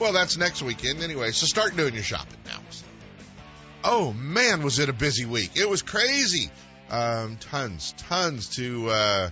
Well, 0.00 0.14
that's 0.14 0.38
next 0.38 0.62
weekend 0.62 1.02
anyway, 1.02 1.30
so 1.30 1.44
start 1.44 1.76
doing 1.76 1.92
your 1.92 2.02
shopping 2.02 2.38
now. 2.46 2.58
Oh 3.84 4.14
man, 4.14 4.62
was 4.62 4.78
it 4.78 4.88
a 4.88 4.94
busy 4.94 5.26
week. 5.26 5.50
It 5.56 5.68
was 5.68 5.82
crazy. 5.82 6.50
Um, 6.88 7.36
tons, 7.36 7.94
tons 7.98 8.48
to, 8.56 8.88
uh, 8.88 9.30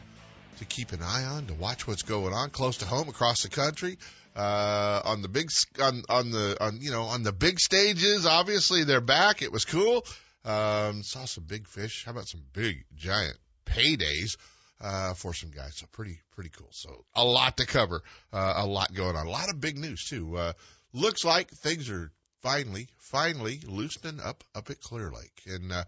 to 0.59 0.65
keep 0.67 0.93
an 0.93 1.01
eye 1.03 1.25
on, 1.25 1.47
to 1.47 1.55
watch 1.55 1.87
what's 1.87 2.03
going 2.03 2.35
on 2.35 2.51
close 2.51 2.77
to 2.79 2.87
home 2.87 3.09
across 3.09 3.43
the 3.43 3.49
country. 3.49 3.97
Uh, 4.37 5.01
on 5.05 5.23
the 5.23 5.29
big, 5.29 5.49
on, 5.81 6.03
on 6.11 6.31
the, 6.31 6.57
on, 6.61 6.81
you 6.83 6.91
know, 6.91 7.05
on 7.05 7.23
the 7.23 7.33
big 7.33 7.59
stages, 7.59 8.27
obviously 8.27 8.85
they're 8.85 9.01
back. 9.01 9.41
It 9.41 9.51
was 9.51 9.65
cool. 9.65 10.05
Um, 10.45 11.03
saw 11.03 11.25
some 11.25 11.45
big 11.45 11.67
fish. 11.67 12.05
How 12.05 12.13
about 12.13 12.29
some 12.29 12.43
big, 12.53 12.85
giant 12.95 13.37
paydays? 13.65 14.37
Uh, 14.81 15.13
for 15.15 15.35
some 15.35 15.51
guys. 15.51 15.75
So 15.75 15.87
pretty, 15.91 16.21
pretty 16.37 16.51
cool. 16.51 16.69
So 16.71 17.05
a 17.13 17.25
lot 17.25 17.57
to 17.57 17.67
cover, 17.67 18.01
uh, 18.33 18.55
a 18.59 18.65
lot 18.67 18.95
going 18.95 19.17
on. 19.17 19.27
A 19.27 19.31
lot 19.31 19.51
of 19.51 19.61
big 19.61 19.77
news 19.77 20.05
too. 20.05 20.37
Uh, 20.37 20.53
looks 20.93 21.25
like 21.25 21.51
things 21.51 21.91
are 21.91 22.13
finally, 22.43 22.89
finally 22.97 23.61
loosening 23.67 24.21
up 24.21 24.45
up 24.55 24.71
at 24.71 24.81
Clear 24.81 25.11
Lake. 25.11 25.43
And, 25.47 25.73
uh, 25.73 25.85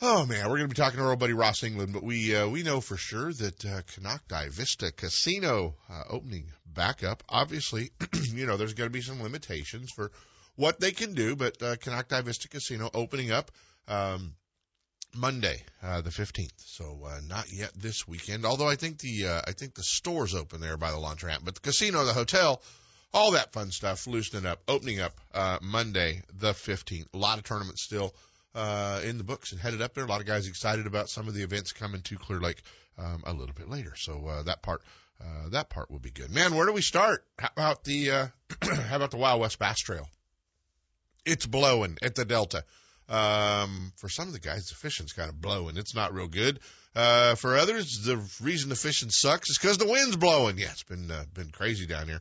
oh 0.00 0.26
man, 0.26 0.44
we're 0.44 0.58
going 0.58 0.68
to 0.68 0.74
be 0.74 0.80
talking 0.80 0.98
to 0.98 1.04
our 1.04 1.10
old 1.10 1.18
buddy 1.18 1.32
Ross 1.32 1.62
England, 1.62 1.92
but 1.92 2.02
we, 2.02 2.34
uh, 2.34 2.48
we 2.48 2.62
know 2.62 2.80
for 2.80 2.96
sure 2.96 3.32
that, 3.32 3.64
uh, 3.64 4.48
Vista 4.50 4.92
Casino, 4.92 5.74
uh, 5.90 6.02
opening 6.10 6.46
back 6.66 7.04
up. 7.04 7.22
Obviously, 7.28 7.90
you 8.22 8.46
know, 8.46 8.56
there's 8.56 8.74
going 8.74 8.88
to 8.88 8.92
be 8.92 9.02
some 9.02 9.22
limitations 9.22 9.90
for 9.94 10.10
what 10.56 10.80
they 10.80 10.92
can 10.92 11.14
do, 11.14 11.36
but, 11.36 11.62
uh, 11.62 11.76
Vista 12.22 12.48
Casino 12.48 12.90
opening 12.92 13.30
up, 13.30 13.50
um, 13.88 14.34
Monday, 15.14 15.62
uh, 15.82 16.00
the 16.00 16.10
15th. 16.10 16.52
So, 16.56 17.00
uh, 17.04 17.20
not 17.28 17.46
yet 17.52 17.72
this 17.74 18.06
weekend, 18.08 18.46
although 18.46 18.68
I 18.68 18.76
think 18.76 18.98
the, 18.98 19.26
uh, 19.26 19.42
I 19.46 19.52
think 19.52 19.74
the 19.74 19.82
store's 19.82 20.34
open 20.34 20.60
there 20.60 20.76
by 20.76 20.90
the 20.90 20.96
laundromat, 20.96 21.44
but 21.44 21.54
the 21.54 21.60
casino, 21.60 22.04
the 22.04 22.12
hotel, 22.12 22.62
all 23.12 23.32
that 23.32 23.52
fun 23.52 23.70
stuff, 23.70 24.06
loosening 24.06 24.46
up, 24.46 24.62
opening 24.68 25.00
up, 25.00 25.20
uh, 25.34 25.58
Monday, 25.60 26.22
the 26.32 26.52
15th. 26.52 27.06
A 27.12 27.18
lot 27.18 27.38
of 27.38 27.44
tournaments 27.44 27.84
still, 27.84 28.14
uh, 28.54 29.00
in 29.04 29.18
the 29.18 29.24
books 29.24 29.52
and 29.52 29.60
headed 29.60 29.82
up 29.82 29.94
there. 29.94 30.04
A 30.04 30.08
lot 30.08 30.20
of 30.20 30.26
guys 30.26 30.46
excited 30.46 30.86
about 30.86 31.10
some 31.10 31.28
of 31.28 31.34
the 31.34 31.42
events 31.42 31.72
coming 31.72 32.00
to 32.02 32.16
Clear 32.16 32.40
Lake, 32.40 32.62
um, 32.98 33.22
a 33.26 33.32
little 33.32 33.54
bit 33.54 33.68
later. 33.68 33.94
So, 33.96 34.26
uh, 34.26 34.42
that 34.44 34.62
part, 34.62 34.82
uh, 35.20 35.50
that 35.50 35.68
part 35.68 35.90
will 35.90 35.98
be 35.98 36.10
good. 36.10 36.30
Man, 36.30 36.54
where 36.54 36.66
do 36.66 36.72
we 36.72 36.82
start? 36.82 37.24
How 37.38 37.50
about 37.54 37.84
the, 37.84 38.10
uh, 38.10 38.26
how 38.62 38.96
about 38.96 39.10
the 39.10 39.18
Wild 39.18 39.40
West 39.40 39.58
Bass 39.58 39.78
Trail? 39.78 40.08
It's 41.24 41.46
blowing 41.46 41.98
at 42.02 42.14
the 42.14 42.24
Delta. 42.24 42.64
Um, 43.12 43.92
for 43.96 44.08
some 44.08 44.28
of 44.28 44.32
the 44.32 44.40
guys, 44.40 44.68
the 44.68 44.74
fishing's 44.74 45.12
kind 45.12 45.28
of 45.28 45.38
blowing. 45.38 45.76
It's 45.76 45.94
not 45.94 46.14
real 46.14 46.28
good. 46.28 46.60
Uh, 46.96 47.34
for 47.34 47.56
others, 47.56 48.00
the 48.04 48.16
reason 48.42 48.70
the 48.70 48.74
fishing 48.74 49.10
sucks 49.10 49.50
is 49.50 49.58
because 49.58 49.76
the 49.76 49.86
wind's 49.86 50.16
blowing. 50.16 50.56
Yeah, 50.56 50.70
it's 50.70 50.82
been, 50.82 51.10
uh, 51.10 51.24
been 51.34 51.50
crazy 51.50 51.86
down 51.86 52.08
here. 52.08 52.20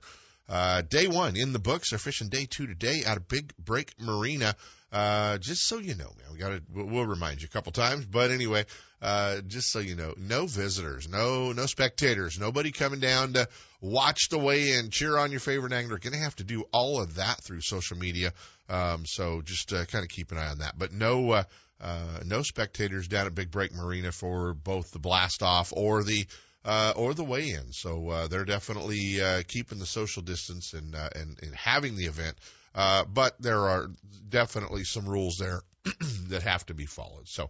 Uh, 0.51 0.81
day 0.81 1.07
one 1.07 1.37
in 1.37 1.53
the 1.53 1.59
books. 1.59 1.91
They're 1.91 1.99
fishing 1.99 2.27
day 2.27 2.45
two 2.45 2.67
today 2.67 3.03
out 3.05 3.15
of 3.15 3.29
Big 3.29 3.53
Break 3.57 3.93
Marina. 4.01 4.53
Uh, 4.91 5.37
just 5.37 5.65
so 5.65 5.77
you 5.77 5.95
know, 5.95 6.11
man, 6.17 6.33
we 6.33 6.37
gotta, 6.37 6.61
we'll 6.69 7.05
remind 7.05 7.41
you 7.41 7.45
a 7.45 7.53
couple 7.53 7.71
times, 7.71 8.05
but 8.05 8.29
anyway, 8.29 8.65
uh, 9.01 9.39
just 9.47 9.71
so 9.71 9.79
you 9.79 9.95
know, 9.95 10.13
no 10.17 10.45
visitors, 10.47 11.07
no, 11.07 11.53
no 11.53 11.65
spectators, 11.65 12.37
nobody 12.37 12.73
coming 12.73 12.99
down 12.99 13.31
to 13.31 13.47
watch 13.79 14.27
the 14.29 14.37
weigh 14.37 14.73
in, 14.73 14.89
cheer 14.89 15.17
on 15.17 15.31
your 15.31 15.39
favorite 15.39 15.71
angler. 15.71 15.97
Gonna 15.97 16.17
have 16.17 16.35
to 16.35 16.43
do 16.43 16.65
all 16.73 17.01
of 17.01 17.15
that 17.15 17.41
through 17.41 17.61
social 17.61 17.97
media. 17.97 18.33
Um, 18.67 19.05
so 19.05 19.41
just, 19.41 19.71
uh, 19.71 19.85
kind 19.85 20.03
of 20.03 20.09
keep 20.09 20.33
an 20.33 20.37
eye 20.37 20.49
on 20.49 20.57
that, 20.57 20.77
but 20.77 20.91
no, 20.91 21.31
uh, 21.31 21.43
uh, 21.79 22.19
no 22.25 22.41
spectators 22.41 23.07
down 23.07 23.27
at 23.27 23.33
Big 23.33 23.49
Break 23.49 23.73
Marina 23.73 24.11
for 24.11 24.53
both 24.53 24.91
the 24.91 24.99
blast 24.99 25.41
off 25.41 25.71
or 25.73 26.03
the, 26.03 26.27
uh, 26.63 26.93
or 26.95 27.13
the 27.13 27.23
weigh-in. 27.23 27.71
So 27.71 28.09
uh, 28.09 28.27
they're 28.27 28.45
definitely 28.45 29.21
uh, 29.21 29.43
keeping 29.47 29.79
the 29.79 29.85
social 29.85 30.21
distance 30.21 30.73
and, 30.73 30.95
uh, 30.95 31.09
and 31.15 31.37
and 31.41 31.55
having 31.55 31.95
the 31.95 32.05
event. 32.05 32.37
Uh, 32.73 33.03
but 33.05 33.41
there 33.41 33.67
are 33.69 33.87
definitely 34.29 34.83
some 34.83 35.05
rules 35.05 35.37
there 35.37 35.61
that 36.29 36.43
have 36.43 36.65
to 36.67 36.73
be 36.73 36.85
followed. 36.85 37.27
So 37.27 37.49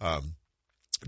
um, 0.00 0.34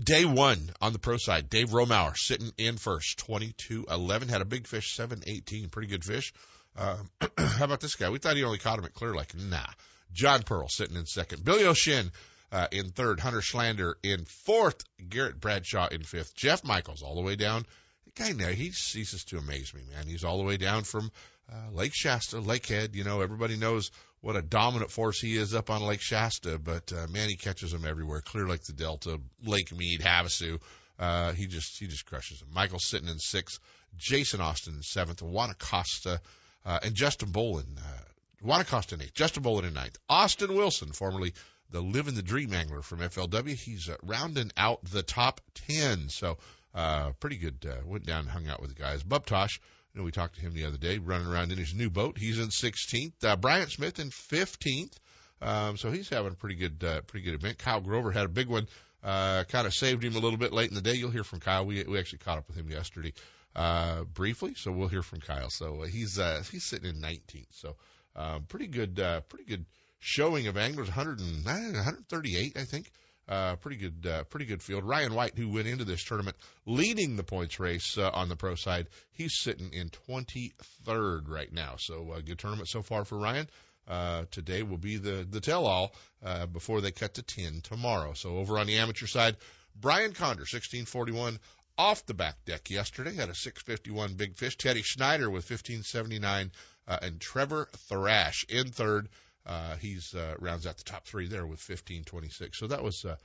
day 0.01 0.25
one 0.25 0.69
on 0.81 0.93
the 0.93 0.99
pro 0.99 1.17
side, 1.17 1.49
Dave 1.49 1.69
Romauer 1.69 2.15
sitting 2.15 2.51
in 2.57 2.77
first, 2.77 3.25
22-11, 3.27 4.29
had 4.29 4.41
a 4.41 4.45
big 4.45 4.67
fish, 4.67 4.95
7-18, 4.95 5.71
pretty 5.71 5.87
good 5.87 6.03
fish. 6.03 6.33
Um, 6.77 7.09
how 7.37 7.65
about 7.65 7.79
this 7.79 7.95
guy? 7.95 8.09
We 8.09 8.19
thought 8.19 8.35
he 8.35 8.43
only 8.43 8.59
caught 8.59 8.77
him 8.77 8.85
at 8.85 8.93
Clear 8.93 9.15
Lake. 9.15 9.33
Nah. 9.35 9.65
John 10.13 10.43
Pearl 10.43 10.69
sitting 10.69 10.95
in 10.95 11.05
second. 11.05 11.43
Billy 11.43 11.65
O'Shin 11.65 12.11
uh, 12.51 12.67
in 12.71 12.89
third, 12.89 13.19
Hunter 13.19 13.41
Schlander 13.41 13.95
in 14.03 14.25
fourth, 14.25 14.83
Garrett 15.09 15.39
Bradshaw 15.39 15.87
in 15.87 16.03
fifth, 16.03 16.35
Jeff 16.35 16.63
Michaels 16.63 17.01
all 17.01 17.15
the 17.15 17.21
way 17.21 17.35
down. 17.35 17.65
The 18.05 18.23
guy 18.23 18.31
now 18.31 18.47
he 18.47 18.71
ceases 18.71 19.23
to 19.25 19.37
amaze 19.37 19.73
me, 19.73 19.81
man. 19.93 20.07
He's 20.07 20.23
all 20.23 20.37
the 20.37 20.43
way 20.43 20.57
down 20.57 20.83
from 20.83 21.11
uh, 21.51 21.71
Lake 21.71 21.93
Shasta, 21.93 22.37
Lakehead. 22.37 22.95
You 22.95 23.03
know, 23.03 23.21
everybody 23.21 23.57
knows 23.57 23.91
what 24.21 24.35
a 24.35 24.41
dominant 24.41 24.91
force 24.91 25.19
he 25.19 25.35
is 25.35 25.53
up 25.53 25.69
on 25.69 25.81
Lake 25.81 26.01
Shasta, 26.01 26.57
but 26.57 26.91
uh, 26.91 27.07
man, 27.09 27.29
he 27.29 27.35
catches 27.35 27.71
them 27.71 27.85
everywhere. 27.85 28.21
Clear 28.21 28.47
Lake, 28.47 28.63
the 28.63 28.73
Delta, 28.73 29.19
Lake 29.43 29.71
Mead, 29.71 30.01
Havasu. 30.01 30.59
Uh, 30.97 31.33
he 31.33 31.47
just 31.47 31.77
he 31.77 31.87
just 31.87 32.05
crushes 32.05 32.39
them. 32.39 32.49
Michael's 32.53 32.85
sitting 32.85 33.09
in 33.09 33.19
sixth, 33.19 33.59
Jason 33.97 34.39
Austin 34.39 34.75
in 34.75 34.81
seventh, 34.81 35.21
Wanacosta, 35.21 36.19
uh, 36.65 36.79
and 36.83 36.95
Justin 36.95 37.31
Bolin. 37.31 37.77
Uh, 37.77 38.45
Wanacosta 38.45 38.93
in 38.93 39.01
eighth, 39.01 39.13
Justin 39.13 39.43
Bolin 39.43 39.65
in 39.65 39.73
ninth, 39.73 39.97
Austin 40.07 40.53
Wilson, 40.55 40.91
formerly 40.91 41.33
the 41.71 41.81
Living 41.81 42.15
the 42.15 42.21
Dream 42.21 42.53
Angler 42.53 42.81
from 42.81 42.99
FLW. 42.99 43.55
He's 43.55 43.89
uh, 43.89 43.97
rounding 44.03 44.51
out 44.57 44.83
the 44.83 45.03
top 45.03 45.41
10. 45.67 46.09
So, 46.09 46.37
uh, 46.73 47.11
pretty 47.19 47.37
good. 47.37 47.65
Uh, 47.67 47.85
went 47.85 48.05
down 48.05 48.21
and 48.21 48.29
hung 48.29 48.47
out 48.47 48.61
with 48.61 48.75
the 48.75 48.81
guys. 48.81 49.03
Bub 49.03 49.25
Tosh, 49.25 49.59
you 49.93 49.99
know, 49.99 50.05
we 50.05 50.11
talked 50.11 50.35
to 50.35 50.41
him 50.41 50.53
the 50.53 50.65
other 50.65 50.77
day, 50.77 50.97
running 50.97 51.27
around 51.27 51.51
in 51.51 51.57
his 51.57 51.73
new 51.73 51.89
boat. 51.89 52.17
He's 52.17 52.39
in 52.39 52.47
16th. 52.47 53.23
Uh, 53.23 53.35
Bryant 53.35 53.71
Smith 53.71 53.99
in 53.99 54.09
15th. 54.09 54.93
Um, 55.41 55.77
so 55.77 55.91
he's 55.91 56.09
having 56.09 56.33
a 56.33 56.35
pretty 56.35 56.55
good, 56.55 56.83
uh, 56.83 57.01
pretty 57.01 57.25
good 57.25 57.35
event. 57.35 57.57
Kyle 57.57 57.81
Grover 57.81 58.11
had 58.11 58.25
a 58.25 58.29
big 58.29 58.47
one. 58.47 58.67
Uh, 59.03 59.43
kind 59.43 59.67
of 59.67 59.73
saved 59.73 60.03
him 60.03 60.15
a 60.15 60.19
little 60.19 60.37
bit 60.37 60.51
late 60.51 60.69
in 60.69 60.75
the 60.75 60.81
day. 60.81 60.95
You'll 60.95 61.11
hear 61.11 61.23
from 61.23 61.39
Kyle. 61.39 61.65
We, 61.65 61.83
we 61.83 61.99
actually 61.99 62.19
caught 62.19 62.39
up 62.39 62.47
with 62.47 62.57
him 62.57 62.69
yesterday, 62.69 63.13
uh, 63.55 64.03
briefly. 64.03 64.55
So 64.55 64.71
we'll 64.71 64.87
hear 64.87 65.03
from 65.03 65.21
Kyle. 65.21 65.49
So 65.49 65.83
uh, 65.83 65.85
he's, 65.85 66.17
uh, 66.17 66.43
he's 66.51 66.63
sitting 66.63 66.89
in 66.89 67.01
19th. 67.01 67.47
So, 67.51 67.75
um, 68.15 68.43
pretty 68.43 68.67
good, 68.67 68.99
uh, 68.99 69.21
pretty 69.21 69.45
good 69.45 69.65
showing 69.99 70.47
of 70.47 70.57
anglers, 70.57 70.87
100 70.87 71.19
and, 71.19 71.45
138, 71.45 72.57
I 72.57 72.63
think. 72.63 72.91
Uh, 73.27 73.55
pretty 73.55 73.77
good, 73.77 74.05
uh, 74.05 74.23
pretty 74.25 74.45
good 74.45 74.61
field. 74.61 74.83
Ryan 74.83 75.15
White, 75.15 75.35
who 75.35 75.49
went 75.49 75.67
into 75.67 75.83
this 75.83 76.03
tournament 76.03 76.37
leading 76.67 77.15
the 77.15 77.23
points 77.23 77.59
race 77.59 77.97
uh, 77.97 78.11
on 78.13 78.29
the 78.29 78.35
pro 78.35 78.53
side, 78.53 78.87
he's 79.13 79.35
sitting 79.35 79.73
in 79.73 79.89
23rd 80.07 81.27
right 81.27 81.51
now. 81.51 81.75
So 81.79 82.11
uh, 82.11 82.21
good 82.21 82.37
tournament 82.37 82.69
so 82.69 82.83
far 82.83 83.03
for 83.03 83.17
Ryan. 83.17 83.47
Uh, 83.87 84.25
today 84.31 84.63
will 84.63 84.77
be 84.77 84.97
the 84.97 85.27
the 85.29 85.39
tell 85.39 85.65
all 85.65 85.93
uh, 86.23 86.45
before 86.47 86.81
they 86.81 86.91
cut 86.91 87.15
to 87.15 87.23
10 87.23 87.61
tomorrow. 87.61 88.13
So 88.13 88.37
over 88.37 88.57
on 88.59 88.67
the 88.67 88.77
amateur 88.77 89.07
side, 89.07 89.37
Brian 89.75 90.13
Conder, 90.13 90.41
1641 90.41 91.39
off 91.77 92.05
the 92.05 92.13
back 92.13 92.43
deck 92.45 92.69
yesterday, 92.69 93.13
had 93.15 93.29
a 93.29 93.35
651 93.35 94.13
big 94.13 94.37
fish. 94.37 94.57
Teddy 94.57 94.81
Schneider 94.81 95.29
with 95.29 95.49
1579, 95.49 96.51
uh, 96.87 96.97
and 97.01 97.19
Trevor 97.19 97.67
Thrash 97.89 98.45
in 98.49 98.71
third. 98.71 99.09
Uh, 99.45 99.75
he's 99.77 100.13
uh, 100.15 100.35
rounds 100.39 100.65
out 100.65 100.77
the 100.77 100.83
top 100.83 101.05
three 101.05 101.27
there 101.27 101.45
with 101.45 101.59
15.26. 101.59 102.55
So 102.55 102.67
that 102.67 102.83
was 102.83 103.05
uh, 103.05 103.15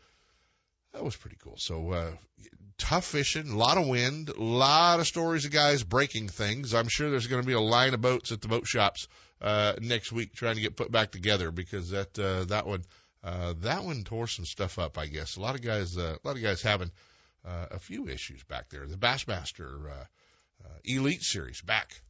that 0.93 1.05
was 1.05 1.17
pretty 1.17 1.37
cool. 1.43 1.56
So 1.56 1.93
uh, 1.93 2.11
tough 2.78 3.05
fishing, 3.05 3.50
a 3.50 3.56
lot 3.56 3.78
of 3.78 3.87
wind, 3.87 4.28
a 4.28 4.43
lot 4.43 5.00
of 5.00 5.06
stories 5.06 5.44
of 5.44 5.52
guys 5.52 5.84
breaking 5.84 6.28
things. 6.28 6.75
I'm 6.75 6.88
sure 6.88 7.11
there's 7.11 7.28
going 7.28 7.43
to 7.43 7.46
be 7.46 7.52
a 7.52 7.61
line 7.61 7.94
of 7.94 8.00
boats 8.00 8.32
at 8.32 8.40
the 8.40 8.49
boat 8.49 8.67
shops 8.67 9.06
uh, 9.40 9.75
next 9.81 10.12
week 10.12 10.34
trying 10.34 10.56
to 10.56 10.61
get 10.61 10.76
put 10.76 10.90
back 10.90 11.12
together 11.12 11.50
because 11.50 11.90
that 11.90 12.19
uh, 12.19 12.44
that 12.44 12.66
one 12.66 12.82
uh, 13.23 13.55
that 13.61 13.84
one 13.84 14.02
tore 14.02 14.26
some 14.26 14.44
stuff 14.44 14.78
up. 14.78 14.99
I 14.99 15.06
guess 15.06 15.37
a 15.37 15.40
lot 15.40 15.55
of 15.55 15.62
guys 15.62 15.96
uh, 15.96 16.16
a 16.23 16.26
lot 16.26 16.37
of 16.37 16.43
guys 16.43 16.62
having 16.62 16.90
uh, 17.44 17.66
a 17.70 17.78
few 17.78 18.08
issues 18.08 18.43
back 18.44 18.69
there. 18.70 18.87
The 18.87 18.96
Bassmaster 18.96 19.87
uh, 19.87 20.05
uh, 20.64 20.78
Elite 20.84 21.23
Series 21.23 21.61
back 21.62 22.00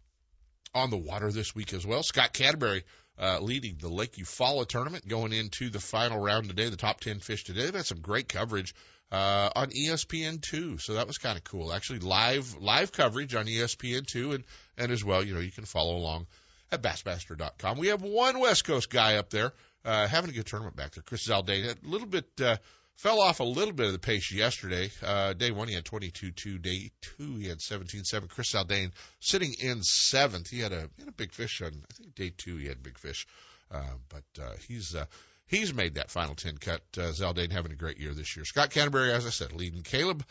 on 0.75 0.91
the 0.91 0.97
water 0.97 1.31
this 1.31 1.55
week 1.55 1.73
as 1.75 1.87
well. 1.87 2.03
Scott 2.03 2.33
Canterbury 2.33 2.85
uh, 3.20 3.38
leading 3.40 3.76
the 3.78 3.88
Lake 3.88 4.14
Eufaula 4.14 4.67
tournament 4.67 5.06
going 5.06 5.32
into 5.32 5.69
the 5.69 5.81
final 5.81 6.19
round 6.19 6.49
today, 6.49 6.69
the 6.69 6.76
top 6.76 7.00
10 7.00 7.20
fish 7.20 7.44
today. 7.44 7.64
They've 7.64 7.75
had 7.75 7.87
some 7.87 8.00
great 8.00 8.28
coverage 8.28 8.75
uh, 9.12 9.50
on 9.55 9.70
ESPN2, 9.70 10.81
so 10.81 10.94
that 10.94 11.06
was 11.06 11.19
kind 11.19 11.37
of 11.37 11.44
cool. 11.44 11.72
Actually, 11.72 11.99
live 11.99 12.56
live 12.61 12.93
coverage 12.93 13.34
on 13.34 13.46
ESPN2, 13.46 14.34
and 14.34 14.44
and 14.78 14.93
as 14.93 15.05
well, 15.05 15.22
you 15.25 15.34
know, 15.34 15.40
you 15.40 15.50
can 15.50 15.64
follow 15.64 15.96
along 15.96 16.26
at 16.72 16.82
Bassmaster.com. 16.82 17.78
We 17.78 17.88
have 17.88 18.02
one 18.02 18.38
West 18.38 18.64
Coast 18.64 18.88
guy 18.88 19.17
up 19.17 19.31
there 19.31 19.52
uh, 19.84 20.06
having 20.06 20.31
a 20.31 20.32
good 20.32 20.46
tournament 20.46 20.76
back 20.76 20.93
there. 20.93 21.02
Chris 21.02 21.26
Zaldain, 21.26 21.64
a 21.64 21.88
little 21.88 22.06
bit 22.08 22.28
uh, 22.43 22.56
fell 22.97 23.21
off 23.21 23.41
a 23.41 23.45
little 23.45 23.73
bit 23.73 23.87
of 23.87 23.93
the 23.93 23.99
pace 23.99 24.31
yesterday. 24.31 24.91
Uh, 25.03 25.33
day 25.33 25.51
one, 25.51 25.69
he 25.69 25.75
had 25.75 25.85
22-2. 25.85 26.61
Day 26.61 26.91
two, 27.01 27.37
he 27.37 27.49
had 27.49 27.59
17-7. 27.59 28.29
Chris 28.29 28.53
Zaldain 28.53 28.93
sitting 29.21 29.55
in 29.59 29.83
seventh. 29.83 30.49
He 30.51 30.61
had 30.61 30.73
a, 30.73 30.89
he 30.97 31.03
had 31.03 31.09
a 31.09 31.13
big 31.13 31.33
fish 31.33 31.63
on, 31.63 31.69
I 31.69 31.95
think 31.95 32.15
day 32.15 32.33
two 32.37 32.57
he 32.57 32.67
had 32.67 32.83
big 32.83 32.99
fish. 32.99 33.27
Uh, 33.71 33.95
but 34.09 34.43
uh, 34.43 34.53
he's 34.67 34.95
uh, 34.95 35.07
he's 35.47 35.73
made 35.73 35.95
that 35.95 36.11
final 36.11 36.35
10 36.35 36.59
cut. 36.59 36.83
Uh, 36.97 37.13
Zaldain 37.13 37.53
having 37.53 37.73
a 37.73 37.77
great 37.77 37.99
year 37.99 38.13
this 38.15 38.37
year. 38.37 38.45
Scott 38.45 38.71
Canterbury, 38.71 39.13
as 39.13 39.27
I 39.27 39.31
said, 39.31 39.53
leading. 39.53 39.83
Caleb 39.83 40.25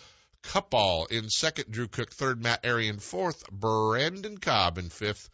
Kuphall 0.43 1.09
in 1.11 1.29
second. 1.29 1.71
Drew 1.71 1.87
Cook 1.87 2.11
third. 2.11 2.43
Matt 2.43 2.65
Arian 2.65 2.99
fourth. 2.99 3.49
Brandon 3.49 4.37
Cobb 4.37 4.77
in 4.77 4.89
fifth. 4.89 5.29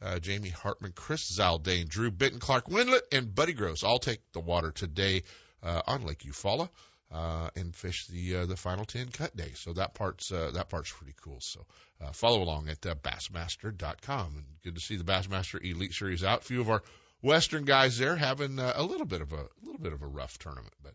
Uh, 0.00 0.20
Jamie 0.20 0.50
Hartman, 0.50 0.92
Chris 0.94 1.36
Zaldain, 1.36 1.88
Drew 1.88 2.12
Benton, 2.12 2.38
Clark 2.38 2.68
Wendlandt, 2.68 3.02
and 3.10 3.34
Buddy 3.34 3.52
Gross 3.52 3.82
all 3.82 3.98
take 3.98 4.20
the 4.32 4.38
water 4.38 4.70
today 4.70 5.24
uh, 5.62 5.82
on 5.86 6.04
Lake 6.04 6.20
Eufaula 6.20 6.68
uh, 7.10 7.48
and 7.56 7.74
fish 7.74 8.06
the 8.06 8.36
uh, 8.36 8.46
the 8.46 8.56
final 8.56 8.84
ten 8.84 9.08
cut 9.08 9.36
day. 9.36 9.52
So 9.54 9.72
that 9.74 9.94
part's 9.94 10.30
uh, 10.30 10.50
that 10.54 10.68
part's 10.68 10.92
pretty 10.92 11.14
cool. 11.22 11.38
So 11.40 11.64
uh, 12.00 12.12
follow 12.12 12.42
along 12.42 12.68
at 12.68 12.84
uh, 12.86 12.94
Bassmaster.com. 12.94 14.34
And 14.36 14.44
good 14.62 14.74
to 14.74 14.80
see 14.80 14.96
the 14.96 15.04
Bassmaster 15.04 15.62
Elite 15.62 15.94
Series 15.94 16.24
out. 16.24 16.40
A 16.40 16.44
few 16.44 16.60
of 16.60 16.70
our 16.70 16.82
Western 17.22 17.64
guys 17.64 17.98
there 17.98 18.16
having 18.16 18.58
uh, 18.58 18.72
a 18.76 18.82
little 18.82 19.06
bit 19.06 19.22
of 19.22 19.32
a, 19.32 19.36
a 19.36 19.62
little 19.64 19.80
bit 19.80 19.92
of 19.92 20.02
a 20.02 20.06
rough 20.06 20.38
tournament, 20.38 20.74
but 20.82 20.94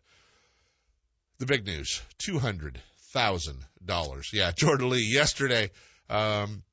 the 1.40 1.46
big 1.46 1.66
news: 1.66 2.02
two 2.18 2.40
hundred 2.40 2.80
thousand 3.12 3.60
dollars. 3.84 4.30
Yeah, 4.34 4.52
Jordan 4.56 4.90
Lee 4.90 5.12
yesterday. 5.12 5.72
Um, 6.10 6.64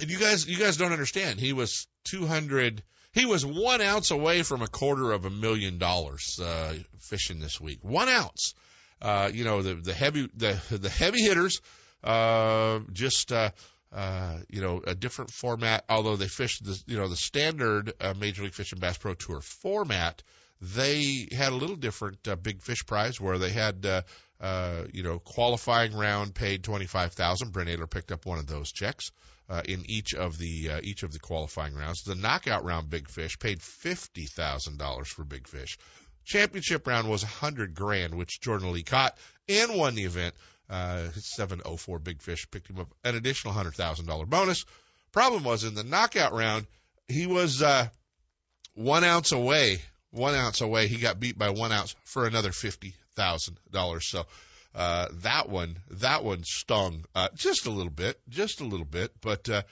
and 0.00 0.10
you 0.10 0.18
guys, 0.18 0.46
you 0.46 0.58
guys 0.58 0.76
don't 0.76 0.92
understand. 0.92 1.40
He 1.40 1.52
was 1.52 1.86
two 2.04 2.26
hundred. 2.26 2.82
He 3.12 3.26
was 3.26 3.44
one 3.44 3.80
ounce 3.80 4.10
away 4.10 4.42
from 4.42 4.62
a 4.62 4.68
quarter 4.68 5.12
of 5.12 5.24
a 5.24 5.30
million 5.30 5.78
dollars 5.78 6.38
uh, 6.40 6.74
fishing 6.98 7.40
this 7.40 7.60
week. 7.60 7.80
One 7.82 8.08
ounce. 8.08 8.54
Uh, 9.02 9.30
you 9.32 9.44
know 9.44 9.62
the 9.62 9.74
the 9.74 9.94
heavy 9.94 10.28
the 10.36 10.60
the 10.70 10.90
heavy 10.90 11.22
hitters 11.22 11.60
uh, 12.04 12.80
just 12.92 13.32
uh, 13.32 13.50
uh, 13.92 14.38
you 14.48 14.60
know 14.60 14.82
a 14.86 14.94
different 14.94 15.30
format. 15.30 15.84
Although 15.88 16.16
they 16.16 16.28
fished 16.28 16.64
the 16.64 16.78
you 16.86 16.98
know 16.98 17.08
the 17.08 17.16
standard 17.16 17.92
uh, 18.00 18.14
Major 18.18 18.42
League 18.42 18.54
Fishing 18.54 18.78
Bass 18.78 18.98
Pro 18.98 19.14
Tour 19.14 19.40
format, 19.40 20.22
they 20.60 21.28
had 21.32 21.52
a 21.52 21.56
little 21.56 21.76
different 21.76 22.26
uh, 22.28 22.36
big 22.36 22.62
fish 22.62 22.84
prize 22.86 23.20
where 23.20 23.38
they 23.38 23.50
had 23.50 23.84
uh, 23.86 24.02
uh, 24.40 24.84
you 24.92 25.02
know 25.02 25.18
qualifying 25.18 25.94
round 25.94 26.34
paid 26.34 26.62
twenty 26.62 26.86
five 26.86 27.12
thousand. 27.12 27.52
Brent 27.52 27.68
Ehrler 27.68 27.90
picked 27.90 28.12
up 28.12 28.26
one 28.26 28.38
of 28.38 28.46
those 28.46 28.70
checks. 28.70 29.10
Uh, 29.50 29.62
in 29.64 29.82
each 29.90 30.14
of 30.14 30.38
the 30.38 30.70
uh, 30.70 30.80
each 30.84 31.02
of 31.02 31.12
the 31.12 31.18
qualifying 31.18 31.74
rounds, 31.74 32.04
the 32.04 32.14
knockout 32.14 32.64
round 32.64 32.88
big 32.88 33.08
fish 33.08 33.36
paid 33.36 33.60
fifty 33.60 34.26
thousand 34.26 34.78
dollars 34.78 35.08
for 35.08 35.24
big 35.24 35.48
fish. 35.48 35.76
Championship 36.24 36.86
round 36.86 37.10
was 37.10 37.24
a 37.24 37.26
hundred 37.26 37.74
grand, 37.74 38.14
which 38.14 38.40
Jordan 38.40 38.72
Lee 38.72 38.84
caught 38.84 39.18
and 39.48 39.76
won 39.76 39.96
the 39.96 40.04
event. 40.04 40.36
Uh, 40.68 41.10
his 41.10 41.26
704 41.34 41.98
big 41.98 42.22
fish 42.22 42.48
picked 42.48 42.70
him 42.70 42.78
up 42.78 42.94
an 43.02 43.16
additional 43.16 43.52
hundred 43.52 43.74
thousand 43.74 44.06
dollar 44.06 44.24
bonus. 44.24 44.64
Problem 45.10 45.42
was 45.42 45.64
in 45.64 45.74
the 45.74 45.82
knockout 45.82 46.32
round, 46.32 46.68
he 47.08 47.26
was 47.26 47.60
uh, 47.60 47.88
one 48.74 49.02
ounce 49.02 49.32
away. 49.32 49.80
One 50.12 50.34
ounce 50.34 50.60
away. 50.60 50.86
He 50.86 50.96
got 50.96 51.18
beat 51.18 51.36
by 51.36 51.50
one 51.50 51.72
ounce 51.72 51.96
for 52.04 52.26
another 52.26 52.52
fifty 52.52 52.94
thousand 53.16 53.58
dollars. 53.72 54.06
So 54.06 54.26
uh, 54.74 55.08
that 55.22 55.48
one, 55.48 55.78
that 55.90 56.22
one 56.22 56.44
stung 56.44 57.04
uh, 57.14 57.28
just 57.34 57.66
a 57.66 57.70
little 57.70 57.92
bit, 57.92 58.20
just 58.28 58.60
a 58.60 58.64
little 58.64 58.86
bit. 58.86 59.12
But 59.20 59.48
uh, 59.48 59.62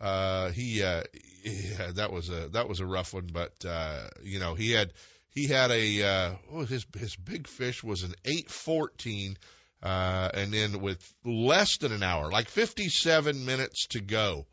uh, 0.00 0.50
he, 0.50 0.82
uh, 0.82 1.04
yeah, 1.44 1.92
that 1.94 2.12
was 2.12 2.28
a 2.28 2.48
that 2.48 2.68
was 2.68 2.80
a 2.80 2.86
rough 2.86 3.14
one. 3.14 3.28
But 3.32 3.64
uh, 3.64 4.08
you 4.22 4.40
know, 4.40 4.54
he 4.54 4.72
had 4.72 4.92
he 5.28 5.46
had 5.46 5.70
a 5.70 6.36
oh, 6.52 6.64
his 6.64 6.86
his 6.96 7.14
big 7.16 7.46
fish 7.46 7.82
was 7.84 8.02
an 8.02 8.14
eight 8.24 8.50
fourteen. 8.50 9.36
Uh, 9.80 10.28
and 10.34 10.52
then 10.52 10.80
with 10.80 11.00
less 11.24 11.76
than 11.78 11.92
an 11.92 12.02
hour, 12.02 12.32
like 12.32 12.48
57 12.48 13.44
minutes 13.44 13.86
to 13.86 14.00
go, 14.00 14.44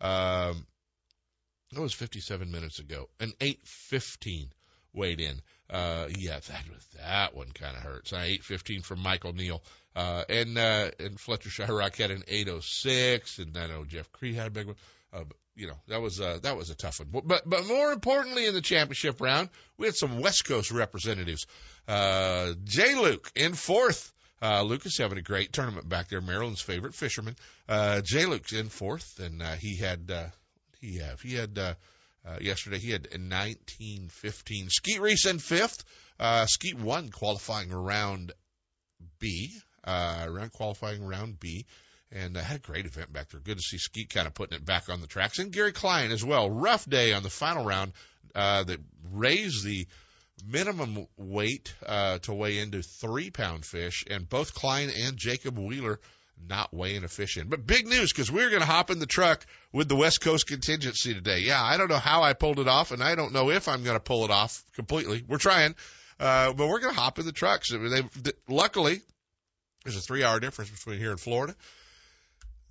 um, 0.00 0.66
that 1.70 1.80
was 1.80 1.94
57 1.94 2.50
minutes 2.50 2.80
ago, 2.80 3.08
an 3.20 3.32
815 3.40 4.50
weighed 4.92 5.20
in. 5.20 5.40
Uh, 5.72 6.08
yeah, 6.18 6.38
that 6.38 6.64
that 6.98 7.34
one 7.34 7.48
kind 7.54 7.76
of 7.76 7.82
hurts. 7.82 8.12
Uh, 8.12 8.16
815 8.16 8.82
from 8.82 9.00
Michael 9.00 9.32
Neal. 9.32 9.62
Uh, 9.96 10.22
and, 10.28 10.58
uh, 10.58 10.90
and 11.00 11.18
Fletcher 11.18 11.48
Shryock 11.48 11.96
had 11.96 12.10
an 12.10 12.24
806, 12.28 13.38
and 13.38 13.56
I 13.56 13.66
know 13.66 13.84
Jeff 13.84 14.10
Kriet 14.12 14.34
had 14.34 14.48
a 14.48 14.50
big 14.50 14.66
one. 14.66 14.76
Uh, 15.12 15.24
you 15.54 15.66
know, 15.66 15.76
that 15.88 16.00
was, 16.00 16.20
uh, 16.20 16.38
that 16.42 16.56
was 16.56 16.70
a 16.70 16.74
tough 16.74 17.00
one. 17.00 17.22
But, 17.24 17.48
but 17.48 17.66
more 17.66 17.92
importantly 17.92 18.46
in 18.46 18.54
the 18.54 18.60
championship 18.60 19.20
round, 19.20 19.50
we 19.76 19.86
had 19.86 19.94
some 19.94 20.20
West 20.20 20.44
Coast 20.46 20.70
representatives. 20.70 21.46
Uh, 21.88 22.52
Jay 22.64 22.94
Luke 22.94 23.30
in 23.34 23.54
fourth. 23.54 24.12
Uh, 24.40 24.62
Lucas 24.62 24.98
having 24.98 25.18
a 25.18 25.22
great 25.22 25.52
tournament 25.52 25.88
back 25.88 26.08
there, 26.08 26.20
Marilyn's 26.20 26.60
favorite 26.60 26.94
fisherman. 26.94 27.36
Uh, 27.68 28.00
Jay 28.00 28.26
Luke's 28.26 28.52
in 28.52 28.68
fourth, 28.68 29.20
and 29.20 29.40
uh, 29.40 29.52
he 29.52 29.76
had 29.76 30.10
uh, 30.12 30.26
he 30.80 30.98
have 30.98 31.20
he 31.20 31.34
had 31.34 31.56
uh, 31.56 31.74
uh, 32.26 32.38
yesterday 32.40 32.78
he 32.78 32.90
had 32.90 33.06
a 33.06 33.18
1915. 33.18 34.68
Skeet 34.70 35.00
Reese 35.00 35.26
in 35.26 35.38
fifth. 35.38 35.84
Uh, 36.20 36.46
Skeet 36.46 36.78
won 36.78 37.10
qualifying 37.10 37.72
round 37.72 38.32
B, 39.18 39.50
uh, 39.84 40.26
around 40.28 40.52
qualifying 40.52 41.04
round 41.04 41.40
B, 41.40 41.66
and 42.12 42.36
uh, 42.36 42.40
had 42.40 42.58
a 42.58 42.60
great 42.60 42.86
event 42.86 43.12
back 43.12 43.30
there. 43.30 43.40
Good 43.40 43.58
to 43.58 43.62
see 43.62 43.78
Skeet 43.78 44.10
kind 44.10 44.26
of 44.26 44.34
putting 44.34 44.56
it 44.56 44.64
back 44.64 44.88
on 44.88 45.00
the 45.00 45.06
tracks, 45.06 45.38
and 45.38 45.52
Gary 45.52 45.72
Klein 45.72 46.12
as 46.12 46.24
well. 46.24 46.48
Rough 46.48 46.88
day 46.88 47.12
on 47.12 47.22
the 47.22 47.30
final 47.30 47.64
round 47.64 47.92
uh, 48.34 48.62
that 48.64 48.78
raised 49.10 49.64
the 49.64 49.86
minimum 50.46 51.06
weight 51.16 51.74
uh, 51.84 52.18
to 52.18 52.34
weigh 52.34 52.58
into 52.58 52.82
three 52.82 53.30
pound 53.30 53.64
fish, 53.64 54.04
and 54.08 54.28
both 54.28 54.54
Klein 54.54 54.90
and 54.90 55.16
Jacob 55.16 55.58
Wheeler 55.58 55.98
not 56.48 56.72
weighing 56.72 57.04
a 57.04 57.08
fish 57.08 57.36
in. 57.36 57.48
But 57.48 57.66
big 57.66 57.86
news 57.86 58.12
because 58.12 58.30
we're 58.30 58.50
going 58.50 58.60
to 58.60 58.66
hop 58.66 58.90
in 58.90 58.98
the 58.98 59.06
truck 59.06 59.44
with 59.72 59.88
the 59.88 59.96
West 59.96 60.20
Coast 60.20 60.46
contingency 60.46 61.14
today. 61.14 61.40
Yeah, 61.40 61.62
I 61.62 61.76
don't 61.76 61.88
know 61.88 61.98
how 61.98 62.22
I 62.22 62.32
pulled 62.32 62.58
it 62.58 62.68
off, 62.68 62.90
and 62.90 63.02
I 63.02 63.14
don't 63.14 63.32
know 63.32 63.50
if 63.50 63.68
I'm 63.68 63.84
going 63.84 63.96
to 63.96 64.02
pull 64.02 64.24
it 64.24 64.30
off 64.30 64.62
completely. 64.74 65.24
We're 65.26 65.38
trying, 65.38 65.74
uh, 66.20 66.52
but 66.52 66.68
we're 66.68 66.80
going 66.80 66.94
to 66.94 67.00
hop 67.00 67.18
in 67.18 67.26
the 67.26 67.32
trucks. 67.32 67.68
So 67.68 67.78
they, 67.78 68.02
luckily, 68.48 69.00
there's 69.84 69.96
a 69.96 70.00
three 70.00 70.24
hour 70.24 70.40
difference 70.40 70.70
between 70.70 70.98
here 70.98 71.10
and 71.10 71.20
Florida 71.20 71.54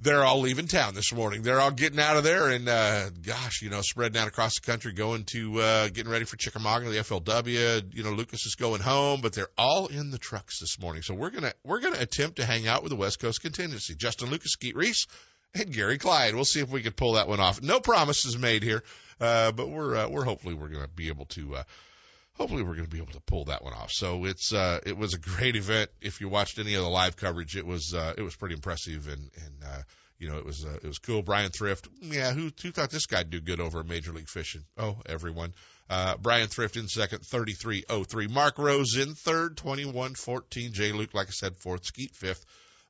they're 0.02 0.24
all 0.24 0.40
leaving 0.40 0.68
town 0.68 0.96
this 0.96 1.14
morning. 1.14 1.44
They're 1.44 1.60
all 1.60 1.72
getting 1.72 2.00
out 2.00 2.18
of 2.18 2.24
there 2.24 2.50
and, 2.50 2.68
uh, 2.68 3.10
gosh, 3.22 3.62
you 3.62 3.70
know, 3.70 3.82
spreading 3.82 4.20
out 4.20 4.28
across 4.28 4.60
the 4.60 4.66
country, 4.66 4.94
going 4.94 5.26
to, 5.26 5.62
uh, 5.62 5.88
getting 5.90 6.12
ready 6.12 6.26
for 6.26 6.38
Chickamauga, 6.38 6.90
the 6.90 6.98
FLW. 6.98 7.94
You 7.94 8.04
know, 8.04 8.10
Lucas 8.10 8.46
is 8.48 8.56
going 8.56 8.82
home, 8.82 9.22
but 9.22 9.34
they're 9.34 9.52
all 9.58 9.88
in 9.88 10.10
the 10.10 10.18
trucks 10.18 10.60
this 10.60 10.80
morning. 10.80 11.04
So 11.04 11.14
we're 11.14 11.30
going 11.30 11.44
to, 11.44 11.54
we're 11.64 11.82
going 11.82 11.94
to 11.94 12.02
attempt 12.02 12.38
to 12.38 12.46
hang 12.46 12.68
out 12.68 12.82
with 12.82 12.90
the 12.90 12.96
West 12.96 13.20
Coast 13.20 13.42
contingency. 13.42 13.94
Justin 13.94 14.32
Lucas, 14.32 14.54
Skeet 14.54 14.76
Reese, 14.76 15.06
and 15.54 15.72
Gary 15.72 16.00
Klein. 16.00 16.34
We'll 16.34 16.46
see 16.46 16.62
if 16.62 16.70
we 16.70 16.82
can 16.82 16.94
pull 16.94 17.14
that 17.14 17.28
one 17.28 17.40
off. 17.40 17.62
No 17.62 17.80
promises 17.80 18.38
made 18.38 18.64
here, 18.64 18.84
uh, 19.20 19.52
but 19.52 19.70
we're, 19.70 19.96
uh, 19.96 20.10
we're 20.10 20.26
hopefully 20.26 20.56
we're 20.56 20.70
going 20.70 20.84
to 20.84 20.90
be 20.90 21.10
able 21.10 21.26
to, 21.26 21.58
uh, 21.58 21.64
hopefully 22.34 22.64
we're 22.64 22.76
going 22.76 22.86
to 22.86 22.92
be 22.92 23.02
able 23.02 23.14
to 23.14 23.22
pull 23.22 23.46
that 23.46 23.64
one 23.64 23.74
off. 23.74 23.92
So 23.92 24.26
it's 24.26 24.54
uh, 24.54 24.80
it 24.86 24.98
was 24.98 25.14
a 25.14 25.20
great 25.20 25.56
event. 25.56 25.90
If 26.02 26.22
you 26.22 26.30
watched 26.30 26.60
any 26.60 26.76
of 26.76 26.84
the 26.84 26.90
live 26.90 27.16
coverage, 27.16 27.56
it 27.56 27.66
was 27.66 27.94
uh, 27.96 28.14
it 28.18 28.22
was 28.22 28.36
pretty 28.36 28.56
impressive 28.56 29.08
and 29.08 29.30
and 29.36 29.64
uh, 29.66 29.82
you 30.22 30.30
know, 30.30 30.38
it 30.38 30.46
was 30.46 30.64
uh, 30.64 30.78
it 30.84 30.88
was 30.88 31.00
cool. 31.00 31.24
Bryan 31.24 31.50
Thrift, 31.50 31.90
yeah, 32.00 32.32
who 32.32 32.52
who 32.62 32.72
thought 32.72 32.92
this 32.92 33.08
guy'd 33.08 33.32
do 33.32 33.42
good 33.42 33.60
over 33.60 33.84
Major 33.84 34.14
League 34.14 34.30
Fishing? 34.30 34.62
Oh, 34.78 34.98
everyone. 35.08 35.56
Uh, 35.90 36.16
Bryan 36.18 36.48
Thrift 36.48 36.78
in 36.78 36.88
second, 36.88 37.22
33.03. 37.24 38.30
Mark 38.30 38.60
Rose 38.60 38.96
in 38.96 39.16
third, 39.16 39.58
21.14. 39.58 40.72
Jay 40.72 40.92
Luke, 40.92 41.14
like 41.16 41.28
I 41.28 41.32
said, 41.32 41.58
fourth. 41.58 41.86
Skeet 41.86 42.16
fifth. 42.16 42.46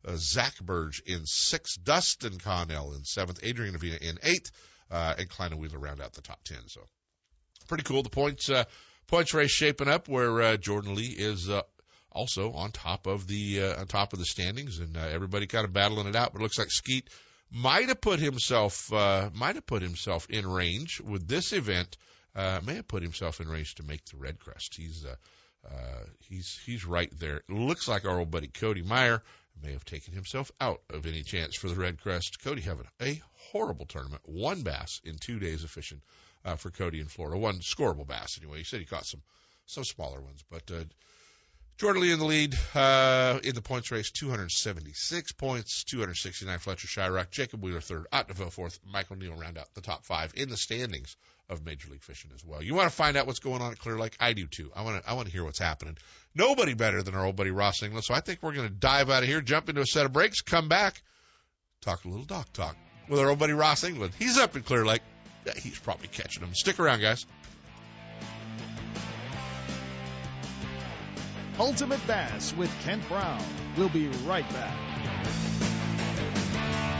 Uh, 0.06 0.18
Zack 0.18 0.56
Birge 0.62 1.02
in 1.06 1.26
sixth. 1.26 1.82
Dustin 1.82 2.38
Connell 2.38 2.94
in 2.94 3.06
seventh. 3.06 3.40
Adrian 3.44 3.76
Avena 3.76 3.98
in 3.98 4.20
eighth. 4.24 4.52
Uh, 4.92 5.16
and 5.18 5.30
Klein 5.30 5.54
and 5.54 5.62
Wheeler 5.62 5.80
round 5.80 6.02
out 6.02 6.12
the 6.12 6.22
top 6.22 6.44
ten. 6.44 6.68
So 6.68 6.82
pretty 7.70 7.86
cool. 7.86 8.04
The 8.04 8.10
points 8.10 8.50
uh, 8.50 8.66
points 9.08 9.34
race 9.34 9.52
shaping 9.52 9.88
up 9.88 10.08
where 10.08 10.42
uh, 10.42 10.58
Jordan 10.58 10.96
Lee 10.96 11.16
is 11.18 11.50
uh, 11.50 11.62
also 12.12 12.52
on 12.54 12.72
top 12.72 13.08
of 13.08 13.28
the 13.28 13.62
uh, 13.64 13.82
on 13.82 13.88
top 13.88 14.14
of 14.14 14.20
the 14.20 14.26
standings, 14.26 14.80
and 14.80 14.98
uh, 14.98 15.08
everybody 15.12 15.48
kind 15.48 15.66
of 15.66 15.74
battling 15.74 16.08
it 16.08 16.16
out. 16.16 16.34
But 16.34 16.40
it 16.40 16.44
looks 16.44 16.60
like 16.60 16.72
Skeet 16.72 17.10
might 17.52 17.88
have 17.88 18.02
put 18.02 18.20
himself 18.20 18.92
uh, 18.94 19.30
might 19.34 19.56
have 19.56 19.66
put 19.66 19.82
himself 19.82 20.28
in 20.30 20.48
range 20.48 21.02
with 21.02 21.28
this 21.28 21.54
event. 21.54 21.98
Uh, 22.34 22.62
may 22.66 22.76
have 22.76 22.88
put 22.88 23.04
himself 23.04 23.42
in 23.42 23.50
range 23.50 23.76
to 23.76 23.84
make 23.84 24.06
the 24.06 24.16
REDCREST. 24.16 24.76
He's 24.76 25.06
uh, 25.06 25.16
uh, 25.68 26.04
he's 26.30 26.60
he's 26.66 26.86
right 26.86 27.12
there. 27.20 27.38
It 27.38 27.50
looks 27.50 27.88
like 27.88 28.06
our 28.06 28.20
old 28.20 28.32
buddy 28.32 28.48
Cody 28.48 28.82
Meyer 28.82 29.22
may 29.62 29.74
have 29.74 29.84
taken 29.84 30.14
himself 30.14 30.50
out 30.60 30.82
of 30.90 31.06
any 31.06 31.24
chance 31.24 31.56
for 31.58 31.68
the 31.68 31.76
REDCREST. 31.76 32.42
Cody 32.42 32.62
having 32.62 32.88
a 33.02 33.22
horrible 33.52 33.86
tournament, 33.86 34.22
one 34.26 34.62
bass 34.62 35.02
in 35.04 35.18
two 35.18 35.40
days 35.40 35.64
of 35.64 35.70
fishing 35.70 36.02
uh, 36.46 36.56
for 36.56 36.72
Cody 36.72 37.00
in 37.00 37.08
Florida, 37.08 37.38
one 37.38 37.60
scoreable 37.60 38.08
bass 38.08 38.38
anyway. 38.42 38.60
He 38.60 38.64
said 38.64 38.80
he 38.80 38.86
caught 38.86 39.06
some 39.06 39.22
some 39.66 39.84
smaller 39.84 40.20
ones, 40.20 40.44
but 40.50 40.70
uh, 40.72 40.84
Jordan 41.78 42.02
Lee 42.04 42.12
in 42.12 42.20
the 42.20 42.26
lead 42.26 42.56
uh, 42.76 43.40
in 43.44 43.56
the 43.56 43.62
points 43.62 43.90
race, 43.90 44.12
276 44.12 45.32
points, 45.32 45.84
269 45.86 46.60
Fletcher 46.60 46.88
Shryock, 46.88 47.32
Jacob 47.32 47.64
Wheeler 47.64 47.82
third, 47.82 48.06
Ottenville 48.14 48.52
fourth, 48.52 48.80
Michael 48.86 49.16
Neal 49.16 49.34
round 49.34 49.58
out 49.58 49.74
the 49.74 49.82
top 49.82 50.06
five 50.06 50.34
in 50.36 50.50
the 50.50 50.58
standings 50.58 51.16
of 51.50 51.66
Major 51.66 51.90
League 51.90 52.04
Fishing 52.04 52.32
as 52.36 52.46
well. 52.46 52.62
You 52.62 52.76
want 52.76 52.90
to 52.90 52.96
find 52.96 53.18
out 53.18 53.28
what's 53.28 53.40
going 53.40 53.62
on 53.62 53.72
at 53.72 53.80
Clear 53.80 53.98
Lake? 53.98 54.16
I 54.20 54.34
do 54.34 54.46
too. 54.48 54.72
I 54.76 54.84
want 54.84 55.04
to 55.04 55.10
I 55.10 55.14
want 55.14 55.28
to 55.28 55.34
hear 55.34 55.44
what's 55.44 55.60
happening. 55.60 55.98
Nobody 56.36 56.74
better 56.74 57.02
than 57.02 57.16
our 57.16 57.26
old 57.26 57.36
buddy 57.36 57.52
Ross 57.52 57.82
England. 57.82 58.06
So 58.06 58.14
I 58.14 58.20
think 58.20 58.44
we're 58.44 58.54
going 58.54 58.68
to 58.68 58.74
dive 58.74 59.10
out 59.10 59.24
of 59.24 59.30
here, 59.30 59.42
jump 59.42 59.68
into 59.68 59.82
a 59.82 59.86
set 59.86 60.06
of 60.06 60.14
breaks, 60.14 60.42
come 60.42 60.70
back, 60.70 61.02
talk 61.82 62.06
a 62.06 62.08
little 62.08 62.26
dock 62.26 62.54
talk 62.54 62.76
with 63.10 63.20
our 63.20 63.30
old 63.30 63.40
buddy 63.40 63.54
Ross 63.54 63.84
England. 63.84 64.14
He's 64.18 64.38
up 64.38 64.56
in 64.56 64.64
Clear 64.64 64.86
Lake. 64.86 65.02
He's 65.58 65.80
probably 65.80 66.08
catching 66.08 66.42
them. 66.42 66.54
Stick 66.54 66.80
around, 66.80 67.02
guys. 67.02 67.26
Ultimate 71.60 72.06
Bass 72.08 72.54
with 72.56 72.72
Kent 72.84 73.08
Brown. 73.08 73.44
We'll 73.78 73.90
be 73.90 74.08
right 74.26 74.48
back. 74.54 75.71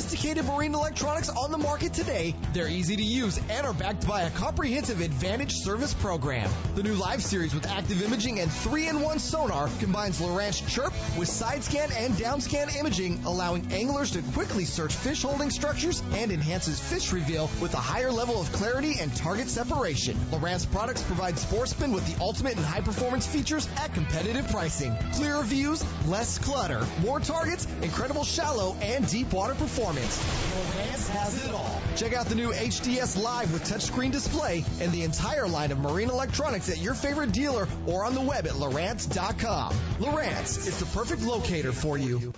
sophisticated 0.00 0.44
marine 0.44 0.74
electronics 0.74 1.30
on 1.30 1.50
the 1.50 1.56
market 1.56 1.94
today. 1.94 2.34
They're 2.52 2.68
easy 2.68 2.96
to 2.96 3.02
use 3.02 3.40
and 3.48 3.66
are 3.66 3.72
backed 3.72 4.06
by 4.06 4.24
a 4.24 4.30
comprehensive 4.30 5.00
Advantage 5.00 5.52
service 5.54 5.94
program. 5.94 6.50
The 6.74 6.82
new 6.82 6.92
Live 6.92 7.22
series 7.22 7.54
with 7.54 7.66
active 7.66 8.02
imaging 8.02 8.40
and 8.40 8.50
3-in-1 8.50 9.20
sonar 9.20 9.70
combines 9.80 10.20
Lowrance 10.20 10.68
Chirp 10.68 10.92
with 11.16 11.28
side 11.28 11.64
scan 11.64 11.90
and 11.92 12.14
down 12.18 12.42
scan 12.42 12.68
imaging, 12.78 13.22
allowing 13.24 13.72
anglers 13.72 14.10
to 14.10 14.22
quickly 14.34 14.66
search 14.66 14.92
fish 14.92 15.22
holding 15.22 15.48
structures 15.48 16.02
and 16.12 16.30
enhances 16.30 16.78
fish 16.78 17.14
reveal 17.14 17.50
with 17.62 17.72
a 17.72 17.78
higher 17.78 18.12
level 18.12 18.38
of 18.38 18.52
clarity 18.52 18.96
and 19.00 19.16
target 19.16 19.48
separation. 19.48 20.14
Lowrance 20.30 20.70
products 20.70 21.02
provide 21.04 21.38
sportsmen 21.38 21.92
with 21.92 22.06
the 22.06 22.22
ultimate 22.22 22.56
and 22.56 22.66
high 22.66 22.82
performance 22.82 23.26
features 23.26 23.66
at 23.78 23.94
competitive 23.94 24.46
pricing. 24.48 24.94
Clearer 25.14 25.42
views, 25.42 25.82
less 26.06 26.36
clutter, 26.36 26.84
more 27.00 27.18
targets, 27.18 27.66
incredible 27.80 28.24
shallow 28.24 28.76
and 28.82 29.08
deep 29.08 29.32
water 29.32 29.54
performance. 29.54 29.85
Lowrance 29.86 31.08
has 31.10 31.46
it 31.46 31.54
all. 31.54 31.80
Check 31.94 32.12
out 32.12 32.26
the 32.26 32.34
new 32.34 32.50
HDS 32.50 33.22
Live 33.22 33.52
with 33.52 33.62
touchscreen 33.62 34.10
display 34.10 34.64
and 34.80 34.90
the 34.90 35.04
entire 35.04 35.46
line 35.46 35.70
of 35.70 35.78
marine 35.78 36.10
electronics 36.10 36.68
at 36.68 36.78
your 36.78 36.94
favorite 36.94 37.30
dealer 37.30 37.68
or 37.86 38.04
on 38.04 38.14
the 38.14 38.20
web 38.20 38.48
at 38.48 38.54
Lowrance.com. 38.54 39.72
Lowrance 40.00 40.66
is 40.66 40.80
the 40.80 40.86
perfect 40.86 41.22
locator 41.22 41.70
for 41.70 41.96
you. 41.96 42.32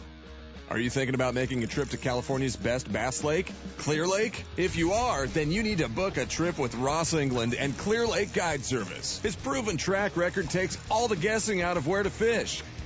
Are 0.68 0.78
you 0.78 0.90
thinking 0.90 1.14
about 1.14 1.32
making 1.32 1.64
a 1.64 1.66
trip 1.66 1.88
to 1.90 1.96
California's 1.96 2.54
best 2.54 2.92
bass 2.92 3.24
lake, 3.24 3.50
Clear 3.78 4.06
Lake? 4.06 4.44
If 4.58 4.76
you 4.76 4.92
are, 4.92 5.26
then 5.26 5.50
you 5.50 5.62
need 5.62 5.78
to 5.78 5.88
book 5.88 6.18
a 6.18 6.26
trip 6.26 6.58
with 6.58 6.74
Ross 6.74 7.14
England 7.14 7.54
and 7.54 7.76
Clear 7.78 8.06
Lake 8.06 8.34
Guide 8.34 8.62
Service. 8.62 9.18
His 9.22 9.34
proven 9.34 9.78
track 9.78 10.18
record 10.18 10.50
takes 10.50 10.76
all 10.90 11.08
the 11.08 11.16
guessing 11.16 11.62
out 11.62 11.78
of 11.78 11.86
where 11.86 12.02
to 12.02 12.10
fish 12.10 12.62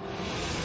あ! 0.00 0.59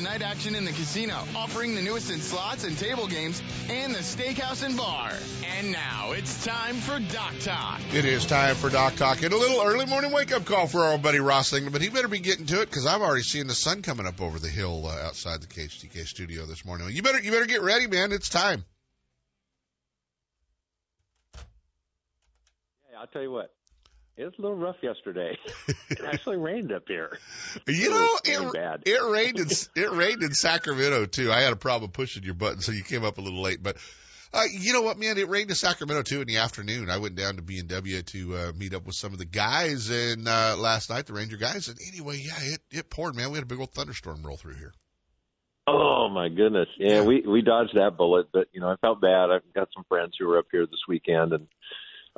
night 0.00 0.22
action 0.22 0.54
in 0.54 0.64
the 0.64 0.72
casino, 0.72 1.14
offering 1.34 1.74
the 1.74 1.82
newest 1.82 2.10
in 2.10 2.20
slots 2.20 2.64
and 2.64 2.76
table 2.78 3.06
games, 3.06 3.42
and 3.68 3.94
the 3.94 3.98
steakhouse 3.98 4.64
and 4.64 4.76
bar. 4.76 5.12
And 5.56 5.72
now 5.72 6.12
it's 6.12 6.44
time 6.44 6.76
for 6.76 6.98
Dock 6.98 7.38
Talk. 7.40 7.80
It 7.92 8.04
is 8.04 8.26
time 8.26 8.54
for 8.56 8.70
Dock 8.70 8.96
Talk 8.96 9.22
and 9.22 9.32
a 9.32 9.36
little 9.36 9.62
early 9.62 9.86
morning 9.86 10.12
wake 10.12 10.32
up 10.32 10.44
call 10.44 10.66
for 10.66 10.80
our 10.80 10.92
old 10.92 11.02
buddy 11.02 11.20
Ross 11.20 11.52
England, 11.52 11.72
but 11.72 11.82
he 11.82 11.88
better 11.88 12.08
be 12.08 12.18
getting 12.20 12.46
to 12.46 12.62
it 12.62 12.66
because 12.66 12.86
I've 12.86 13.02
already 13.02 13.22
seen 13.22 13.46
the 13.46 13.54
sun 13.54 13.82
coming 13.82 14.06
up 14.06 14.20
over 14.20 14.38
the 14.38 14.48
hill 14.48 14.86
uh, 14.86 15.06
outside 15.06 15.40
the 15.40 15.46
KHTK 15.46 16.06
studio 16.06 16.46
this 16.46 16.64
morning. 16.64 16.88
You 16.90 17.02
better 17.02 17.20
you 17.20 17.30
better 17.30 17.46
get 17.46 17.62
ready, 17.62 17.86
man. 17.86 18.12
It's 18.12 18.28
time. 18.28 18.64
Yeah, 22.90 23.00
I'll 23.00 23.06
tell 23.06 23.22
you 23.22 23.30
what. 23.30 23.52
It 24.16 24.24
was 24.24 24.34
a 24.38 24.42
little 24.42 24.56
rough 24.56 24.76
yesterday. 24.82 25.38
it 25.88 26.00
actually 26.04 26.36
rained 26.36 26.72
up 26.72 26.82
here. 26.86 27.18
You 27.66 27.86
It 27.86 27.90
know, 27.90 28.48
it, 28.48 28.52
bad. 28.52 28.82
it 28.84 29.02
rained 29.10 29.38
in 29.38 29.48
it 29.76 29.90
rained 29.92 30.22
in 30.22 30.34
Sacramento 30.34 31.06
too. 31.06 31.32
I 31.32 31.40
had 31.40 31.52
a 31.52 31.56
problem 31.56 31.90
pushing 31.90 32.22
your 32.22 32.34
button, 32.34 32.60
so 32.60 32.72
you 32.72 32.82
came 32.82 33.04
up 33.04 33.16
a 33.18 33.20
little 33.22 33.40
late. 33.40 33.62
But 33.62 33.76
uh, 34.34 34.42
you 34.52 34.72
know 34.74 34.82
what, 34.82 34.98
man? 34.98 35.16
It 35.16 35.28
rained 35.28 35.48
in 35.50 35.56
Sacramento 35.56 36.02
too 36.02 36.20
in 36.20 36.26
the 36.26 36.36
afternoon. 36.38 36.90
I 36.90 36.98
went 36.98 37.14
down 37.16 37.36
to 37.36 37.42
B 37.42 37.58
and 37.58 37.68
W 37.68 38.02
to 38.02 38.36
uh, 38.36 38.52
meet 38.56 38.74
up 38.74 38.84
with 38.84 38.94
some 38.94 39.12
of 39.12 39.18
the 39.18 39.24
guys, 39.24 39.88
and 39.90 40.28
uh, 40.28 40.54
last 40.58 40.90
night 40.90 41.06
the 41.06 41.14
Ranger 41.14 41.36
guys. 41.38 41.68
And 41.68 41.78
anyway, 41.90 42.20
yeah, 42.22 42.36
it 42.40 42.60
it 42.70 42.90
poured, 42.90 43.16
man. 43.16 43.30
We 43.30 43.36
had 43.36 43.44
a 43.44 43.46
big 43.46 43.58
old 43.60 43.72
thunderstorm 43.72 44.22
roll 44.22 44.36
through 44.36 44.54
here. 44.56 44.72
Oh 45.66 46.08
my 46.12 46.28
goodness. 46.28 46.68
Yeah, 46.78 46.94
Yeah. 46.96 47.04
we 47.04 47.22
we 47.22 47.42
dodged 47.42 47.74
that 47.76 47.96
bullet, 47.96 48.26
but 48.32 48.48
you 48.52 48.60
know, 48.60 48.68
I 48.68 48.76
felt 48.82 49.00
bad. 49.00 49.30
I've 49.30 49.52
got 49.54 49.68
some 49.74 49.84
friends 49.88 50.14
who 50.18 50.26
were 50.26 50.38
up 50.38 50.46
here 50.50 50.66
this 50.66 50.80
weekend 50.88 51.32
and 51.32 51.46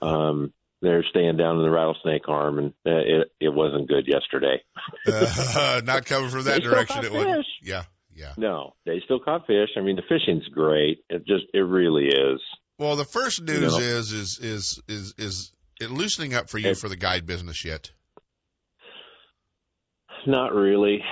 um 0.00 0.52
they're 0.82 1.04
staying 1.08 1.36
down 1.36 1.56
in 1.56 1.62
the 1.62 1.70
rattlesnake 1.70 2.28
arm 2.28 2.58
and 2.58 2.68
uh, 2.84 2.90
it 2.98 3.32
it 3.40 3.48
wasn't 3.54 3.88
good 3.88 4.06
yesterday. 4.06 4.60
Uh, 5.06 5.80
not 5.84 6.04
coming 6.04 6.28
from 6.28 6.44
that 6.44 6.62
direction. 6.62 7.04
It 7.04 7.12
fish. 7.12 7.46
Yeah, 7.62 7.84
yeah. 8.14 8.34
No, 8.36 8.74
they 8.84 9.00
still 9.04 9.20
caught 9.20 9.46
fish. 9.46 9.70
I 9.76 9.80
mean, 9.80 9.96
the 9.96 10.02
fishing's 10.02 10.46
great. 10.48 10.98
It 11.08 11.26
just 11.26 11.44
it 11.54 11.58
really 11.60 12.06
is. 12.06 12.40
Well, 12.78 12.96
the 12.96 13.04
first 13.04 13.42
news 13.42 13.72
know? 13.72 13.78
is 13.78 14.12
is 14.12 14.38
is 14.38 14.82
is 14.88 15.14
is 15.18 15.52
it 15.80 15.90
loosening 15.90 16.34
up 16.34 16.50
for 16.50 16.58
you 16.58 16.70
It- 16.70 16.78
for 16.78 16.88
the 16.88 16.96
guide 16.96 17.26
business 17.26 17.64
yet? 17.64 17.90
Not 20.26 20.52
really. 20.54 21.02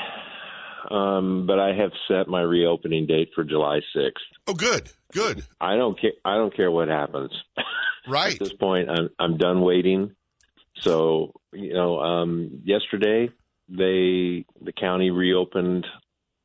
Um 0.90 1.46
but 1.46 1.58
I 1.58 1.68
have 1.74 1.92
set 2.08 2.28
my 2.28 2.40
reopening 2.40 3.06
date 3.06 3.30
for 3.34 3.44
July 3.44 3.80
6th. 3.96 4.12
Oh, 4.46 4.54
good, 4.54 4.90
good, 5.12 5.44
I 5.60 5.76
don't 5.76 6.00
care 6.00 6.12
I 6.24 6.36
don't 6.36 6.54
care 6.54 6.70
what 6.70 6.88
happens. 6.88 7.30
right. 8.08 8.32
At 8.32 8.38
this 8.38 8.52
point, 8.52 8.88
I'm 8.90 9.10
I'm 9.18 9.36
done 9.36 9.60
waiting. 9.60 10.14
So 10.82 11.32
you 11.52 11.74
know, 11.74 12.00
um, 12.00 12.62
yesterday 12.64 13.30
they 13.68 14.44
the 14.60 14.72
county 14.78 15.10
reopened 15.10 15.86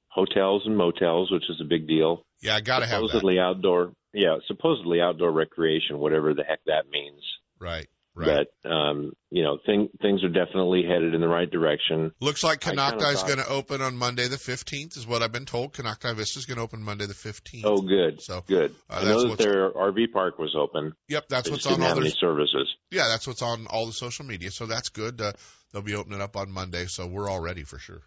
hotels 0.09 0.63
and 0.65 0.77
motels, 0.77 1.31
which 1.31 1.49
is 1.49 1.59
a 1.61 1.65
big 1.65 1.87
deal. 1.87 2.25
Yeah, 2.41 2.55
I 2.55 2.61
gotta 2.61 2.85
have 2.87 3.01
that. 3.01 3.07
supposedly 3.07 3.39
outdoor. 3.39 3.93
Yeah, 4.13 4.37
supposedly 4.47 5.01
outdoor 5.01 5.31
recreation, 5.31 5.99
whatever 5.99 6.33
the 6.33 6.43
heck 6.43 6.59
that 6.65 6.89
means. 6.89 7.21
Right, 7.59 7.87
right. 8.15 8.47
But 8.63 8.69
um, 8.69 9.13
you 9.29 9.43
know, 9.43 9.57
thing, 9.65 9.89
things 10.01 10.23
are 10.23 10.29
definitely 10.29 10.83
headed 10.87 11.13
in 11.13 11.21
the 11.21 11.27
right 11.27 11.49
direction. 11.49 12.11
Looks 12.21 12.43
like 12.43 12.61
Konocti 12.61 13.13
is 13.13 13.23
going 13.23 13.37
to 13.37 13.47
open 13.47 13.81
on 13.81 13.97
Monday 13.97 14.27
the 14.27 14.37
15th, 14.37 14.97
is 14.97 15.05
what 15.05 15.21
I've 15.21 15.31
been 15.31 15.45
told. 15.45 15.73
Konocti 15.73 16.15
Vista 16.15 16.39
is 16.39 16.45
going 16.45 16.57
to 16.57 16.63
open 16.63 16.81
Monday 16.81 17.05
the 17.05 17.13
15th. 17.13 17.61
Oh, 17.65 17.81
good, 17.81 18.21
So, 18.21 18.43
good. 18.47 18.73
uh, 18.89 18.93
I 18.93 19.03
know 19.03 19.27
that 19.27 19.37
their 19.37 19.71
RV 19.71 20.11
park 20.13 20.39
was 20.39 20.55
open. 20.57 20.93
Yep, 21.09 21.25
that's 21.29 21.49
They 21.49 21.51
what's 21.51 21.65
on 21.67 21.81
all 21.81 21.95
their 21.95 22.09
services. 22.09 22.73
Yeah, 22.91 23.07
that's 23.09 23.27
what's 23.27 23.41
on 23.41 23.67
all 23.67 23.85
the 23.85 23.93
social 23.93 24.25
media. 24.25 24.51
So 24.51 24.65
that's 24.65 24.89
good. 24.89 25.19
Uh, 25.19 25.33
they'll 25.73 25.81
be 25.81 25.95
opening 25.95 26.21
up 26.21 26.37
on 26.37 26.51
Monday, 26.51 26.85
so 26.85 27.07
we're 27.07 27.29
all 27.29 27.41
ready 27.41 27.63
for 27.63 27.77
sure. 27.77 28.01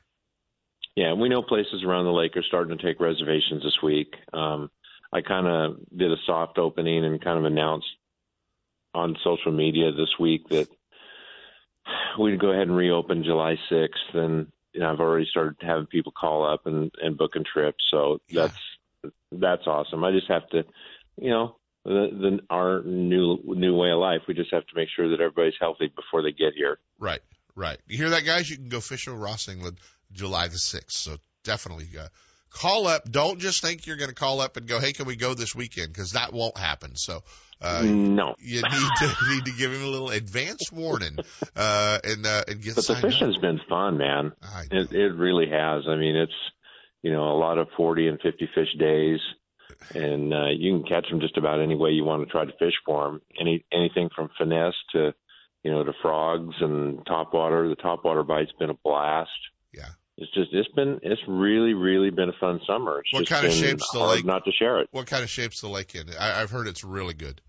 Yeah, 0.96 1.12
and 1.12 1.20
we 1.20 1.28
know 1.28 1.42
places 1.42 1.84
around 1.86 2.06
the 2.06 2.10
lake 2.10 2.36
are 2.36 2.42
starting 2.42 2.76
to 2.76 2.82
take 2.82 2.98
reservations 3.00 3.62
this 3.62 3.78
week. 3.84 4.14
Um, 4.32 4.70
I 5.12 5.20
kind 5.20 5.46
of 5.46 5.76
did 5.96 6.10
a 6.10 6.16
soft 6.26 6.58
opening 6.58 7.04
and 7.04 7.22
kind 7.22 7.38
of 7.38 7.44
announced 7.44 7.86
on 8.94 9.16
social 9.22 9.52
media 9.52 9.92
this 9.92 10.18
week 10.18 10.48
that 10.50 10.68
we'd 12.18 12.40
go 12.40 12.50
ahead 12.50 12.68
and 12.68 12.76
reopen 12.76 13.24
July 13.24 13.56
6th. 13.70 14.14
And 14.14 14.48
you 14.72 14.80
know, 14.80 14.92
I've 14.92 15.00
already 15.00 15.26
started 15.30 15.56
having 15.60 15.86
people 15.86 16.12
call 16.12 16.44
up 16.50 16.66
and, 16.66 16.90
and 17.02 17.16
booking 17.16 17.44
trips. 17.50 17.84
So 17.90 18.20
Yeah. 18.28 18.42
that's 18.48 19.12
that's 19.32 19.66
awesome. 19.66 20.04
I 20.04 20.10
just 20.12 20.28
have 20.28 20.48
to, 20.50 20.64
you 21.16 21.30
know, 21.30 21.56
the, 21.84 22.08
the 22.12 22.38
our 22.50 22.82
new 22.82 23.38
new 23.44 23.74
way 23.76 23.90
of 23.90 23.98
life. 23.98 24.22
We 24.28 24.34
just 24.34 24.52
have 24.52 24.66
to 24.66 24.74
make 24.74 24.88
sure 24.94 25.08
that 25.10 25.20
everybody's 25.20 25.54
healthy 25.60 25.90
before 25.94 26.22
they 26.22 26.32
get 26.32 26.54
here. 26.54 26.78
Right, 26.98 27.20
right. 27.54 27.78
You 27.86 27.96
hear 27.96 28.10
that, 28.10 28.24
guys? 28.24 28.50
You 28.50 28.56
can 28.56 28.68
go 28.68 28.80
fish 28.80 29.06
with 29.06 29.16
Ross 29.16 29.48
England 29.48 29.78
July 30.12 30.48
the 30.48 30.56
6th. 30.56 30.90
So 30.92 31.16
definitely 31.44 31.88
uh, 31.98 32.08
call 32.50 32.86
up. 32.86 33.10
Don't 33.10 33.38
just 33.38 33.62
think 33.62 33.86
you're 33.86 33.96
going 33.96 34.10
to 34.10 34.14
call 34.14 34.40
up 34.40 34.56
and 34.56 34.66
go, 34.66 34.78
hey, 34.80 34.92
can 34.92 35.06
we 35.06 35.16
go 35.16 35.34
this 35.34 35.54
weekend? 35.54 35.92
Because 35.92 36.12
that 36.12 36.32
won't 36.32 36.56
happen. 36.56 36.96
So 36.96 37.22
uh, 37.60 37.82
no, 37.84 38.34
you 38.38 38.62
need 38.62 38.90
to 38.98 39.14
need 39.28 39.44
to 39.46 39.52
give 39.52 39.72
him 39.72 39.82
a 39.82 39.86
little 39.86 40.10
advance 40.10 40.70
warning 40.70 41.18
uh, 41.56 41.98
and 42.04 42.26
uh, 42.26 42.44
and 42.46 42.62
get 42.62 42.76
but 42.76 42.86
the 42.86 42.94
signed 42.94 43.04
up. 43.04 43.10
fishing's 43.10 43.36
been 43.38 43.60
fun, 43.68 43.98
man. 43.98 44.32
It, 44.70 44.92
it 44.92 45.14
really 45.14 45.50
has. 45.50 45.84
I 45.88 45.96
mean, 45.96 46.16
it's 46.16 46.32
you 47.02 47.12
know 47.12 47.32
a 47.32 47.38
lot 47.38 47.58
of 47.58 47.68
forty 47.76 48.06
and 48.06 48.20
fifty 48.20 48.48
fish 48.54 48.68
days, 48.78 49.18
and 49.92 50.32
uh, 50.32 50.50
you 50.56 50.78
can 50.78 50.88
catch 50.88 51.10
them 51.10 51.20
just 51.20 51.36
about 51.36 51.60
any 51.60 51.74
way 51.74 51.90
you 51.90 52.04
want 52.04 52.24
to 52.24 52.30
try 52.30 52.44
to 52.44 52.52
fish 52.58 52.74
for 52.86 53.04
them. 53.06 53.22
Any 53.40 53.64
anything 53.72 54.08
from 54.14 54.30
finesse 54.38 54.74
to 54.92 55.12
you 55.64 55.72
know 55.72 55.82
to 55.82 55.92
frogs 56.00 56.54
and 56.60 57.04
topwater. 57.06 57.68
The 57.68 57.82
topwater 57.82 58.24
bite's 58.24 58.52
been 58.58 58.70
a 58.70 58.78
blast. 58.84 59.30
It's 60.20 60.32
just 60.32 60.52
it's 60.52 60.68
been 60.74 60.98
it's 61.02 61.20
really 61.28 61.74
really 61.74 62.10
been 62.10 62.28
a 62.28 62.38
fun 62.40 62.60
summer. 62.66 62.98
It's 62.98 63.12
What 63.12 63.28
kind 63.28 63.46
of 63.46 63.52
shape's 63.52 63.88
the 63.92 64.00
lake? 64.00 64.24
Not 64.24 64.44
to 64.44 64.52
share 64.52 64.80
it. 64.80 64.88
What 64.90 65.06
kind 65.06 65.22
of 65.22 65.30
shape's 65.30 65.60
the 65.60 65.68
lake 65.68 65.94
in? 65.94 66.06
I, 66.18 66.42
I've 66.42 66.50
heard 66.50 66.66
it's 66.66 66.82
really 66.82 67.14
good. 67.14 67.40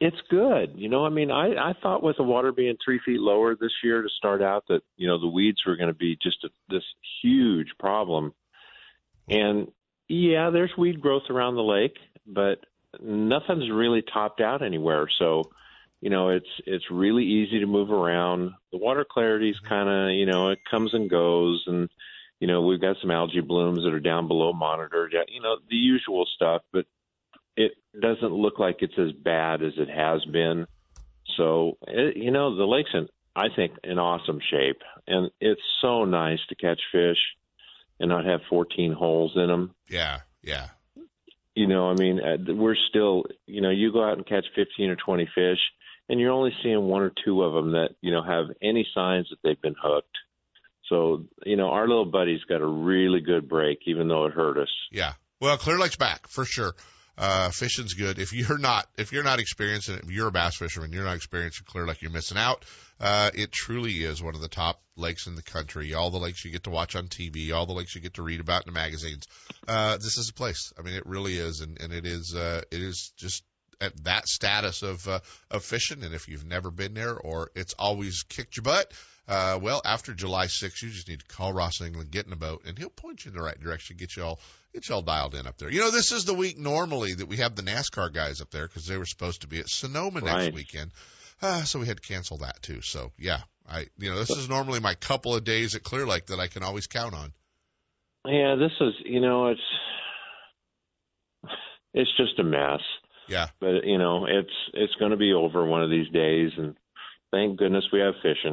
It's 0.00 0.16
good. 0.30 0.72
You 0.76 0.88
know, 0.88 1.04
I 1.04 1.10
mean, 1.10 1.30
I 1.30 1.54
I 1.54 1.74
thought 1.82 2.02
with 2.02 2.16
the 2.16 2.22
water 2.22 2.52
being 2.52 2.76
three 2.82 3.00
feet 3.04 3.20
lower 3.20 3.54
this 3.54 3.70
year 3.82 4.00
to 4.00 4.08
start 4.16 4.40
out 4.40 4.64
that 4.68 4.80
you 4.96 5.06
know 5.06 5.20
the 5.20 5.28
weeds 5.28 5.58
were 5.66 5.76
going 5.76 5.88
to 5.88 5.94
be 5.94 6.16
just 6.22 6.42
a, 6.44 6.48
this 6.70 6.82
huge 7.22 7.68
problem. 7.78 8.32
And 9.28 9.70
yeah, 10.08 10.48
there's 10.50 10.72
weed 10.78 11.02
growth 11.02 11.24
around 11.28 11.56
the 11.56 11.62
lake, 11.62 11.96
but 12.26 12.64
nothing's 12.98 13.70
really 13.70 14.02
topped 14.02 14.40
out 14.40 14.62
anywhere. 14.62 15.06
So, 15.18 15.50
you 16.04 16.10
know, 16.10 16.28
it's 16.28 16.60
it's 16.66 16.84
really 16.90 17.24
easy 17.24 17.60
to 17.60 17.66
move 17.66 17.90
around. 17.90 18.50
The 18.70 18.76
water 18.76 19.06
clarity's 19.10 19.58
kind 19.66 19.88
of 19.88 20.14
you 20.14 20.26
know 20.26 20.50
it 20.50 20.58
comes 20.70 20.92
and 20.92 21.08
goes, 21.08 21.64
and 21.66 21.88
you 22.40 22.46
know 22.46 22.60
we've 22.60 22.80
got 22.80 22.96
some 23.00 23.10
algae 23.10 23.40
blooms 23.40 23.84
that 23.84 23.94
are 23.94 24.00
down 24.00 24.28
below 24.28 24.52
monitored. 24.52 25.14
You 25.28 25.40
know 25.40 25.56
the 25.70 25.76
usual 25.76 26.26
stuff, 26.36 26.60
but 26.74 26.84
it 27.56 27.72
doesn't 27.98 28.34
look 28.34 28.58
like 28.58 28.76
it's 28.80 28.98
as 28.98 29.12
bad 29.12 29.62
as 29.62 29.72
it 29.78 29.88
has 29.88 30.22
been. 30.26 30.66
So, 31.38 31.78
it, 31.88 32.18
you 32.18 32.30
know, 32.30 32.54
the 32.54 32.64
lake's 32.64 32.90
in, 32.92 33.08
I 33.34 33.46
think, 33.56 33.72
in 33.82 33.98
awesome 33.98 34.40
shape, 34.50 34.82
and 35.06 35.30
it's 35.40 35.62
so 35.80 36.04
nice 36.04 36.40
to 36.50 36.54
catch 36.54 36.80
fish 36.92 37.16
and 37.98 38.10
not 38.10 38.26
have 38.26 38.40
14 38.50 38.92
holes 38.92 39.32
in 39.36 39.46
them. 39.46 39.74
Yeah, 39.88 40.18
yeah. 40.42 40.66
You 41.54 41.66
know, 41.66 41.88
I 41.88 41.94
mean, 41.94 42.20
uh, 42.20 42.52
we're 42.52 42.76
still, 42.90 43.24
you 43.46 43.62
know, 43.62 43.70
you 43.70 43.90
go 43.90 44.04
out 44.04 44.18
and 44.18 44.26
catch 44.26 44.44
15 44.54 44.90
or 44.90 44.96
20 44.96 45.30
fish, 45.34 45.60
and 46.08 46.20
you're 46.20 46.32
only 46.32 46.52
seeing 46.62 46.82
one 46.82 47.02
or 47.02 47.12
two 47.24 47.42
of 47.42 47.54
them 47.54 47.72
that, 47.72 47.90
you 48.00 48.10
know, 48.10 48.22
have 48.22 48.46
any 48.62 48.86
signs 48.94 49.28
that 49.30 49.38
they've 49.42 49.60
been 49.60 49.76
hooked. 49.80 50.16
So, 50.88 51.24
you 51.46 51.56
know, 51.56 51.68
our 51.68 51.88
little 51.88 52.04
buddy's 52.04 52.44
got 52.44 52.60
a 52.60 52.66
really 52.66 53.20
good 53.20 53.48
break, 53.48 53.80
even 53.86 54.08
though 54.08 54.26
it 54.26 54.32
hurt 54.32 54.58
us. 54.58 54.68
Yeah. 54.92 55.14
Well, 55.40 55.56
Clear 55.56 55.78
Lake's 55.78 55.96
back 55.96 56.28
for 56.28 56.44
sure. 56.44 56.74
Uh, 57.16 57.50
fishing's 57.50 57.94
good. 57.94 58.18
If 58.18 58.32
you're 58.32 58.58
not, 58.58 58.86
if 58.98 59.12
you're 59.12 59.22
not 59.22 59.38
experiencing 59.38 60.00
if 60.02 60.10
you're 60.10 60.28
a 60.28 60.32
bass 60.32 60.56
fisherman, 60.56 60.92
you're 60.92 61.04
not 61.04 61.16
experiencing 61.16 61.64
Clear 61.66 61.86
Lake, 61.86 62.02
you're 62.02 62.10
missing 62.10 62.38
out. 62.38 62.64
Uh, 62.98 63.30
it 63.34 63.52
truly 63.52 64.02
is 64.02 64.22
one 64.22 64.34
of 64.34 64.40
the 64.40 64.48
top 64.48 64.82
lakes 64.96 65.26
in 65.26 65.36
the 65.36 65.42
country. 65.42 65.94
All 65.94 66.10
the 66.10 66.18
lakes 66.18 66.44
you 66.44 66.50
get 66.50 66.64
to 66.64 66.70
watch 66.70 66.96
on 66.96 67.06
TV, 67.06 67.52
all 67.52 67.66
the 67.66 67.72
lakes 67.72 67.94
you 67.94 68.00
get 68.00 68.14
to 68.14 68.22
read 68.22 68.40
about 68.40 68.66
in 68.66 68.72
the 68.72 68.78
magazines. 68.78 69.26
Uh, 69.66 69.96
this 69.96 70.18
is 70.18 70.28
a 70.28 70.34
place. 70.34 70.72
I 70.78 70.82
mean, 70.82 70.94
it 70.94 71.06
really 71.06 71.34
is. 71.34 71.60
And, 71.60 71.80
and 71.80 71.92
it 71.92 72.04
is, 72.04 72.34
uh, 72.34 72.62
it 72.70 72.82
is 72.82 73.12
just 73.16 73.44
at 73.84 74.04
that 74.04 74.26
status 74.26 74.82
of, 74.82 75.06
uh, 75.06 75.20
of 75.50 75.64
fishing. 75.64 76.02
And 76.02 76.14
if 76.14 76.28
you've 76.28 76.46
never 76.46 76.70
been 76.70 76.94
there 76.94 77.16
or 77.16 77.50
it's 77.54 77.74
always 77.78 78.24
kicked 78.24 78.56
your 78.56 78.64
butt, 78.64 78.92
uh, 79.26 79.58
well, 79.62 79.80
after 79.84 80.12
July 80.12 80.46
6th, 80.46 80.82
you 80.82 80.90
just 80.90 81.08
need 81.08 81.20
to 81.20 81.26
call 81.26 81.52
Ross 81.52 81.80
England, 81.80 82.10
get 82.10 82.26
in 82.26 82.32
a 82.32 82.36
boat, 82.36 82.62
and 82.66 82.78
he'll 82.78 82.90
point 82.90 83.24
you 83.24 83.30
in 83.30 83.36
the 83.36 83.42
right 83.42 83.58
direction, 83.58 83.96
get 83.96 84.16
you 84.16 84.22
all, 84.22 84.38
get 84.74 84.86
you 84.88 84.94
all 84.94 85.02
dialed 85.02 85.34
in 85.34 85.46
up 85.46 85.56
there. 85.56 85.70
You 85.70 85.80
know, 85.80 85.90
this 85.90 86.12
is 86.12 86.26
the 86.26 86.34
week 86.34 86.58
normally 86.58 87.14
that 87.14 87.26
we 87.26 87.38
have 87.38 87.54
the 87.54 87.62
NASCAR 87.62 88.12
guys 88.12 88.42
up 88.42 88.50
there 88.50 88.66
because 88.66 88.86
they 88.86 88.98
were 88.98 89.06
supposed 89.06 89.40
to 89.40 89.46
be 89.46 89.60
at 89.60 89.68
Sonoma 89.68 90.20
next 90.20 90.52
weekend. 90.52 90.90
Uh, 91.40 91.62
so 91.64 91.78
we 91.78 91.86
had 91.86 91.96
to 91.96 92.06
cancel 92.06 92.38
that 92.38 92.62
too. 92.62 92.80
So 92.82 93.12
yeah, 93.18 93.40
I, 93.68 93.86
you 93.98 94.10
know, 94.10 94.18
this 94.18 94.30
is 94.30 94.48
normally 94.48 94.80
my 94.80 94.94
couple 94.94 95.34
of 95.34 95.44
days 95.44 95.74
at 95.74 95.82
Clear 95.82 96.06
Lake 96.06 96.26
that 96.26 96.38
I 96.38 96.46
can 96.46 96.62
always 96.62 96.86
count 96.86 97.14
on. 97.14 97.32
Yeah, 98.26 98.56
this 98.56 98.72
is, 98.80 98.94
you 99.04 99.20
know, 99.20 99.48
it's 99.48 99.60
it's 101.92 102.10
just 102.16 102.38
a 102.38 102.44
mess. 102.44 102.80
Yeah. 103.28 103.48
But 103.60 103.84
you 103.84 103.98
know, 103.98 104.26
it's 104.26 104.52
it's 104.72 104.94
going 104.96 105.10
to 105.10 105.16
be 105.16 105.32
over 105.32 105.64
one 105.64 105.82
of 105.82 105.90
these 105.90 106.08
days, 106.10 106.52
and 106.56 106.76
thank 107.32 107.58
goodness 107.58 107.84
we 107.92 108.00
have 108.00 108.14
fishing. 108.22 108.52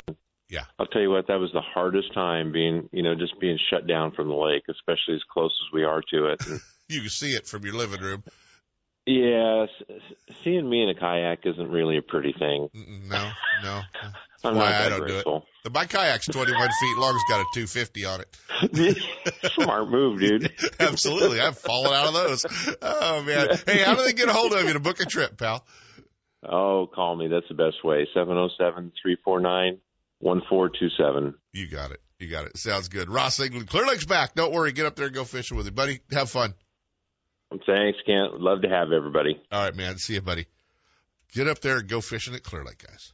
Yeah. 0.49 0.65
I'll 0.77 0.85
tell 0.85 1.01
you 1.01 1.09
what, 1.09 1.27
that 1.27 1.39
was 1.39 1.51
the 1.53 1.61
hardest 1.61 2.13
time 2.13 2.51
being, 2.51 2.89
you 2.91 3.03
know, 3.03 3.15
just 3.15 3.39
being 3.39 3.57
shut 3.69 3.87
down 3.87 4.11
from 4.11 4.27
the 4.27 4.35
lake, 4.35 4.63
especially 4.69 5.15
as 5.15 5.23
close 5.31 5.57
as 5.65 5.73
we 5.73 5.83
are 5.85 6.01
to 6.13 6.25
it. 6.27 6.41
And, 6.49 6.59
You 6.89 6.99
can 6.99 7.09
see 7.09 7.31
it 7.35 7.47
from 7.47 7.63
your 7.63 7.75
living 7.75 8.01
room. 8.01 8.21
yeah, 9.05 9.65
seeing 10.43 10.69
me 10.69 10.83
in 10.83 10.89
a 10.89 10.93
kayak 10.95 11.39
isn't 11.45 11.69
really 11.71 11.95
a 11.97 12.01
pretty 12.01 12.33
thing. 12.37 12.67
No, 13.07 13.31
no. 13.63 13.81
I'm 14.43 14.55
why 14.55 14.73
I 14.85 14.89
don't 14.89 15.07
do 15.07 15.17
it. 15.19 15.25
The- 15.63 15.69
My 15.69 15.85
kayak's 15.85 16.25
21 16.27 16.69
feet 16.79 16.97
long. 16.97 17.13
It's 17.15 17.29
got 17.29 17.41
a 17.41 17.45
250 17.53 18.05
on 18.05 18.21
it. 18.21 18.97
Smart 19.53 19.89
move, 19.89 20.19
dude. 20.19 20.51
Absolutely. 20.79 21.39
I've 21.39 21.57
fallen 21.57 21.93
out 21.93 22.07
of 22.07 22.13
those. 22.13 22.45
Oh 22.81 23.21
man. 23.23 23.49
Hey, 23.67 23.79
how 23.83 23.95
do 23.95 24.03
they 24.03 24.13
get 24.13 24.29
a 24.29 24.33
hold 24.33 24.53
of 24.53 24.63
you 24.65 24.73
to 24.73 24.79
book 24.79 24.99
a 24.99 25.05
trip, 25.05 25.37
pal? 25.37 25.65
Oh, 26.43 26.87
call 26.93 27.15
me. 27.15 27.27
That's 27.27 27.47
the 27.49 27.53
best 27.55 27.83
way. 27.83 28.07
Seven 28.13 28.33
zero 28.33 28.49
seven 28.57 28.91
three 29.01 29.17
four 29.23 29.39
nine 29.39 29.77
one 30.19 30.41
four 30.49 30.69
two 30.69 30.89
seven. 30.97 31.35
You 31.53 31.67
got 31.67 31.91
it. 31.91 32.01
You 32.17 32.27
got 32.29 32.45
it. 32.45 32.57
Sounds 32.57 32.87
good. 32.87 33.09
Ross 33.09 33.39
England, 33.39 33.67
Clear 33.67 33.85
Lake's 33.85 34.05
back. 34.05 34.33
Don't 34.35 34.51
worry. 34.53 34.71
Get 34.71 34.85
up 34.87 34.95
there 34.95 35.07
and 35.07 35.15
go 35.15 35.23
fishing 35.23 35.57
with 35.57 35.67
him, 35.67 35.73
buddy. 35.75 35.99
Have 36.11 36.29
fun. 36.29 36.53
Thanks, 37.51 37.99
Kent. 38.05 38.39
Love 38.39 38.61
to 38.61 38.69
have 38.69 38.91
everybody. 38.91 39.39
All 39.51 39.63
right, 39.63 39.75
man. 39.75 39.97
See 39.97 40.13
you, 40.13 40.21
buddy. 40.21 40.45
Get 41.33 41.47
up 41.47 41.59
there 41.59 41.77
and 41.77 41.87
go 41.87 41.99
fishing 42.01 42.33
at 42.33 42.43
Clear 42.43 42.63
Lake, 42.63 42.83
guys. 42.87 43.13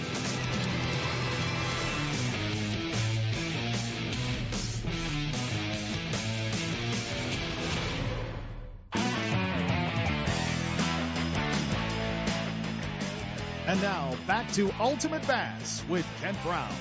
back 14.31 14.49
to 14.53 14.71
Ultimate 14.79 15.27
Bass 15.27 15.83
with 15.89 16.07
Kent 16.21 16.37
Brown. 16.41 16.73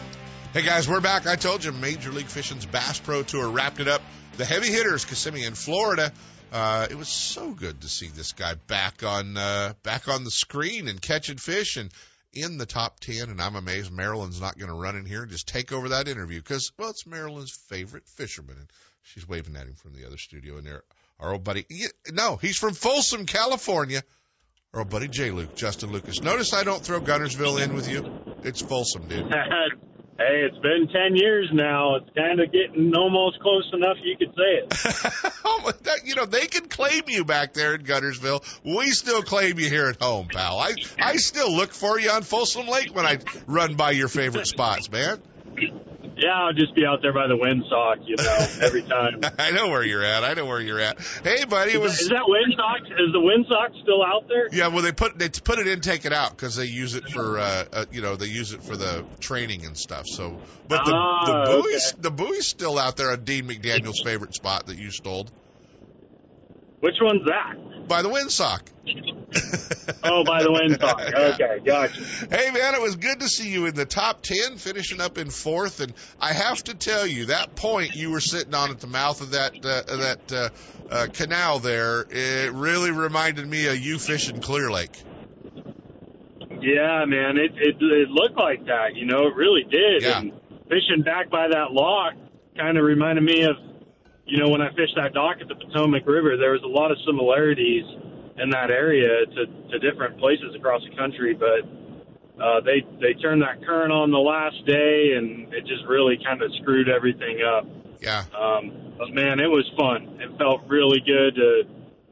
Hey 0.52 0.62
guys, 0.62 0.88
we're 0.88 1.00
back. 1.00 1.26
I 1.26 1.34
told 1.34 1.64
you 1.64 1.72
Major 1.72 2.12
League 2.12 2.28
Fishing's 2.28 2.64
Bass 2.64 3.00
Pro 3.00 3.24
Tour 3.24 3.48
wrapped 3.48 3.80
it 3.80 3.88
up. 3.88 4.02
The 4.36 4.44
heavy 4.44 4.68
hitters, 4.68 5.04
Kissimmee 5.04 5.44
in 5.44 5.54
Florida, 5.54 6.12
Uh, 6.52 6.86
it 6.88 6.94
was 6.94 7.08
so 7.08 7.50
good 7.50 7.80
to 7.80 7.88
see 7.88 8.06
this 8.06 8.34
guy 8.34 8.54
back 8.54 9.02
on 9.02 9.36
uh, 9.36 9.72
back 9.82 10.06
on 10.06 10.22
the 10.22 10.30
screen 10.30 10.86
and 10.86 11.02
catching 11.02 11.38
fish 11.38 11.76
and 11.76 11.90
in 12.32 12.56
the 12.56 12.66
top 12.66 13.00
ten. 13.00 13.30
And 13.30 13.42
I'm 13.42 13.56
amazed 13.56 13.90
Marilyn's 13.90 14.40
not 14.40 14.56
going 14.56 14.70
to 14.70 14.80
run 14.80 14.94
in 14.94 15.04
here 15.04 15.22
and 15.22 15.30
just 15.32 15.48
take 15.48 15.72
over 15.72 15.88
that 15.88 16.06
interview 16.06 16.38
because 16.38 16.70
well, 16.78 16.90
it's 16.90 17.04
Marilyn's 17.04 17.50
favorite 17.68 18.06
fisherman, 18.06 18.58
and 18.58 18.70
she's 19.02 19.28
waving 19.28 19.56
at 19.56 19.66
him 19.66 19.74
from 19.74 19.94
the 19.94 20.06
other 20.06 20.18
studio. 20.18 20.56
And 20.56 20.64
there, 20.64 20.84
our 21.18 21.32
old 21.32 21.42
buddy, 21.42 21.66
no, 22.12 22.36
he's 22.36 22.58
from 22.58 22.74
Folsom, 22.74 23.26
California. 23.26 24.04
Old 24.72 24.88
buddy 24.88 25.08
J. 25.08 25.32
Luke, 25.32 25.56
Justin 25.56 25.90
Lucas. 25.90 26.22
Notice 26.22 26.54
I 26.54 26.62
don't 26.62 26.80
throw 26.80 27.00
Guntersville 27.00 27.60
in 27.60 27.74
with 27.74 27.90
you. 27.90 28.08
It's 28.44 28.62
Folsom, 28.62 29.08
dude. 29.08 29.26
Hey, 30.20 30.42
it's 30.42 30.58
been 30.58 30.86
10 30.86 31.16
years 31.16 31.48
now. 31.50 31.94
It's 31.94 32.10
kind 32.14 32.40
of 32.40 32.52
getting 32.52 32.92
almost 32.94 33.40
close 33.40 33.66
enough 33.72 33.96
you 34.02 34.18
could 34.18 34.34
say 34.34 34.60
it. 34.60 36.04
you 36.04 36.14
know, 36.14 36.26
they 36.26 36.46
can 36.46 36.68
claim 36.68 37.04
you 37.06 37.24
back 37.24 37.54
there 37.54 37.74
in 37.74 37.84
Guntersville. 37.84 38.44
We 38.62 38.90
still 38.90 39.22
claim 39.22 39.58
you 39.58 39.70
here 39.70 39.86
at 39.86 39.98
home, 39.98 40.28
pal. 40.28 40.58
I, 40.58 40.74
I 40.98 41.16
still 41.16 41.50
look 41.50 41.72
for 41.72 41.98
you 41.98 42.10
on 42.10 42.22
Folsom 42.22 42.68
Lake 42.68 42.94
when 42.94 43.06
I 43.06 43.18
run 43.46 43.76
by 43.76 43.92
your 43.92 44.08
favorite 44.08 44.46
spots, 44.46 44.90
man. 44.90 45.22
Yeah, 46.20 46.34
I'll 46.34 46.52
just 46.52 46.74
be 46.74 46.84
out 46.84 47.00
there 47.00 47.14
by 47.14 47.26
the 47.28 47.34
windsock, 47.34 48.06
you 48.06 48.16
know, 48.16 48.46
every 48.66 48.82
time. 48.82 49.20
I 49.38 49.52
know 49.52 49.68
where 49.68 49.82
you're 49.82 50.04
at. 50.04 50.22
I 50.22 50.34
know 50.34 50.44
where 50.44 50.60
you're 50.60 50.78
at. 50.80 51.00
Hey, 51.24 51.44
buddy, 51.46 51.72
it 51.72 51.80
was. 51.80 51.98
Is 51.98 52.08
that 52.10 52.24
windsock? 52.28 52.84
Is 52.92 53.12
the 53.12 53.18
windsock 53.20 53.80
still 53.82 54.02
out 54.04 54.28
there? 54.28 54.48
Yeah, 54.52 54.68
well, 54.68 54.82
they 54.82 54.92
put 54.92 55.18
they 55.18 55.30
put 55.30 55.58
it 55.58 55.66
in, 55.66 55.80
take 55.80 56.04
it 56.04 56.12
out 56.12 56.30
because 56.30 56.56
they 56.56 56.66
use 56.66 56.94
it 56.94 57.08
for, 57.08 57.38
uh, 57.38 57.64
uh, 57.72 57.84
you 57.90 58.02
know, 58.02 58.16
they 58.16 58.26
use 58.26 58.52
it 58.52 58.62
for 58.62 58.76
the 58.76 59.04
training 59.20 59.64
and 59.64 59.76
stuff. 59.78 60.04
So, 60.06 60.38
but 60.68 60.84
the 60.84 60.92
Ah, 60.94 61.44
the 61.46 61.56
buoy's 61.62 61.92
okay. 61.92 62.02
the 62.02 62.10
buoy's 62.10 62.46
still 62.46 62.78
out 62.78 62.96
there 62.98 63.12
on 63.12 63.24
Dean 63.24 63.46
McDaniel's 63.48 64.02
favorite 64.04 64.34
spot 64.34 64.66
that 64.66 64.76
you 64.76 64.90
stole 64.90 65.26
Which 66.80 66.96
one's 67.00 67.24
that? 67.26 67.88
by 67.88 68.02
the 68.02 68.08
windsock. 68.10 68.60
Oh, 70.02 70.24
by 70.24 70.42
the 70.42 70.50
windsock. 70.50 71.00
Okay, 71.20 71.60
gotcha. 71.64 72.02
Hey 72.30 72.50
man, 72.50 72.74
it 72.74 72.80
was 72.80 72.96
good 72.96 73.20
to 73.20 73.28
see 73.28 73.50
you 73.50 73.66
in 73.66 73.74
the 73.74 73.84
top 73.84 74.22
ten, 74.22 74.56
finishing 74.56 75.00
up 75.00 75.18
in 75.18 75.30
fourth. 75.30 75.80
And 75.80 75.92
I 76.20 76.32
have 76.32 76.62
to 76.64 76.74
tell 76.74 77.06
you, 77.06 77.26
that 77.26 77.54
point 77.54 77.94
you 77.94 78.10
were 78.10 78.20
sitting 78.20 78.54
on 78.54 78.70
at 78.70 78.80
the 78.80 78.86
mouth 78.86 79.20
of 79.20 79.32
that 79.32 79.54
uh, 79.64 79.96
that 79.96 80.32
uh, 80.32 80.48
uh, 80.90 81.06
canal 81.12 81.58
there, 81.58 82.06
it 82.10 82.52
really 82.52 82.90
reminded 82.90 83.46
me 83.46 83.66
of 83.66 83.78
you 83.78 83.98
fishing 83.98 84.40
Clear 84.40 84.70
Lake. 84.70 85.02
Yeah, 86.60 87.04
man, 87.06 87.36
it, 87.36 87.52
it 87.56 87.76
it 87.80 88.08
looked 88.08 88.36
like 88.36 88.66
that. 88.66 88.94
You 88.94 89.06
know, 89.06 89.26
it 89.26 89.34
really 89.36 89.64
did. 89.64 90.02
Yeah. 90.02 90.20
And 90.20 90.32
fishing 90.68 91.02
back 91.04 91.30
by 91.30 91.48
that 91.48 91.72
lock 91.72 92.14
kind 92.56 92.78
of 92.78 92.84
reminded 92.84 93.24
me 93.24 93.42
of, 93.42 93.56
you 94.26 94.38
know, 94.38 94.48
when 94.48 94.60
I 94.60 94.68
fished 94.70 94.94
that 94.96 95.12
dock 95.14 95.36
at 95.40 95.48
the 95.48 95.54
Potomac 95.54 96.06
River. 96.06 96.36
There 96.36 96.52
was 96.52 96.62
a 96.62 96.68
lot 96.68 96.90
of 96.90 96.98
similarities 97.06 97.84
in 98.40 98.50
that 98.50 98.70
area 98.70 99.26
to 99.26 99.46
to 99.70 99.78
different 99.78 100.18
places 100.18 100.54
across 100.56 100.82
the 100.88 100.96
country, 100.96 101.34
but 101.34 101.62
uh, 102.42 102.60
they 102.60 102.80
they 103.00 103.14
turned 103.20 103.42
that 103.42 103.64
current 103.64 103.92
on 103.92 104.10
the 104.10 104.18
last 104.18 104.56
day, 104.66 105.12
and 105.16 105.52
it 105.52 105.66
just 105.66 105.84
really 105.86 106.18
kind 106.24 106.42
of 106.42 106.50
screwed 106.62 106.88
everything 106.88 107.40
up. 107.44 107.66
Yeah, 108.00 108.24
Um, 108.32 108.94
but 108.96 109.12
man, 109.12 109.40
it 109.40 109.48
was 109.48 109.68
fun. 109.76 110.16
It 110.20 110.32
felt 110.38 110.62
really 110.66 111.00
good 111.04 111.34
to 111.36 111.62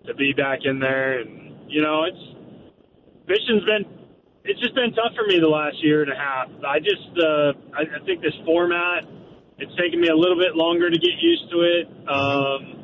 to 0.07 0.14
be 0.14 0.33
back 0.33 0.61
in 0.64 0.79
there, 0.79 1.21
and 1.21 1.71
you 1.71 1.81
know, 1.81 2.05
it's 2.05 2.25
fishing's 3.27 3.64
been 3.64 3.85
it's 4.45 4.61
just 4.61 4.75
been 4.75 4.93
tough 4.93 5.12
for 5.17 5.27
me 5.27 5.41
the 5.41 5.49
last 5.49 5.77
year 5.83 6.03
and 6.03 6.12
a 6.12 6.17
half. 6.17 6.49
I 6.67 6.79
just 6.79 7.09
uh, 7.17 7.53
I, 7.73 8.01
I 8.01 8.05
think 8.05 8.21
this 8.21 8.37
format 8.45 9.05
it's 9.59 9.75
taken 9.77 10.01
me 10.01 10.09
a 10.09 10.14
little 10.14 10.38
bit 10.38 10.55
longer 10.55 10.88
to 10.88 10.99
get 10.99 11.17
used 11.21 11.51
to 11.51 11.59
it. 11.62 11.87
Um, 12.07 12.78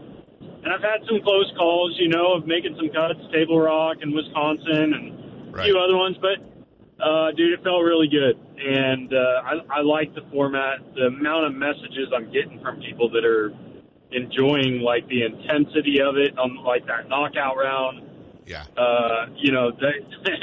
and 0.64 0.72
I've 0.72 0.80
had 0.80 1.04
some 1.06 1.20
close 1.22 1.52
calls, 1.56 1.94
you 2.00 2.08
know, 2.08 2.32
of 2.34 2.46
making 2.46 2.74
some 2.76 2.88
cuts, 2.88 3.20
Table 3.32 3.60
Rock 3.60 3.98
and 4.00 4.14
Wisconsin, 4.14 4.96
and 4.96 5.54
a 5.54 5.62
few 5.62 5.78
other 5.78 5.96
ones, 5.96 6.16
but 6.20 6.40
uh, 7.04 7.32
dude, 7.36 7.52
it 7.52 7.62
felt 7.62 7.82
really 7.82 8.08
good, 8.08 8.40
and 8.56 9.12
uh, 9.12 9.42
I, 9.44 9.78
I 9.78 9.82
like 9.82 10.14
the 10.14 10.22
format. 10.32 10.78
The 10.94 11.06
amount 11.12 11.46
of 11.46 11.54
messages 11.54 12.08
I'm 12.14 12.32
getting 12.32 12.60
from 12.62 12.80
people 12.80 13.10
that 13.10 13.24
are 13.24 13.52
enjoying 14.10 14.80
like 14.80 15.06
the 15.08 15.22
intensity 15.24 16.00
of 16.00 16.16
it 16.16 16.38
on 16.38 16.62
like 16.64 16.86
that 16.86 17.08
knockout 17.08 17.56
round. 17.56 18.08
Yeah. 18.46 18.64
Uh, 18.76 19.26
you 19.36 19.52
know, 19.52 19.70
they, 19.72 20.00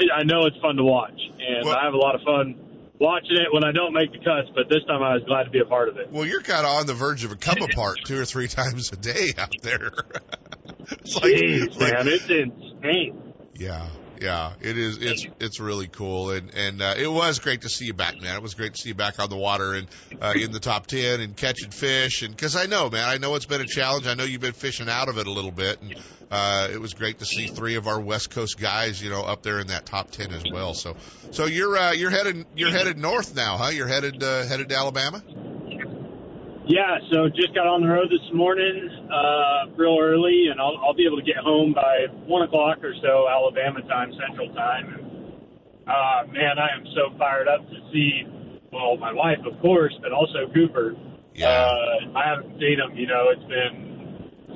I 0.14 0.24
know 0.24 0.46
it's 0.46 0.58
fun 0.62 0.76
to 0.76 0.84
watch, 0.84 1.18
and 1.18 1.64
Well- 1.64 1.76
I 1.76 1.84
have 1.84 1.94
a 1.94 1.98
lot 1.98 2.14
of 2.14 2.22
fun 2.22 2.54
watching 2.98 3.36
it 3.36 3.52
when 3.52 3.64
I 3.64 3.72
don't 3.72 3.92
make 3.92 4.12
the 4.12 4.18
cuts. 4.18 4.48
But 4.54 4.68
this 4.68 4.84
time, 4.86 5.02
I 5.02 5.14
was 5.14 5.24
glad 5.24 5.44
to 5.44 5.50
be 5.50 5.60
a 5.60 5.64
part 5.64 5.88
of 5.88 5.96
it. 5.96 6.10
Well, 6.10 6.26
you're 6.26 6.42
kind 6.42 6.66
of 6.66 6.72
on 6.72 6.86
the 6.86 6.94
verge 6.94 7.24
of 7.24 7.32
a 7.32 7.36
come 7.36 7.62
apart 7.62 7.98
two 8.06 8.18
or 8.20 8.24
three 8.24 8.48
times 8.48 8.90
a 8.92 8.96
day 8.96 9.28
out 9.38 9.52
there. 9.62 9.90
it's 10.90 11.14
like, 11.16 11.32
Jeez, 11.34 11.80
like- 11.80 11.92
man, 11.92 12.08
it's 12.08 12.28
insane. 12.30 13.34
yeah, 13.54 13.88
yeah, 14.20 14.52
it 14.60 14.78
is. 14.78 14.98
It's 15.00 15.26
it's 15.40 15.58
really 15.60 15.88
cool, 15.88 16.30
and 16.30 16.54
and 16.54 16.80
uh, 16.80 16.94
it 16.96 17.10
was 17.10 17.40
great 17.40 17.62
to 17.62 17.68
see 17.68 17.86
you 17.86 17.94
back, 17.94 18.20
man. 18.20 18.36
It 18.36 18.42
was 18.42 18.54
great 18.54 18.74
to 18.74 18.80
see 18.80 18.90
you 18.90 18.94
back 18.94 19.18
on 19.18 19.28
the 19.30 19.36
water 19.36 19.74
and 19.74 19.88
uh, 20.20 20.34
in 20.36 20.52
the 20.52 20.60
top 20.60 20.86
ten 20.86 21.20
and 21.20 21.36
catching 21.36 21.70
fish, 21.70 22.22
and 22.22 22.30
because 22.34 22.54
I 22.54 22.66
know, 22.66 22.88
man, 22.88 23.08
I 23.08 23.18
know 23.18 23.34
it's 23.34 23.46
been 23.46 23.60
a 23.60 23.66
challenge. 23.66 24.06
I 24.06 24.14
know 24.14 24.24
you've 24.24 24.40
been 24.40 24.52
fishing 24.52 24.88
out 24.88 25.08
of 25.08 25.18
it 25.18 25.26
a 25.26 25.30
little 25.32 25.50
bit, 25.50 25.82
and 25.82 25.96
uh, 26.32 26.68
it 26.72 26.80
was 26.80 26.94
great 26.94 27.18
to 27.18 27.26
see 27.26 27.46
three 27.46 27.76
of 27.76 27.86
our 27.86 28.00
West 28.00 28.30
Coast 28.30 28.58
guys, 28.58 29.00
you 29.02 29.10
know, 29.10 29.22
up 29.22 29.42
there 29.42 29.60
in 29.60 29.68
that 29.68 29.86
top 29.86 30.10
ten 30.10 30.32
as 30.32 30.42
well. 30.50 30.74
So, 30.74 30.96
so 31.30 31.44
you're 31.44 31.76
uh, 31.76 31.92
you're 31.92 32.10
headed 32.10 32.46
you're 32.56 32.70
headed 32.70 32.96
north 32.96 33.36
now, 33.36 33.58
huh? 33.58 33.68
You're 33.68 33.86
headed 33.86 34.22
uh, 34.22 34.46
headed 34.46 34.70
to 34.70 34.76
Alabama. 34.76 35.22
Yeah, 36.64 36.98
so 37.10 37.28
just 37.28 37.52
got 37.54 37.66
on 37.66 37.82
the 37.82 37.88
road 37.88 38.06
this 38.06 38.22
morning, 38.32 38.88
uh, 39.10 39.74
real 39.74 39.98
early, 40.00 40.46
and 40.46 40.60
I'll, 40.60 40.78
I'll 40.78 40.94
be 40.94 41.04
able 41.04 41.18
to 41.18 41.26
get 41.26 41.42
home 41.42 41.74
by 41.74 42.06
one 42.24 42.42
o'clock 42.46 42.78
or 42.84 42.94
so, 43.02 43.26
Alabama 43.28 43.82
time, 43.82 44.12
Central 44.14 44.48
time. 44.54 44.94
And 44.94 45.04
uh, 45.90 46.32
man, 46.32 46.62
I 46.62 46.70
am 46.78 46.86
so 46.94 47.10
fired 47.18 47.48
up 47.48 47.68
to 47.68 47.76
see, 47.92 48.22
well, 48.72 48.96
my 48.96 49.12
wife, 49.12 49.42
of 49.44 49.60
course, 49.60 49.92
but 50.00 50.12
also 50.12 50.46
Cooper. 50.54 50.94
Yeah. 51.34 51.48
Uh, 51.48 52.14
I 52.14 52.28
haven't 52.30 52.54
seen 52.60 52.78
him. 52.78 52.96
You 52.96 53.08
know, 53.08 53.34
it's 53.34 53.48
been, 53.50 53.91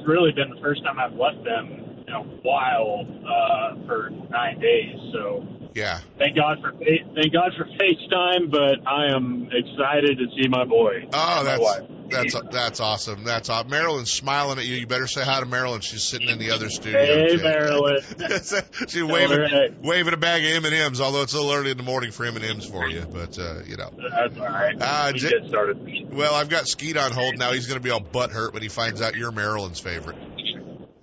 really 0.07 0.33
been 0.33 0.51
the 0.51 0.61
first 0.61 0.83
time 0.85 0.99
I've 0.99 1.15
left 1.15 1.43
them 1.45 2.05
in 2.07 2.13
a 2.15 2.23
while 2.43 3.07
uh, 3.27 3.87
for 3.87 4.11
nine 4.31 4.61
days. 4.61 4.97
So 5.13 5.45
Yeah. 5.75 6.01
thank 6.19 6.37
God 6.37 6.59
for 6.61 6.73
thank 6.73 7.33
God 7.33 7.53
for 7.57 7.65
FaceTime, 7.81 8.51
but 8.51 8.87
I 8.87 9.15
am 9.15 9.49
excited 9.53 10.19
to 10.19 10.27
see 10.41 10.49
my 10.49 10.65
boy. 10.65 11.05
Oh, 11.13 11.39
and 11.39 11.47
my 11.47 11.57
that's 11.57 11.63
wife. 11.63 11.83
That's 12.11 12.35
that's 12.51 12.81
awesome. 12.81 13.25
That's 13.25 13.49
awesome. 13.49 13.71
Marilyn's 13.71 14.13
smiling 14.13 14.59
at 14.59 14.65
you. 14.67 14.77
You 14.77 14.87
better 14.87 15.07
say 15.07 15.23
hi 15.23 15.41
to 15.41 15.47
Marilyn. 15.47 15.81
She's 15.81 16.03
sitting 16.03 16.29
in 16.29 16.39
the 16.39 16.51
other 16.53 16.69
studio. 16.71 17.01
Hey, 17.01 17.37
Jay. 17.37 17.43
Marilyn. 17.43 17.99
She's 18.89 19.03
waving 19.05 19.49
hey. 19.49 19.75
waving 19.83 20.15
a 20.15 20.17
bag 20.17 20.45
of 20.45 20.51
M 20.51 20.65
and 20.65 20.75
M's. 20.75 21.01
Although 21.01 21.23
it's 21.23 21.33
a 21.35 21.37
little 21.37 21.53
early 21.53 21.71
in 21.71 21.77
the 21.77 21.83
morning 21.83 22.13
for 22.13 22.25
M 22.25 22.37
and 22.37 22.45
M's 22.45 22.67
for 22.67 22.89
you, 22.89 23.03
but 23.03 23.39
uh, 23.39 23.63
you 23.67 23.77
know. 23.77 23.91
That's 23.97 24.39
all 24.39 24.47
right. 24.47 24.77
Ah, 24.81 25.11
we 25.13 25.19
J- 25.19 25.31
get 25.31 25.49
started. 25.49 26.13
Well, 26.13 26.35
I've 26.35 26.49
got 26.49 26.67
Skeet 26.67 26.97
on 26.97 27.13
hold 27.13 27.39
now. 27.39 27.53
He's 27.53 27.67
going 27.67 27.79
to 27.81 27.85
be 27.85 27.91
all 27.91 28.01
butt 28.01 28.31
hurt 28.31 28.53
when 28.55 28.63
he 28.63 28.69
finds 28.69 29.01
out 29.03 29.15
you're 29.17 29.33
Marilyn's 29.33 29.81
favorite. 29.81 30.17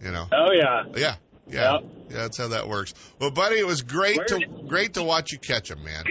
You 0.01 0.11
know. 0.11 0.27
Oh 0.31 0.51
yeah. 0.51 0.83
Yeah. 0.95 1.15
Yeah. 1.47 1.77
Yeah. 1.79 1.87
That's 2.09 2.37
how 2.37 2.49
that 2.49 2.67
works. 2.67 2.93
Well, 3.19 3.31
buddy, 3.31 3.57
it 3.57 3.65
was 3.67 3.81
great 3.81 4.17
Where- 4.17 4.25
to 4.39 4.45
great 4.67 4.93
to 4.95 5.03
watch 5.03 5.31
you 5.31 5.39
catch 5.39 5.69
him, 5.71 5.83
man. 5.83 6.03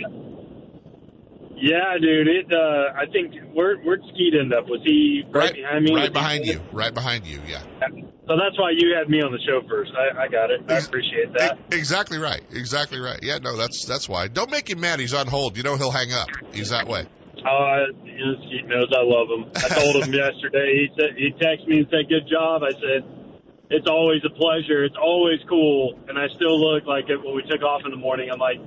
Yeah, 1.62 1.94
dude. 2.00 2.26
It. 2.26 2.52
Uh, 2.52 2.90
I 2.98 3.06
think 3.12 3.34
where 3.54 3.78
where'd 3.78 4.02
Skeet 4.12 4.34
end 4.34 4.52
up? 4.52 4.66
Was 4.66 4.82
he 4.84 5.22
right, 5.30 5.54
behind 5.54 5.84
me? 5.84 5.94
Right 5.94 6.12
behind 6.12 6.44
you. 6.44 6.60
Right 6.72 6.92
behind 6.92 7.24
you. 7.24 7.40
Yeah. 7.46 7.62
So 8.26 8.34
that's 8.34 8.58
why 8.58 8.74
you 8.74 8.96
had 8.98 9.08
me 9.08 9.22
on 9.22 9.30
the 9.30 9.38
show 9.46 9.62
first. 9.70 9.92
I, 9.94 10.24
I 10.24 10.28
got 10.28 10.50
it. 10.50 10.60
I 10.66 10.78
appreciate 10.78 11.32
that. 11.38 11.58
Exactly 11.70 12.18
right. 12.18 12.42
Exactly 12.50 12.98
right. 12.98 13.20
Yeah, 13.22 13.38
no, 13.38 13.56
that's 13.56 13.86
that's 13.86 14.08
why. 14.08 14.26
Don't 14.26 14.50
make 14.50 14.68
him 14.68 14.80
mad. 14.80 14.98
He's 14.98 15.14
on 15.14 15.28
hold. 15.28 15.56
You 15.56 15.62
know 15.62 15.76
he'll 15.76 15.92
hang 15.92 16.12
up. 16.12 16.26
He's 16.52 16.70
that 16.70 16.88
way. 16.88 17.06
Uh, 17.38 17.94
you 18.02 18.26
know, 18.26 18.34
Skeet 18.46 18.66
knows 18.66 18.90
I 18.90 19.06
love 19.06 19.30
him. 19.30 19.52
I 19.54 19.68
told 19.70 20.02
him 20.02 20.12
yesterday. 20.18 20.66
He 20.82 20.88
said 20.98 21.14
he 21.16 21.30
texted 21.38 21.68
me 21.68 21.78
and 21.78 21.86
said, 21.90 22.08
"Good 22.08 22.26
job." 22.26 22.62
I 22.66 22.74
said, 22.74 23.06
"It's 23.70 23.86
always 23.86 24.22
a 24.26 24.34
pleasure. 24.34 24.82
It's 24.82 24.98
always 25.00 25.38
cool." 25.48 25.94
And 26.08 26.18
I 26.18 26.26
still 26.34 26.58
look 26.58 26.86
like 26.86 27.04
it 27.08 27.22
when 27.22 27.36
we 27.36 27.42
took 27.48 27.62
off 27.62 27.82
in 27.84 27.92
the 27.92 28.02
morning. 28.02 28.30
I'm 28.32 28.40
like, 28.40 28.58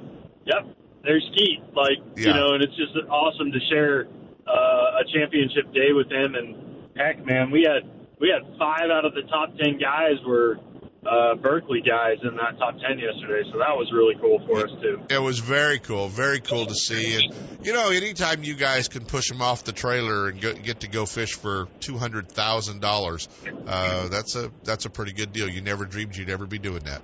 "Yep, 0.45 0.75
there's 1.05 1.23
Skeet." 1.33 1.61
Like 1.73 1.99
you 2.17 2.33
know, 2.33 2.53
and 2.53 2.63
it's 2.63 2.75
just 2.75 2.95
awesome 3.09 3.51
to 3.51 3.59
share 3.69 4.07
uh, 4.47 5.01
a 5.01 5.03
championship 5.13 5.71
day 5.73 5.93
with 5.93 6.11
him. 6.11 6.35
And 6.35 6.89
heck, 6.95 7.25
man, 7.25 7.51
we 7.51 7.65
had 7.67 7.89
we 8.19 8.29
had 8.29 8.43
five 8.57 8.89
out 8.91 9.05
of 9.05 9.13
the 9.13 9.23
top 9.23 9.55
ten 9.57 9.77
guys 9.79 10.17
were 10.25 10.57
uh, 11.05 11.35
Berkley 11.35 11.81
guys 11.81 12.17
in 12.23 12.35
that 12.37 12.57
top 12.57 12.75
ten 12.79 12.97
yesterday. 12.99 13.47
So 13.51 13.59
that 13.59 13.75
was 13.77 13.91
really 13.93 14.15
cool 14.19 14.39
for 14.47 14.65
us 14.65 14.71
too. 14.81 15.01
It 15.09 15.21
was 15.21 15.39
very 15.39 15.79
cool. 15.79 16.07
Very 16.07 16.39
cool 16.39 16.65
to 16.65 16.73
see. 16.73 17.15
And 17.15 17.65
you 17.65 17.73
know, 17.73 17.89
anytime 17.89 18.43
you 18.43 18.55
guys 18.55 18.87
can 18.87 19.05
push 19.05 19.29
him 19.29 19.41
off 19.41 19.63
the 19.63 19.71
trailer 19.71 20.29
and 20.29 20.41
go, 20.41 20.53
get 20.53 20.81
to 20.81 20.87
go 20.87 21.05
fish 21.05 21.33
for 21.33 21.67
two 21.79 21.97
hundred 21.97 22.29
thousand 22.29 22.81
dollars, 22.81 23.27
uh, 23.67 24.07
that's 24.09 24.35
a 24.35 24.51
that's 24.63 24.85
a 24.85 24.89
pretty 24.89 25.13
good 25.13 25.31
deal. 25.31 25.49
You 25.49 25.61
never 25.61 25.85
dreamed 25.85 26.15
you'd 26.15 26.29
ever 26.29 26.45
be 26.45 26.59
doing 26.59 26.83
that. 26.85 27.01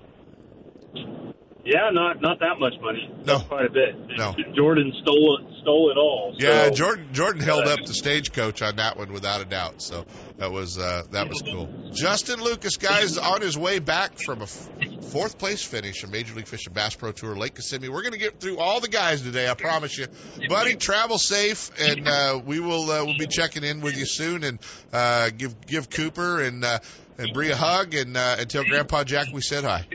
Yeah, 1.64 1.92
not 1.92 2.22
not 2.22 2.40
that 2.40 2.60
much 2.60 2.74
money. 2.82 3.08
No. 3.24 3.38
That's 3.38 3.44
quite 3.48 3.66
a 3.66 3.70
bit. 3.70 3.96
No. 4.18 4.36
Jordan 4.56 4.92
stole 5.02 5.38
it, 5.38 5.62
stole 5.62 5.92
it 5.92 5.98
all. 5.98 6.34
Yeah, 6.38 6.72
Jordan 6.72 7.10
Jordan 7.14 7.42
held 7.42 7.66
up 7.68 7.80
the 7.86 7.94
stagecoach 7.94 8.64
on 8.64 8.78
that 8.78 8.98
one 8.98 9.14
without 9.14 9.42
a 9.42 9.46
doubt. 9.46 9.82
So 9.82 10.06
that 10.38 10.52
was 10.52 10.80
uh, 10.80 11.04
that 11.12 11.30
was 11.30 11.42
cool. 11.44 11.70
Justin 11.94 12.42
Lucas, 12.42 12.78
guys, 12.78 13.18
on 13.20 13.42
his 13.42 13.58
way 13.58 13.78
back 13.78 14.18
from 14.18 14.40
a 14.42 14.46
f- 14.46 14.70
fourth 15.12 15.38
place 15.38 15.64
finish 15.64 16.04
in 16.04 16.10
Major 16.10 16.34
League 16.34 16.48
Fishing 16.48 16.74
Bass 16.74 16.96
Pro 16.96 17.12
Tour 17.12 17.36
Lake 17.36 17.54
Kissimmee. 17.56 17.90
We're 17.90 18.02
going 18.02 18.14
to 18.14 18.20
get 18.20 18.40
through 18.40 18.58
all 18.58 18.80
the 18.80 18.88
guys 18.88 19.22
today, 19.22 19.48
I 19.48 19.54
promise 19.54 19.96
you, 20.00 20.08
buddy. 20.50 20.76
Travel 20.78 21.20
safe, 21.20 21.70
and 21.80 22.08
uh, 22.08 22.42
we 22.44 22.60
will 22.60 22.90
uh, 22.90 23.06
we'll 23.06 23.20
be 23.20 23.28
checking 23.28 23.64
in 23.64 23.82
with 23.82 23.96
you 23.98 24.08
soon, 24.08 24.44
and 24.44 24.60
uh, 24.92 25.30
give 25.30 25.64
give 25.68 25.92
Cooper 25.92 26.42
and 26.42 26.66
uh, 26.66 26.80
and 27.20 27.34
Bree 27.34 27.52
a 27.52 27.56
hug, 27.56 27.94
and 27.94 28.18
uh, 28.18 28.38
and 28.40 28.50
tell 28.50 28.64
Grandpa 28.64 29.04
Jack 29.04 29.28
we 29.32 29.42
said 29.42 29.64
hi. 29.64 29.86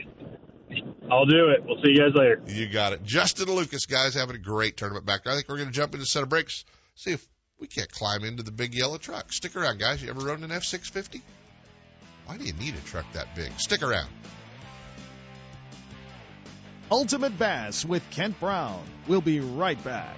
I'll 1.09 1.25
do 1.25 1.49
it. 1.49 1.63
We'll 1.65 1.81
see 1.81 1.91
you 1.91 1.99
guys 1.99 2.13
later. 2.13 2.41
You 2.47 2.67
got 2.67 2.93
it. 2.93 3.03
Justin 3.03 3.47
Lucas, 3.47 3.85
guys, 3.85 4.13
having 4.13 4.35
a 4.35 4.39
great 4.39 4.77
tournament 4.77 5.05
back 5.05 5.23
there. 5.23 5.33
I 5.33 5.35
think 5.35 5.47
we're 5.47 5.57
going 5.57 5.69
to 5.69 5.73
jump 5.73 5.93
into 5.93 6.03
a 6.03 6.05
set 6.05 6.23
of 6.23 6.29
breaks, 6.29 6.65
see 6.95 7.11
if 7.11 7.25
we 7.59 7.67
can't 7.67 7.91
climb 7.91 8.23
into 8.23 8.43
the 8.43 8.51
big 8.51 8.73
yellow 8.73 8.97
truck. 8.97 9.31
Stick 9.31 9.55
around, 9.55 9.79
guys. 9.79 10.01
You 10.01 10.09
ever 10.09 10.19
rode 10.19 10.39
an 10.39 10.51
F 10.51 10.63
650? 10.63 11.23
Why 12.25 12.37
do 12.37 12.43
you 12.43 12.53
need 12.53 12.75
a 12.75 12.87
truck 12.87 13.05
that 13.13 13.35
big? 13.35 13.51
Stick 13.57 13.81
around. 13.83 14.09
Ultimate 16.91 17.37
Bass 17.37 17.85
with 17.85 18.07
Kent 18.11 18.39
Brown. 18.39 18.83
We'll 19.07 19.21
be 19.21 19.39
right 19.39 19.81
back. 19.83 20.17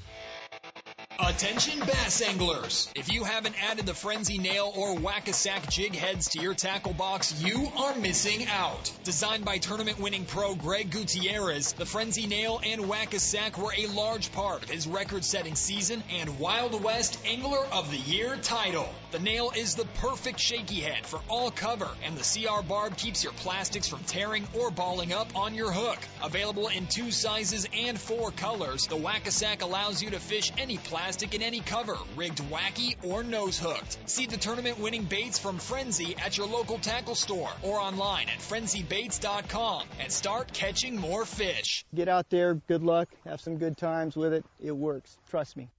Attention 1.23 1.79
bass 1.79 2.23
anglers! 2.23 2.89
If 2.95 3.13
you 3.13 3.23
haven't 3.23 3.53
added 3.63 3.85
the 3.85 3.93
Frenzy 3.93 4.39
Nail 4.39 4.73
or 4.75 4.95
Whack-A-Sack 4.95 5.69
jig 5.69 5.95
heads 5.95 6.29
to 6.29 6.41
your 6.41 6.55
tackle 6.55 6.93
box, 6.93 7.43
you 7.43 7.71
are 7.77 7.95
missing 7.95 8.47
out. 8.47 8.91
Designed 9.03 9.45
by 9.45 9.59
tournament 9.59 9.99
winning 9.99 10.25
pro 10.25 10.55
Greg 10.55 10.89
Gutierrez, 10.89 11.73
the 11.73 11.85
Frenzy 11.85 12.25
Nail 12.25 12.59
and 12.65 12.89
Whack-A-Sack 12.89 13.59
were 13.59 13.71
a 13.77 13.85
large 13.85 14.31
part 14.31 14.63
of 14.63 14.71
his 14.71 14.87
record 14.87 15.23
setting 15.23 15.53
season 15.53 16.03
and 16.09 16.39
Wild 16.39 16.83
West 16.83 17.19
Angler 17.23 17.65
of 17.71 17.91
the 17.91 17.97
Year 17.97 18.35
title. 18.37 18.89
The 19.11 19.19
nail 19.19 19.51
is 19.55 19.75
the 19.75 19.85
perfect 19.85 20.39
shaky 20.39 20.79
head 20.81 21.05
for 21.05 21.19
all 21.29 21.51
cover, 21.51 21.89
and 22.03 22.17
the 22.17 22.23
CR 22.23 22.63
barb 22.63 22.97
keeps 22.97 23.23
your 23.23 23.33
plastics 23.33 23.87
from 23.87 24.03
tearing 24.05 24.47
or 24.57 24.71
balling 24.71 25.13
up 25.13 25.35
on 25.35 25.53
your 25.53 25.71
hook. 25.71 25.99
Available 26.23 26.69
in 26.69 26.87
two 26.87 27.11
sizes 27.11 27.67
and 27.77 27.99
four 27.99 28.31
colors, 28.31 28.87
the 28.87 28.95
Whack-A-Sack 28.95 29.61
allows 29.61 30.01
you 30.01 30.09
to 30.11 30.19
fish 30.19 30.51
any 30.57 30.77
plastic 30.77 31.10
in 31.11 31.41
any 31.41 31.59
cover, 31.59 31.97
rigged 32.15 32.41
wacky 32.49 32.95
or 33.03 33.23
nose 33.23 33.59
hooked. 33.59 33.97
See 34.09 34.25
the 34.25 34.37
tournament 34.37 34.79
winning 34.79 35.03
baits 35.03 35.37
from 35.37 35.57
Frenzy 35.57 36.15
at 36.17 36.37
your 36.37 36.47
local 36.47 36.77
tackle 36.77 37.15
store 37.15 37.51
or 37.63 37.79
online 37.79 38.29
at 38.29 38.39
frenzybaits.com 38.39 39.87
and 39.99 40.11
start 40.11 40.53
catching 40.53 40.97
more 40.97 41.25
fish. 41.25 41.85
Get 41.93 42.07
out 42.07 42.29
there, 42.29 42.55
good 42.55 42.83
luck, 42.83 43.09
have 43.25 43.41
some 43.41 43.57
good 43.57 43.77
times 43.77 44.15
with 44.15 44.33
it. 44.33 44.45
It 44.59 44.71
works. 44.71 45.17
Trust 45.29 45.57
me. 45.57 45.69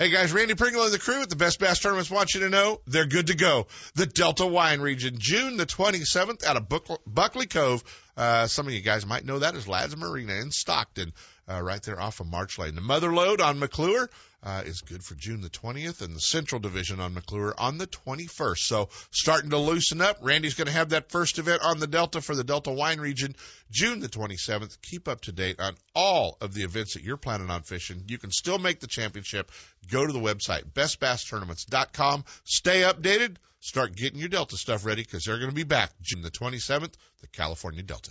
Hey 0.00 0.08
guys, 0.08 0.32
Randy 0.32 0.54
Pringle 0.54 0.84
and 0.84 0.94
the 0.94 0.98
crew 0.98 1.20
at 1.20 1.28
the 1.28 1.36
Best 1.36 1.60
Bass 1.60 1.78
Tournaments 1.78 2.10
want 2.10 2.32
you 2.32 2.40
to 2.40 2.48
know 2.48 2.80
they're 2.86 3.04
good 3.04 3.26
to 3.26 3.36
go. 3.36 3.66
The 3.96 4.06
Delta 4.06 4.46
Wine 4.46 4.80
Region, 4.80 5.16
June 5.18 5.58
the 5.58 5.66
27th 5.66 6.42
out 6.42 6.56
of 6.56 7.02
Buckley 7.06 7.44
Cove. 7.44 7.84
Uh, 8.16 8.46
some 8.46 8.66
of 8.66 8.72
you 8.72 8.80
guys 8.80 9.04
might 9.04 9.26
know 9.26 9.40
that 9.40 9.54
as 9.54 9.68
Ladd's 9.68 9.94
Marina 9.98 10.32
in 10.36 10.52
Stockton, 10.52 11.12
uh, 11.50 11.60
right 11.60 11.82
there 11.82 12.00
off 12.00 12.20
of 12.20 12.26
March 12.26 12.58
Lane. 12.58 12.74
The 12.74 12.80
Mother 12.80 13.12
Lode 13.12 13.40
on 13.40 13.58
McClure 13.58 14.08
uh, 14.42 14.62
is 14.64 14.80
good 14.80 15.02
for 15.02 15.14
June 15.14 15.40
the 15.40 15.50
20th, 15.50 16.00
and 16.00 16.14
the 16.14 16.20
Central 16.20 16.60
Division 16.60 17.00
on 17.00 17.14
McClure 17.14 17.54
on 17.58 17.78
the 17.78 17.86
21st. 17.86 18.58
So 18.58 18.88
starting 19.10 19.50
to 19.50 19.58
loosen 19.58 20.00
up. 20.00 20.18
Randy's 20.22 20.54
going 20.54 20.66
to 20.66 20.72
have 20.72 20.90
that 20.90 21.10
first 21.10 21.38
event 21.38 21.62
on 21.62 21.78
the 21.78 21.86
Delta 21.86 22.20
for 22.20 22.34
the 22.34 22.44
Delta 22.44 22.70
Wine 22.70 23.00
Region, 23.00 23.34
June 23.70 24.00
the 24.00 24.08
27th. 24.08 24.80
Keep 24.82 25.08
up 25.08 25.22
to 25.22 25.32
date 25.32 25.60
on 25.60 25.74
all 25.94 26.38
of 26.40 26.54
the 26.54 26.62
events 26.62 26.94
that 26.94 27.02
you're 27.02 27.16
planning 27.16 27.50
on 27.50 27.62
fishing. 27.62 28.04
You 28.06 28.18
can 28.18 28.30
still 28.30 28.58
make 28.58 28.80
the 28.80 28.86
championship. 28.86 29.50
Go 29.90 30.06
to 30.06 30.12
the 30.12 30.20
website, 30.20 30.64
bestbasstournaments.com. 30.72 32.24
Stay 32.44 32.82
updated. 32.82 33.36
Start 33.62 33.94
getting 33.94 34.18
your 34.18 34.30
Delta 34.30 34.56
stuff 34.56 34.86
ready 34.86 35.02
because 35.02 35.24
they're 35.24 35.36
going 35.36 35.50
to 35.50 35.54
be 35.54 35.64
back 35.64 35.90
June 36.00 36.22
the 36.22 36.30
27th, 36.30 36.94
the 37.20 37.28
California 37.28 37.82
Delta. 37.82 38.10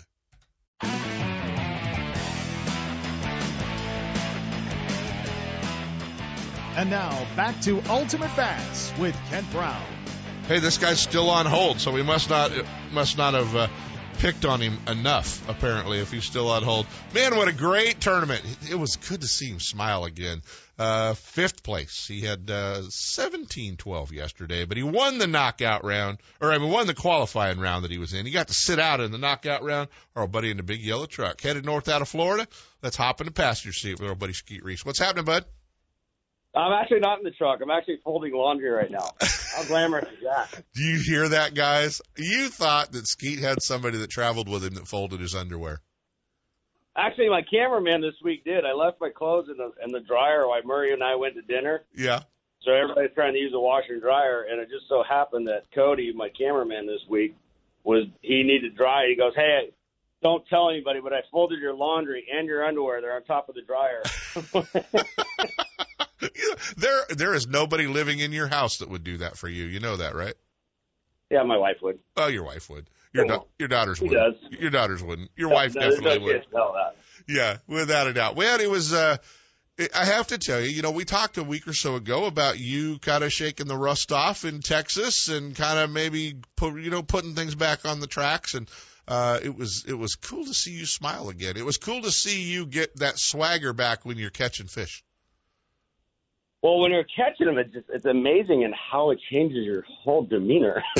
And 6.79 6.89
now 6.89 7.27
back 7.35 7.59
to 7.63 7.83
Ultimate 7.89 8.33
Bass 8.37 8.93
with 8.97 9.13
Kent 9.29 9.51
Brown. 9.51 9.83
Hey, 10.47 10.59
this 10.59 10.77
guy's 10.77 11.01
still 11.01 11.29
on 11.29 11.45
hold, 11.45 11.81
so 11.81 11.91
we 11.91 12.03
must 12.03 12.29
not 12.29 12.53
must 12.93 13.17
not 13.17 13.33
have 13.33 13.53
uh, 13.53 13.67
picked 14.19 14.45
on 14.45 14.61
him 14.61 14.79
enough. 14.87 15.45
Apparently, 15.49 15.99
if 15.99 16.09
he's 16.09 16.23
still 16.23 16.47
on 16.47 16.63
hold, 16.63 16.87
man, 17.13 17.35
what 17.35 17.49
a 17.49 17.51
great 17.51 17.99
tournament! 17.99 18.41
It 18.71 18.75
was 18.75 18.95
good 18.95 19.19
to 19.19 19.27
see 19.27 19.49
him 19.49 19.59
smile 19.59 20.05
again. 20.05 20.41
Uh, 20.77 21.15
fifth 21.15 21.63
place, 21.63 22.07
he 22.07 22.21
had 22.21 22.49
uh, 22.49 22.83
17-12 22.83 24.13
yesterday, 24.13 24.63
but 24.63 24.77
he 24.77 24.83
won 24.83 25.17
the 25.17 25.27
knockout 25.27 25.83
round, 25.83 26.19
or 26.39 26.53
I 26.53 26.59
mean, 26.59 26.71
won 26.71 26.87
the 26.87 26.93
qualifying 26.93 27.59
round 27.59 27.83
that 27.83 27.91
he 27.91 27.97
was 27.97 28.13
in. 28.13 28.25
He 28.25 28.31
got 28.31 28.47
to 28.47 28.53
sit 28.53 28.79
out 28.79 29.01
in 29.01 29.11
the 29.11 29.17
knockout 29.17 29.63
round. 29.63 29.89
Our 30.15 30.27
buddy 30.27 30.49
in 30.49 30.55
the 30.55 30.63
big 30.63 30.79
yellow 30.79 31.07
truck 31.07 31.41
headed 31.41 31.65
north 31.65 31.89
out 31.89 32.01
of 32.01 32.07
Florida. 32.07 32.47
Let's 32.81 32.95
hop 32.95 33.19
in 33.19 33.27
the 33.27 33.33
passenger 33.33 33.73
seat 33.73 33.99
with 33.99 34.07
our 34.07 34.15
buddy 34.15 34.31
Skeet 34.31 34.63
Reese. 34.63 34.85
What's 34.85 34.99
happening, 34.99 35.25
bud? 35.25 35.43
I'm 36.55 36.73
actually 36.73 36.99
not 36.99 37.19
in 37.19 37.23
the 37.23 37.31
truck. 37.31 37.59
I'm 37.61 37.69
actually 37.69 37.99
folding 38.03 38.33
laundry 38.33 38.69
right 38.69 38.89
now. 38.89 39.11
How 39.55 39.63
glamorous 39.65 40.07
is 40.11 40.23
that? 40.23 40.63
Do 40.73 40.83
you 40.83 40.99
hear 40.99 41.29
that, 41.29 41.53
guys? 41.53 42.01
You 42.17 42.49
thought 42.49 42.91
that 42.91 43.07
Skeet 43.07 43.39
had 43.39 43.61
somebody 43.61 43.99
that 43.99 44.09
traveled 44.09 44.49
with 44.49 44.63
him 44.63 44.73
that 44.73 44.87
folded 44.87 45.19
his 45.19 45.35
underwear. 45.35 45.81
Actually, 46.97 47.29
my 47.29 47.43
cameraman 47.43 48.01
this 48.01 48.15
week 48.23 48.43
did. 48.43 48.65
I 48.65 48.73
left 48.73 48.99
my 48.99 49.09
clothes 49.09 49.47
in 49.49 49.57
the 49.57 49.71
in 49.85 49.91
the 49.91 49.99
dryer 49.99 50.47
while 50.47 50.61
Murray 50.65 50.91
and 50.91 51.03
I 51.03 51.15
went 51.15 51.35
to 51.35 51.41
dinner. 51.41 51.83
Yeah. 51.95 52.23
So 52.63 52.71
everybody's 52.73 53.13
trying 53.13 53.33
to 53.33 53.39
use 53.39 53.53
a 53.55 53.59
washer 53.59 53.93
and 53.93 54.01
dryer, 54.01 54.45
and 54.49 54.59
it 54.59 54.69
just 54.69 54.89
so 54.89 55.03
happened 55.07 55.47
that 55.47 55.63
Cody, 55.73 56.11
my 56.13 56.29
cameraman 56.29 56.87
this 56.87 56.99
week, 57.07 57.35
was 57.83 58.05
he 58.21 58.43
needed 58.43 58.75
dry. 58.75 59.07
He 59.07 59.15
goes, 59.15 59.33
"Hey, 59.35 59.71
don't 60.23 60.45
tell 60.47 60.69
anybody, 60.69 60.99
but 60.99 61.13
I 61.13 61.21
folded 61.31 61.59
your 61.59 61.73
laundry 61.73 62.27
and 62.33 62.47
your 62.47 62.65
underwear. 62.65 63.01
They're 63.01 63.15
on 63.15 63.23
top 63.23 63.47
of 63.47 63.55
the 63.55 63.61
dryer." 63.61 64.03
there, 66.77 67.05
there 67.09 67.33
is 67.33 67.47
nobody 67.47 67.87
living 67.87 68.19
in 68.19 68.31
your 68.31 68.47
house 68.47 68.77
that 68.77 68.89
would 68.89 69.03
do 69.03 69.17
that 69.17 69.37
for 69.37 69.47
you. 69.47 69.65
You 69.65 69.79
know 69.79 69.97
that, 69.97 70.15
right? 70.15 70.35
yeah, 71.29 71.43
my 71.43 71.57
wife 71.57 71.77
would. 71.81 71.99
Oh, 72.17 72.27
your 72.27 72.43
wife 72.43 72.69
would. 72.69 72.89
Your 73.13 73.25
da- 73.25 73.43
your 73.57 73.67
daughters 73.67 74.01
wouldn't. 74.01 74.37
Your 74.51 74.69
daughters 74.69 75.01
wouldn't. 75.01 75.31
Your 75.35 75.49
wife 75.49 75.75
No, 75.75 75.81
definitely 75.81 76.19
no 76.19 76.25
would. 76.25 76.43
Yeah, 77.27 77.57
without 77.67 78.07
a 78.07 78.13
doubt. 78.13 78.35
Well, 78.35 78.59
it 78.59 78.69
was 78.69 78.93
uh 78.93 79.17
I 79.95 80.05
have 80.05 80.27
to 80.27 80.37
tell 80.37 80.59
you, 80.59 80.69
you 80.69 80.81
know, 80.81 80.91
we 80.91 81.05
talked 81.05 81.37
a 81.37 81.43
week 81.43 81.67
or 81.67 81.73
so 81.73 81.95
ago 81.95 82.25
about 82.25 82.59
you 82.59 82.99
kind 82.99 83.23
of 83.23 83.31
shaking 83.31 83.67
the 83.67 83.77
rust 83.77 84.11
off 84.11 84.43
in 84.43 84.59
Texas 84.59 85.29
and 85.29 85.55
kind 85.55 85.79
of 85.79 85.89
maybe 85.89 86.35
put, 86.57 86.81
you 86.81 86.89
know, 86.89 87.01
putting 87.01 87.33
things 87.33 87.55
back 87.55 87.85
on 87.85 88.01
the 88.01 88.07
tracks. 88.07 88.55
And 88.55 88.69
uh, 89.07 89.39
it 89.41 89.55
was 89.55 89.85
it 89.87 89.93
was 89.93 90.15
cool 90.15 90.43
to 90.43 90.53
see 90.53 90.71
you 90.71 90.85
smile 90.85 91.29
again. 91.29 91.55
It 91.55 91.65
was 91.65 91.77
cool 91.77 92.01
to 92.01 92.11
see 92.11 92.43
you 92.43 92.65
get 92.65 92.97
that 92.97 93.17
swagger 93.17 93.71
back 93.71 94.05
when 94.05 94.17
you're 94.17 94.29
catching 94.29 94.67
fish. 94.67 95.03
Well, 96.61 96.79
when 96.79 96.91
you're 96.91 97.05
catching 97.05 97.45
them, 97.45 97.57
it's 97.57 97.73
just, 97.73 97.85
it's 97.89 98.05
amazing 98.05 98.65
and 98.65 98.73
how 98.75 99.11
it 99.11 99.19
changes 99.31 99.65
your 99.65 99.83
whole 99.83 100.23
demeanor. 100.23 100.83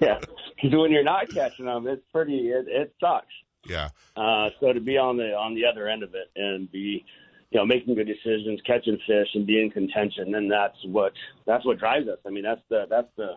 yeah, 0.00 0.18
because 0.20 0.72
when 0.72 0.90
you're 0.90 1.04
not 1.04 1.28
catching 1.28 1.66
them, 1.66 1.86
it's 1.86 2.02
pretty. 2.10 2.48
It, 2.48 2.66
it 2.66 2.94
sucks. 2.98 3.26
Yeah. 3.66 3.90
Uh, 4.16 4.50
so 4.60 4.72
to 4.72 4.80
be 4.80 4.96
on 4.96 5.18
the 5.18 5.34
on 5.34 5.54
the 5.54 5.66
other 5.66 5.86
end 5.86 6.02
of 6.02 6.14
it 6.14 6.30
and 6.34 6.70
be, 6.72 7.04
you 7.50 7.58
know, 7.58 7.66
making 7.66 7.94
good 7.94 8.06
decisions, 8.06 8.60
catching 8.66 8.98
fish, 9.06 9.28
and 9.34 9.46
be 9.46 9.60
in 9.60 9.70
contention, 9.70 10.32
then 10.32 10.48
that's 10.48 10.76
what 10.86 11.12
that's 11.46 11.66
what 11.66 11.78
drives 11.78 12.08
us. 12.08 12.18
I 12.26 12.30
mean, 12.30 12.44
that's 12.44 12.62
the 12.70 12.86
that's 12.88 13.08
the 13.16 13.34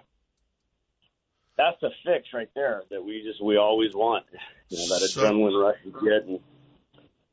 that's 1.57 1.79
the 1.81 1.89
fix 2.05 2.29
right 2.33 2.49
there 2.55 2.83
that 2.89 3.03
we 3.03 3.21
just 3.21 3.43
we 3.43 3.57
always 3.57 3.93
want. 3.93 4.25
You 4.69 4.77
know, 4.77 4.97
that 4.97 5.01
adrenaline 5.01 5.61
rush 5.61 5.77
you 5.83 5.91
get, 5.91 6.25
and 6.25 6.39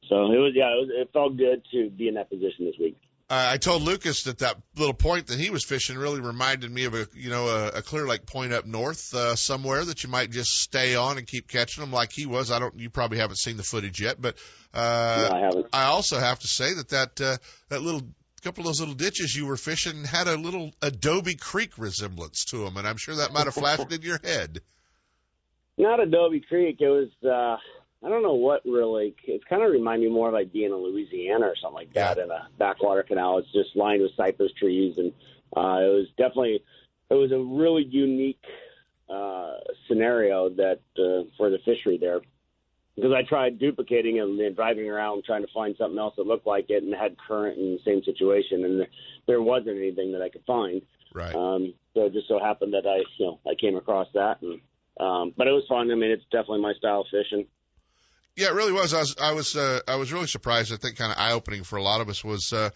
so 0.09 0.33
it 0.33 0.39
was. 0.39 0.53
Yeah, 0.55 0.69
it, 0.69 0.81
was, 0.81 0.89
it 0.93 1.11
felt 1.13 1.37
good 1.37 1.63
to 1.73 1.91
be 1.91 2.09
in 2.09 2.15
that 2.15 2.31
position 2.31 2.65
this 2.67 2.75
week. 2.79 2.97
Uh, 3.31 3.51
I 3.53 3.59
told 3.59 3.83
Lucas 3.83 4.23
that 4.23 4.39
that 4.39 4.57
little 4.75 4.95
point 4.95 5.27
that 5.27 5.39
he 5.39 5.51
was 5.51 5.63
fishing 5.63 5.99
really 5.99 6.21
reminded 6.21 6.71
me 6.71 6.85
of 6.85 6.95
a 6.95 7.07
you 7.13 7.29
know 7.29 7.49
a, 7.49 7.79
a 7.79 7.83
Clear 7.83 8.07
Lake 8.07 8.25
point 8.25 8.55
up 8.55 8.65
north 8.65 9.13
uh, 9.15 9.37
somewhere 9.37 9.85
that 9.85 10.03
you 10.03 10.09
might 10.09 10.31
just 10.31 10.51
stay 10.51 10.95
on 10.95 11.19
and 11.19 11.27
keep 11.27 11.47
catching 11.47 11.83
them 11.83 11.93
like 11.93 12.11
he 12.11 12.25
was. 12.25 12.51
I 12.51 12.59
don't. 12.59 12.79
You 12.79 12.89
probably 12.89 13.19
haven't 13.19 13.37
seen 13.37 13.59
the 13.59 13.63
footage 13.63 14.01
yet, 14.01 14.21
but 14.21 14.37
uh, 14.73 15.29
no, 15.31 15.37
I 15.37 15.41
haven't. 15.41 15.67
I 15.75 15.85
also 15.85 16.19
have 16.19 16.39
to 16.39 16.47
say 16.47 16.73
that 16.73 16.89
that 16.89 17.21
uh, 17.21 17.37
that 17.69 17.83
little 17.83 18.03
couple 18.43 18.63
of 18.63 18.67
those 18.67 18.81
little 18.81 18.95
ditches 18.95 19.35
you 19.37 19.45
were 19.45 19.57
fishing 19.59 20.05
had 20.05 20.27
a 20.27 20.37
little 20.37 20.73
Adobe 20.81 21.35
Creek 21.35 21.77
resemblance 21.77 22.47
to 22.47 22.65
them, 22.65 22.79
and 22.79 22.89
I'm 22.89 22.97
sure 22.97 23.17
that 23.17 23.35
might 23.35 23.45
have 23.45 23.55
flashed 23.55 23.93
in 23.93 24.01
your 24.01 24.21
head. 24.25 24.61
Not 25.77 26.01
Adobe 26.01 26.41
Creek. 26.41 26.79
It 26.81 26.89
was. 26.89 27.11
uh 27.23 27.59
I 28.05 28.09
don't 28.09 28.23
know 28.23 28.35
what 28.35 28.65
really. 28.65 29.15
It's 29.25 29.45
kind 29.45 29.63
of 29.63 29.73
remind 29.73 30.03
me 30.03 30.09
more 30.09 30.29
of 30.29 30.35
like 30.35 30.53
being 30.53 30.71
in 30.71 30.77
Louisiana 30.77 31.47
or 31.47 31.57
something 31.61 31.75
like 31.75 31.93
that 31.95 32.19
in 32.19 32.31
a 32.31 32.49
backwater 32.59 33.03
canal. 33.03 33.39
It's 33.39 33.53
just 33.53 33.75
lined 33.75 34.03
with 34.03 34.13
cypress 34.17 34.53
trees, 34.53 34.95
and 34.99 35.13
uh, 35.57 35.83
it 35.83 35.93
was 35.93 36.07
definitely. 36.17 36.63
It 37.11 37.15
was 37.15 37.33
a 37.33 37.39
really 37.39 37.85
unique 37.85 38.45
uh, 39.09 39.55
scenario 39.89 40.51
that 40.51 40.81
uh, 40.99 41.25
for 41.37 41.51
the 41.51 41.59
fishery 41.65 41.99
there, 41.99 42.21
because 42.95 43.13
I 43.13 43.23
tried 43.23 43.59
duplicating 43.59 44.19
it 44.19 44.25
and 44.25 44.39
then 44.39 44.55
driving 44.55 44.89
around 44.89 45.25
trying 45.25 45.43
to 45.43 45.53
find 45.53 45.75
something 45.77 45.99
else 45.99 46.15
that 46.19 46.27
looked 46.27 46.47
like 46.47 46.67
it 46.69 46.83
and 46.85 46.95
had 46.95 47.17
current 47.27 47.59
in 47.59 47.73
the 47.73 47.81
same 47.85 48.05
situation, 48.05 48.65
and 48.65 48.87
there 49.27 49.43
wasn't 49.43 49.77
anything 49.77 50.13
that 50.13 50.23
I 50.23 50.29
could 50.29 50.45
find. 50.47 50.83
Right. 51.15 51.35
Um, 51.35 51.75
so 51.95 52.07
it 52.07 52.13
just 52.13 52.29
so 52.29 52.39
happened 52.39 52.75
that 52.75 52.87
I, 52.87 52.99
you 53.19 53.27
know, 53.27 53.41
I 53.45 53.55
came 53.55 53.77
across 53.77 54.07
that, 54.15 54.41
and 54.43 54.61
um, 55.01 55.33
but 55.37 55.49
it 55.49 55.53
was 55.53 55.65
fun. 55.69 55.91
I 55.91 55.95
mean, 55.95 56.11
it's 56.11 56.25
definitely 56.31 56.61
my 56.61 56.75
style 56.75 57.01
of 57.01 57.07
fishing. 57.11 57.47
Yeah, 58.39 58.51
it 58.51 58.55
really 58.55 58.73
was. 58.73 58.95
I 58.95 59.01
was 59.01 59.17
I 59.21 59.33
was 59.33 59.57
uh, 59.57 59.81
I 59.89 59.97
was 59.97 60.13
really 60.13 60.29
surprised. 60.29 60.73
I 60.73 60.77
think 60.77 60.97
kind 60.97 61.11
of 61.11 61.19
eye 61.19 61.33
opening 61.33 61.65
for 61.65 61.75
a 61.75 61.83
lot 61.83 62.01
of 62.01 62.09
us 62.09 62.23
was 62.23 62.53
uh, 62.53 62.71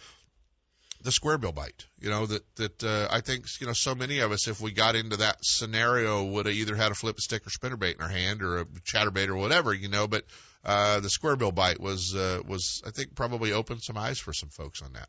the 1.03 1.13
square 1.13 1.39
bill 1.39 1.53
bite. 1.53 1.87
You 2.01 2.11
know 2.11 2.27
that 2.27 2.43
that 2.57 2.83
uh, 2.83 3.07
I 3.09 3.21
think 3.21 3.45
you 3.61 3.69
know 3.69 3.73
so 3.73 3.95
many 3.95 4.19
of 4.19 4.33
us, 4.33 4.49
if 4.49 4.61
we 4.61 4.73
got 4.73 4.97
into 4.97 5.19
that 5.19 5.37
scenario, 5.43 6.25
would 6.25 6.47
have 6.47 6.55
either 6.57 6.75
had 6.75 6.91
a 6.91 6.97
flip 6.97 7.21
stick 7.21 7.47
or 7.47 7.51
spinnerbait 7.51 7.95
in 7.95 8.03
our 8.03 8.09
hand 8.09 8.43
or 8.43 8.59
a 8.59 8.65
chatterbait 8.65 9.29
or 9.29 9.37
whatever. 9.37 9.73
You 9.73 9.89
know, 9.89 10.09
but 10.09 10.25
uh, 10.65 10.99
the 10.99 11.09
square 11.09 11.37
bill 11.37 11.53
bite 11.53 11.79
was 11.79 12.13
uh, 12.13 12.41
was 12.45 12.83
I 12.85 12.91
think 12.91 13.15
probably 13.15 13.53
opened 13.53 13.85
some 13.85 13.97
eyes 13.97 14.19
for 14.19 14.33
some 14.33 14.49
folks 14.49 14.83
on 14.83 14.95
that. 14.95 15.09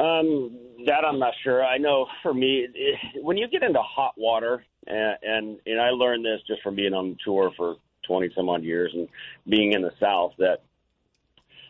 Um, 0.00 0.56
that 0.86 1.04
I'm 1.04 1.18
not 1.18 1.34
sure. 1.42 1.64
I 1.64 1.78
know 1.78 2.06
for 2.22 2.32
me, 2.32 2.68
it, 2.72 3.24
when 3.24 3.38
you 3.38 3.48
get 3.48 3.64
into 3.64 3.82
hot 3.82 4.14
water, 4.16 4.62
and, 4.86 5.16
and 5.20 5.58
and 5.66 5.80
I 5.80 5.90
learned 5.90 6.24
this 6.24 6.42
just 6.46 6.62
from 6.62 6.76
being 6.76 6.94
on 6.94 7.16
tour 7.24 7.50
for 7.56 7.74
20 8.08 8.30
some 8.34 8.48
odd 8.48 8.64
years 8.64 8.90
and 8.94 9.08
being 9.48 9.72
in 9.74 9.82
the 9.82 9.92
South, 10.00 10.32
that 10.38 10.62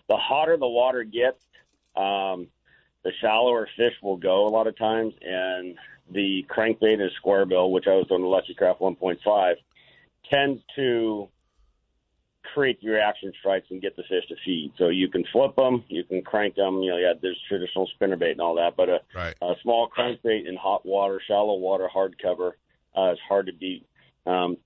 the 0.09 0.17
hotter 0.17 0.57
the 0.57 0.67
water 0.67 1.05
gets, 1.05 1.43
um, 1.97 2.47
the 3.05 3.13
shallower 3.21 3.69
fish 3.77 3.93
will 4.03 4.17
go 4.17 4.47
a 4.47 4.49
lot 4.49 4.67
of 4.67 4.79
times, 4.79 5.13
and 5.21 5.77
the 6.11 6.47
crankbait 6.49 7.01
and 7.01 7.11
square 7.17 7.45
bill, 7.45 7.71
which 7.71 7.87
I 7.87 7.95
was 7.95 8.07
on 8.11 8.23
the 8.23 8.27
Lucky 8.27 8.55
Craft 8.55 8.81
1.5, 8.81 9.55
tends 10.31 10.63
to 10.77 11.29
create 12.55 12.81
the 12.81 12.89
reaction 12.89 13.33
strikes 13.39 13.67
and 13.71 13.83
get 13.83 13.95
the 13.97 14.03
fish 14.05 14.27
to 14.29 14.37
feed. 14.45 14.73
So 14.79 14.89
you 14.89 15.09
can 15.09 15.25
flip 15.33 15.55
them, 15.57 15.85
you 15.89 16.05
can 16.05 16.23
crank 16.23 16.55
them. 16.55 16.83
You 16.83 16.93
know, 16.93 16.97
yeah, 16.97 17.13
there's 17.21 17.39
traditional 17.49 17.89
spinnerbait 18.01 18.33
and 18.33 18.41
all 18.41 18.55
that, 18.55 18.75
but 18.77 18.89
a, 18.89 19.01
Right. 19.15 19.35
a 19.43 19.55
small 19.63 19.89
crankbait 19.89 20.49
in 20.49 20.57
hot 20.57 20.87
water, 20.87 21.21
shallow 21.27 21.57
water, 21.59 21.89
hard 21.89 22.17
cover 22.21 22.57
uh, 22.97 23.13
is 23.13 23.19
hard 23.29 23.47
to 23.47 23.53
beat. 23.53 23.87
Um, 24.27 24.57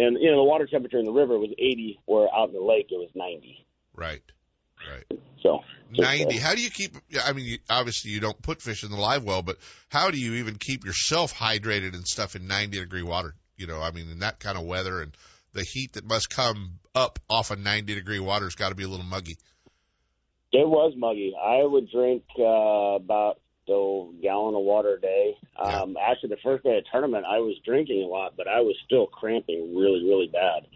and 0.00 0.16
you 0.20 0.30
know, 0.30 0.38
the 0.38 0.44
water 0.44 0.66
temperature 0.66 0.98
in 0.98 1.04
the 1.04 1.12
river 1.12 1.38
was 1.38 1.50
80, 1.52 2.00
where 2.06 2.26
out 2.34 2.48
in 2.48 2.54
the 2.54 2.60
lake 2.60 2.86
it 2.90 2.96
was 2.96 3.10
90. 3.14 3.66
Right. 3.94 4.22
Right. 4.90 5.20
So 5.42 5.56
uh, 5.56 5.60
90. 5.90 6.38
How 6.38 6.54
do 6.54 6.62
you 6.62 6.70
keep, 6.70 6.96
I 7.22 7.32
mean, 7.34 7.44
you, 7.44 7.58
obviously 7.68 8.10
you 8.10 8.20
don't 8.20 8.40
put 8.40 8.62
fish 8.62 8.82
in 8.82 8.90
the 8.90 8.96
live 8.96 9.24
well, 9.24 9.42
but 9.42 9.58
how 9.90 10.10
do 10.10 10.18
you 10.18 10.34
even 10.34 10.56
keep 10.56 10.86
yourself 10.86 11.34
hydrated 11.34 11.94
and 11.94 12.06
stuff 12.06 12.34
in 12.34 12.46
90 12.46 12.78
degree 12.78 13.02
water? 13.02 13.34
You 13.56 13.66
know, 13.66 13.82
I 13.82 13.90
mean, 13.90 14.10
in 14.10 14.20
that 14.20 14.40
kind 14.40 14.56
of 14.56 14.64
weather 14.64 15.02
and 15.02 15.14
the 15.52 15.64
heat 15.64 15.92
that 15.94 16.06
must 16.06 16.30
come 16.30 16.78
up 16.94 17.18
off 17.28 17.50
of 17.50 17.58
90 17.58 17.94
degree 17.94 18.20
water 18.20 18.46
has 18.46 18.54
got 18.54 18.70
to 18.70 18.74
be 18.74 18.84
a 18.84 18.88
little 18.88 19.04
muggy. 19.04 19.36
It 20.52 20.66
was 20.66 20.94
muggy. 20.96 21.34
I 21.40 21.62
would 21.62 21.90
drink 21.90 22.24
uh, 22.38 22.42
about 22.42 23.38
a 23.70 24.22
gallon 24.22 24.54
of 24.54 24.62
water 24.62 24.94
a 24.94 25.00
day. 25.00 25.36
Um, 25.58 25.96
Actually, 26.00 26.30
the 26.30 26.42
first 26.42 26.64
day 26.64 26.78
of 26.78 26.84
the 26.84 26.90
tournament, 26.90 27.24
I 27.28 27.38
was 27.38 27.56
drinking 27.64 28.02
a 28.02 28.06
lot, 28.06 28.34
but 28.36 28.48
I 28.48 28.60
was 28.60 28.76
still 28.84 29.06
cramping 29.06 29.74
really, 29.76 30.02
really 30.04 30.28
bad, 30.32 30.66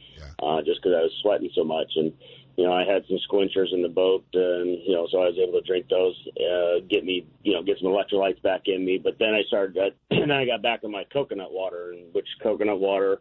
uh, 0.42 0.62
just 0.62 0.82
because 0.82 0.96
I 0.96 1.02
was 1.02 1.12
sweating 1.22 1.50
so 1.54 1.64
much. 1.64 1.92
And 1.96 2.12
you 2.56 2.64
know, 2.64 2.72
I 2.72 2.84
had 2.84 3.02
some 3.08 3.18
squinchers 3.28 3.72
in 3.72 3.82
the 3.82 3.88
boat, 3.88 4.24
and 4.32 4.78
you 4.86 4.92
know, 4.94 5.08
so 5.10 5.18
I 5.18 5.26
was 5.26 5.38
able 5.42 5.60
to 5.60 5.66
drink 5.66 5.88
those, 5.88 6.14
uh, 6.38 6.86
get 6.88 7.04
me, 7.04 7.26
you 7.42 7.52
know, 7.52 7.62
get 7.62 7.78
some 7.80 7.88
electrolytes 7.88 8.40
back 8.42 8.62
in 8.66 8.84
me. 8.84 8.98
But 9.02 9.18
then 9.18 9.34
I 9.34 9.42
started, 9.48 9.76
uh, 9.76 9.90
and 10.10 10.30
then 10.30 10.38
I 10.38 10.46
got 10.46 10.62
back 10.62 10.84
in 10.84 10.90
my 10.90 11.04
coconut 11.12 11.52
water, 11.52 11.92
and 11.92 12.14
which 12.14 12.28
coconut 12.42 12.78
water 12.78 13.18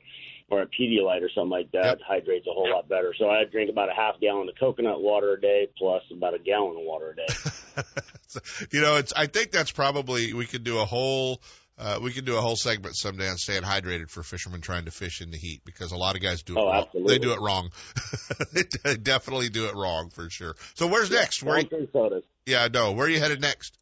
or 0.53 0.61
a 0.61 0.67
Pedialyte 0.67 1.21
or 1.21 1.29
something 1.33 1.49
like 1.49 1.71
that 1.71 1.99
hydrates 2.07 2.47
a 2.47 2.53
whole 2.53 2.69
lot 2.69 2.87
better. 2.87 3.13
So 3.17 3.29
I 3.29 3.43
drink 3.45 3.69
about 3.69 3.89
a 3.89 3.93
half 3.93 4.19
gallon 4.19 4.47
of 4.49 4.55
coconut 4.59 5.01
water 5.01 5.33
a 5.33 5.41
day, 5.41 5.67
plus 5.77 6.03
about 6.11 6.33
a 6.33 6.39
gallon 6.39 6.77
of 6.77 6.83
water 6.83 7.11
a 7.11 7.15
day. 7.15 7.83
you 8.71 8.81
know, 8.81 8.97
it's, 8.97 9.13
I 9.15 9.27
think 9.27 9.51
that's 9.51 9.71
probably, 9.71 10.33
we 10.33 10.45
could 10.45 10.63
do 10.63 10.79
a 10.79 10.85
whole, 10.85 11.41
uh, 11.77 11.99
we 12.01 12.11
could 12.13 12.25
do 12.25 12.37
a 12.37 12.41
whole 12.41 12.55
segment 12.55 12.95
someday 12.95 13.27
on 13.29 13.37
staying 13.37 13.63
hydrated 13.63 14.09
for 14.09 14.21
fishermen 14.23 14.61
trying 14.61 14.85
to 14.85 14.91
fish 14.91 15.21
in 15.21 15.31
the 15.31 15.37
heat 15.37 15.61
because 15.65 15.91
a 15.91 15.97
lot 15.97 16.15
of 16.15 16.21
guys 16.21 16.43
do 16.43 16.53
it 16.55 16.59
Oh, 16.59 16.65
wrong. 16.67 16.83
absolutely. 16.83 17.13
They 17.13 17.19
do 17.19 17.33
it 17.33 17.39
wrong. 17.41 17.69
they 18.83 18.95
definitely 18.95 19.49
do 19.49 19.65
it 19.65 19.75
wrong 19.75 20.09
for 20.11 20.29
sure. 20.29 20.55
So 20.75 20.87
where's 20.87 21.09
next? 21.09 21.41
Where, 21.43 21.63
sodas. 21.91 22.23
yeah, 22.45 22.67
no, 22.71 22.91
where 22.91 23.07
are 23.07 23.09
you 23.09 23.19
headed 23.19 23.41
next? 23.41 23.77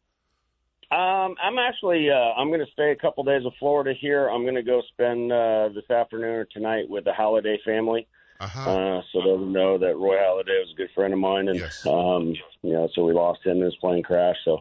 Um, 0.92 1.36
I'm 1.42 1.58
actually 1.58 2.10
uh, 2.10 2.34
I'm 2.36 2.48
going 2.48 2.60
to 2.60 2.70
stay 2.74 2.90
a 2.90 2.96
couple 2.96 3.24
days 3.24 3.46
of 3.46 3.54
Florida 3.58 3.94
here. 3.98 4.28
I'm 4.28 4.42
going 4.42 4.56
to 4.56 4.62
go 4.62 4.82
spend 4.92 5.32
uh, 5.32 5.70
this 5.74 5.88
afternoon 5.90 6.34
or 6.34 6.44
tonight 6.44 6.84
with 6.86 7.04
the 7.04 7.12
Halladay 7.12 7.62
family. 7.64 8.06
Uh-huh. 8.40 8.70
Uh, 8.70 9.02
so 9.10 9.22
they'll 9.24 9.38
know 9.38 9.78
that 9.78 9.96
Roy 9.96 10.16
Halladay 10.16 10.60
was 10.60 10.70
a 10.74 10.76
good 10.76 10.90
friend 10.94 11.14
of 11.14 11.18
mine, 11.18 11.48
and 11.48 11.62
um, 11.86 12.34
you 12.60 12.74
know, 12.74 12.90
so 12.94 13.04
we 13.04 13.14
lost 13.14 13.40
him 13.42 13.58
in 13.58 13.64
his 13.64 13.76
plane 13.76 14.02
crash. 14.02 14.36
So 14.44 14.58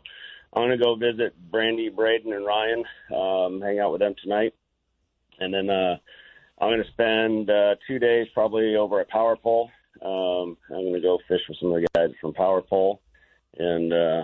I'm 0.54 0.62
going 0.62 0.78
to 0.78 0.82
go 0.82 0.96
visit 0.96 1.36
Brandy, 1.52 1.90
Braden, 1.90 2.32
and 2.32 2.46
Ryan, 2.46 2.86
um, 3.14 3.60
hang 3.60 3.80
out 3.80 3.92
with 3.92 4.00
them 4.00 4.16
tonight, 4.24 4.54
and 5.40 5.54
then 5.54 5.70
uh, 5.70 5.98
I'm 6.62 6.70
going 6.70 6.82
to 6.82 6.92
spend 6.92 7.50
uh, 7.50 7.76
two 7.86 8.00
days 8.00 8.28
probably 8.34 8.78
over 8.78 9.02
at 9.02 9.10
Power 9.10 9.36
Pole. 9.36 9.70
Um, 10.02 10.56
I'm 10.70 10.84
going 10.84 10.94
to 10.94 11.02
go 11.02 11.20
fish 11.28 11.42
with 11.50 11.58
some 11.60 11.74
of 11.74 11.82
the 11.82 11.88
guys 11.94 12.12
from 12.22 12.34
Power 12.34 12.62
Pole, 12.62 13.02
and 13.58 13.92
uh, 13.92 14.24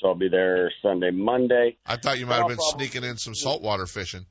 so 0.00 0.08
I'll 0.08 0.14
be 0.14 0.28
there 0.28 0.72
Sunday, 0.82 1.10
Monday. 1.10 1.76
I 1.86 1.96
thought 1.96 2.18
you 2.18 2.26
might 2.26 2.36
have 2.38 2.48
been 2.48 2.58
sneaking 2.76 3.04
in 3.04 3.16
some 3.16 3.34
saltwater 3.34 3.86
fishing. 3.86 4.26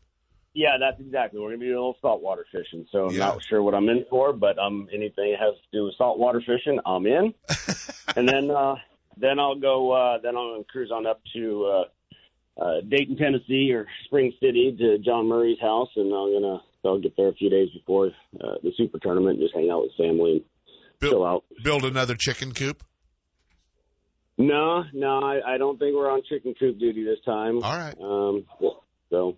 Yeah, 0.54 0.78
that's 0.80 1.00
exactly. 1.00 1.40
We're 1.40 1.50
gonna 1.50 1.60
be 1.60 1.66
doing 1.66 1.78
a 1.78 1.82
little 1.82 1.98
saltwater 2.02 2.46
fishing. 2.52 2.88
So 2.92 3.08
I'm 3.10 3.14
Yeah. 3.14 3.28
not 3.28 3.44
sure 3.48 3.62
what 3.62 3.76
I'm 3.76 3.88
in 3.90 4.06
for, 4.10 4.34
but 4.34 4.58
um, 4.58 4.88
anything 4.92 5.32
that 5.32 5.40
has 5.40 5.54
to 5.54 5.68
do 5.72 5.86
with 5.86 5.96
saltwater 5.98 6.42
fishing, 6.42 6.80
I'm 6.86 7.06
in. 7.06 7.34
and 8.16 8.28
then 8.28 8.50
uh, 8.50 8.76
then 9.18 9.40
I'll 9.40 9.60
go. 9.60 9.92
Uh, 9.92 10.18
then 10.20 10.36
I'll 10.36 10.64
cruise 10.64 10.92
on 10.92 11.06
up 11.06 11.22
to 11.34 11.66
uh, 11.66 12.62
uh, 12.64 12.82
Dayton, 12.88 13.18
Tennessee, 13.18 13.72
or 13.72 13.86
Spring 14.06 14.34
City 14.40 14.76
to 14.80 14.98
John 15.00 15.28
Murray's 15.28 15.60
house, 15.62 15.90
and 15.96 16.12
I'm 16.14 16.34
gonna. 16.34 16.62
So 16.82 16.90
I'll 16.90 17.00
get 17.00 17.16
there 17.18 17.28
a 17.28 17.34
few 17.34 17.50
days 17.50 17.70
before 17.74 18.08
uh, 18.42 18.56
the 18.64 18.72
super 18.78 18.98
tournament, 19.00 19.38
and 19.38 19.46
just 19.46 19.56
hang 19.56 19.70
out 19.70 19.82
with 19.84 19.92
family 19.98 20.44
and 21.02 21.10
chill 21.10 21.26
out. 21.26 21.44
Build 21.64 21.86
another 21.86 22.16
chicken 22.16 22.54
coop. 22.54 22.84
No, 24.38 24.84
no, 24.94 25.20
I, 25.20 25.56
I 25.56 25.58
don't 25.58 25.80
think 25.80 25.96
we're 25.96 26.12
on 26.12 26.22
chicken 26.30 26.54
coop 26.60 26.78
duty 26.78 27.04
this 27.04 27.20
time. 27.26 27.64
All 27.64 27.78
right. 27.78 27.96
Um, 28.00 28.46
so 29.10 29.36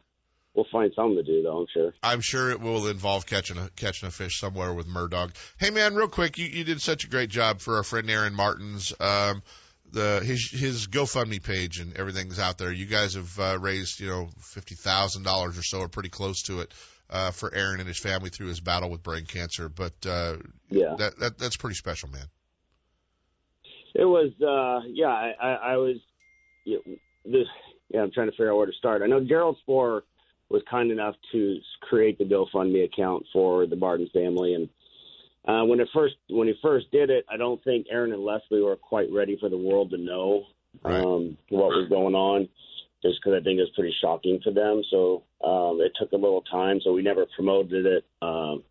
we'll 0.54 0.66
find 0.72 0.92
something 0.96 1.16
to 1.16 1.24
do 1.24 1.42
though. 1.42 1.60
I'm 1.62 1.68
sure. 1.74 1.94
I'm 2.04 2.22
sure 2.22 2.50
it 2.52 2.60
will 2.60 2.88
involve 2.88 3.26
catching 3.26 3.58
a 3.58 3.70
catching 3.76 4.08
a 4.08 4.12
fish 4.12 4.40
somewhere 4.40 4.74
with 4.74 4.88
Murdog. 4.88 5.34
Hey 5.58 5.70
man, 5.70 5.96
real 5.96 6.10
quick, 6.10 6.38
you, 6.38 6.46
you 6.48 6.64
did 6.66 6.82
such 6.82 7.06
a 7.06 7.08
great 7.10 7.30
job 7.30 7.62
for 7.62 7.78
our 7.78 7.84
friend 7.84 8.10
Aaron 8.10 8.34
Martens. 8.36 8.94
Um, 9.00 9.42
the 9.92 10.22
his 10.24 10.52
his 10.52 10.88
GoFundMe 10.88 11.42
page 11.42 11.80
and 11.80 11.96
everything's 11.96 12.38
out 12.38 12.58
there. 12.58 12.72
You 12.72 12.86
guys 12.86 13.16
have 13.16 13.40
uh, 13.40 13.58
raised 13.60 14.02
you 14.02 14.08
know 14.08 14.30
fifty 14.42 14.76
thousand 14.76 15.24
dollars 15.24 15.58
or 15.58 15.64
so, 15.64 15.80
or 15.80 15.88
pretty 15.88 16.10
close 16.10 16.44
to 16.44 16.60
it, 16.60 16.74
uh, 17.10 17.32
for 17.32 17.54
Aaron 17.54 17.80
and 17.80 17.88
his 17.88 17.98
family 18.00 18.30
through 18.30 18.48
his 18.48 18.60
battle 18.60 18.90
with 18.90 19.02
brain 19.02 19.26
cancer. 19.26 19.70
But 19.70 19.94
uh, 20.06 20.38
Yeah. 20.70 20.96
that, 20.98 21.20
that 21.20 21.38
that's 21.38 21.58
pretty 21.58 21.76
special, 21.76 22.10
man. 22.10 22.26
It 23.96 24.06
was, 24.06 24.32
uh, 24.42 24.88
yeah, 24.92 25.08
I, 25.08 25.34
I, 25.42 25.54
I 25.54 25.78
was, 25.78 25.98
yeah, 26.66 26.78
the, 27.26 27.44
yeah, 27.90 28.02
I'm 28.02 28.12
trying 28.12 28.28
to 28.28 28.32
figure 28.32 28.52
out 28.52 28.58
where 28.58 28.66
to 28.66 28.74
start. 28.74 29.02
I 29.02 29.08
know 29.08 29.24
Gerald 29.24 29.58
Spohrer 29.68 30.02
was 30.50 30.62
kind 30.70 30.92
enough 30.92 31.16
to 31.32 31.60
create 31.82 32.18
the 32.18 32.26
GoFundMe 32.26 32.86
account 32.86 33.26
for 33.34 33.66
the 33.66 33.76
Barton 33.76 34.10
family, 34.14 34.54
and 34.54 34.70
uh, 35.48 35.66
when 35.66 35.80
it 35.80 35.88
first 35.94 36.16
when 36.30 36.48
he 36.48 36.54
first 36.62 36.92
did 36.92 37.10
it, 37.10 37.26
I 37.32 37.38
don't 37.38 37.64
think 37.64 37.88
Aaron 37.90 38.14
and 38.14 38.24
Leslie 38.24 38.62
were 38.62 38.76
quite 38.76 39.08
ready 39.12 39.38
for 39.40 39.50
the 39.50 39.58
world 39.58 39.90
to 39.92 39.98
know 39.98 40.44
um, 40.86 41.38
what 41.50 41.70
was 41.70 41.88
going 41.90 42.14
on, 42.14 42.48
just 43.02 43.20
because 43.20 43.40
I 43.40 43.44
think 43.44 43.58
it 43.58 43.62
was 43.62 43.72
pretty 43.76 43.96
shocking 44.02 44.40
to 44.44 44.52
them. 44.52 44.84
So 44.92 45.24
um, 45.44 45.80
it 45.82 45.94
took 46.00 46.12
a 46.12 46.18
little 46.18 46.42
time, 46.42 46.80
so 46.84 46.94
we 46.94 47.02
never 47.02 47.26
promoted 47.36 47.86
it. 47.86 48.06
Um, 48.22 48.64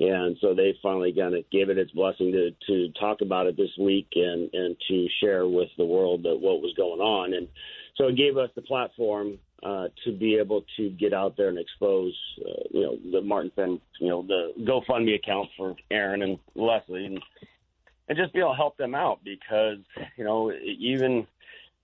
and 0.00 0.36
so 0.40 0.54
they 0.54 0.74
finally 0.82 1.12
kind 1.12 1.34
of 1.34 1.48
gave 1.50 1.68
it 1.70 1.78
its 1.78 1.90
blessing 1.92 2.32
to 2.32 2.50
to 2.66 2.92
talk 2.98 3.20
about 3.20 3.46
it 3.46 3.56
this 3.56 3.70
week 3.78 4.08
and 4.14 4.50
and 4.52 4.76
to 4.88 5.06
share 5.20 5.46
with 5.46 5.68
the 5.78 5.84
world 5.84 6.22
that 6.22 6.34
what 6.38 6.60
was 6.62 6.72
going 6.76 7.00
on 7.00 7.34
and 7.34 7.48
so 7.96 8.08
it 8.08 8.16
gave 8.16 8.36
us 8.36 8.50
the 8.54 8.62
platform 8.62 9.38
uh, 9.62 9.86
to 10.04 10.10
be 10.12 10.34
able 10.36 10.64
to 10.76 10.90
get 10.90 11.12
out 11.12 11.36
there 11.36 11.48
and 11.48 11.58
expose 11.58 12.12
uh, 12.40 12.62
you 12.70 12.82
know 12.82 12.98
the 13.12 13.20
Martin 13.20 13.52
Fenn 13.54 13.80
you 14.00 14.08
know 14.08 14.22
the 14.22 14.52
GoFundMe 14.60 15.14
account 15.14 15.48
for 15.56 15.76
Aaron 15.90 16.22
and 16.22 16.38
Leslie 16.54 17.06
and 17.06 17.20
and 18.08 18.18
just 18.18 18.32
be 18.32 18.40
able 18.40 18.50
to 18.50 18.56
help 18.56 18.76
them 18.76 18.94
out 18.94 19.20
because 19.24 19.78
you 20.16 20.24
know 20.24 20.50
even 20.78 21.26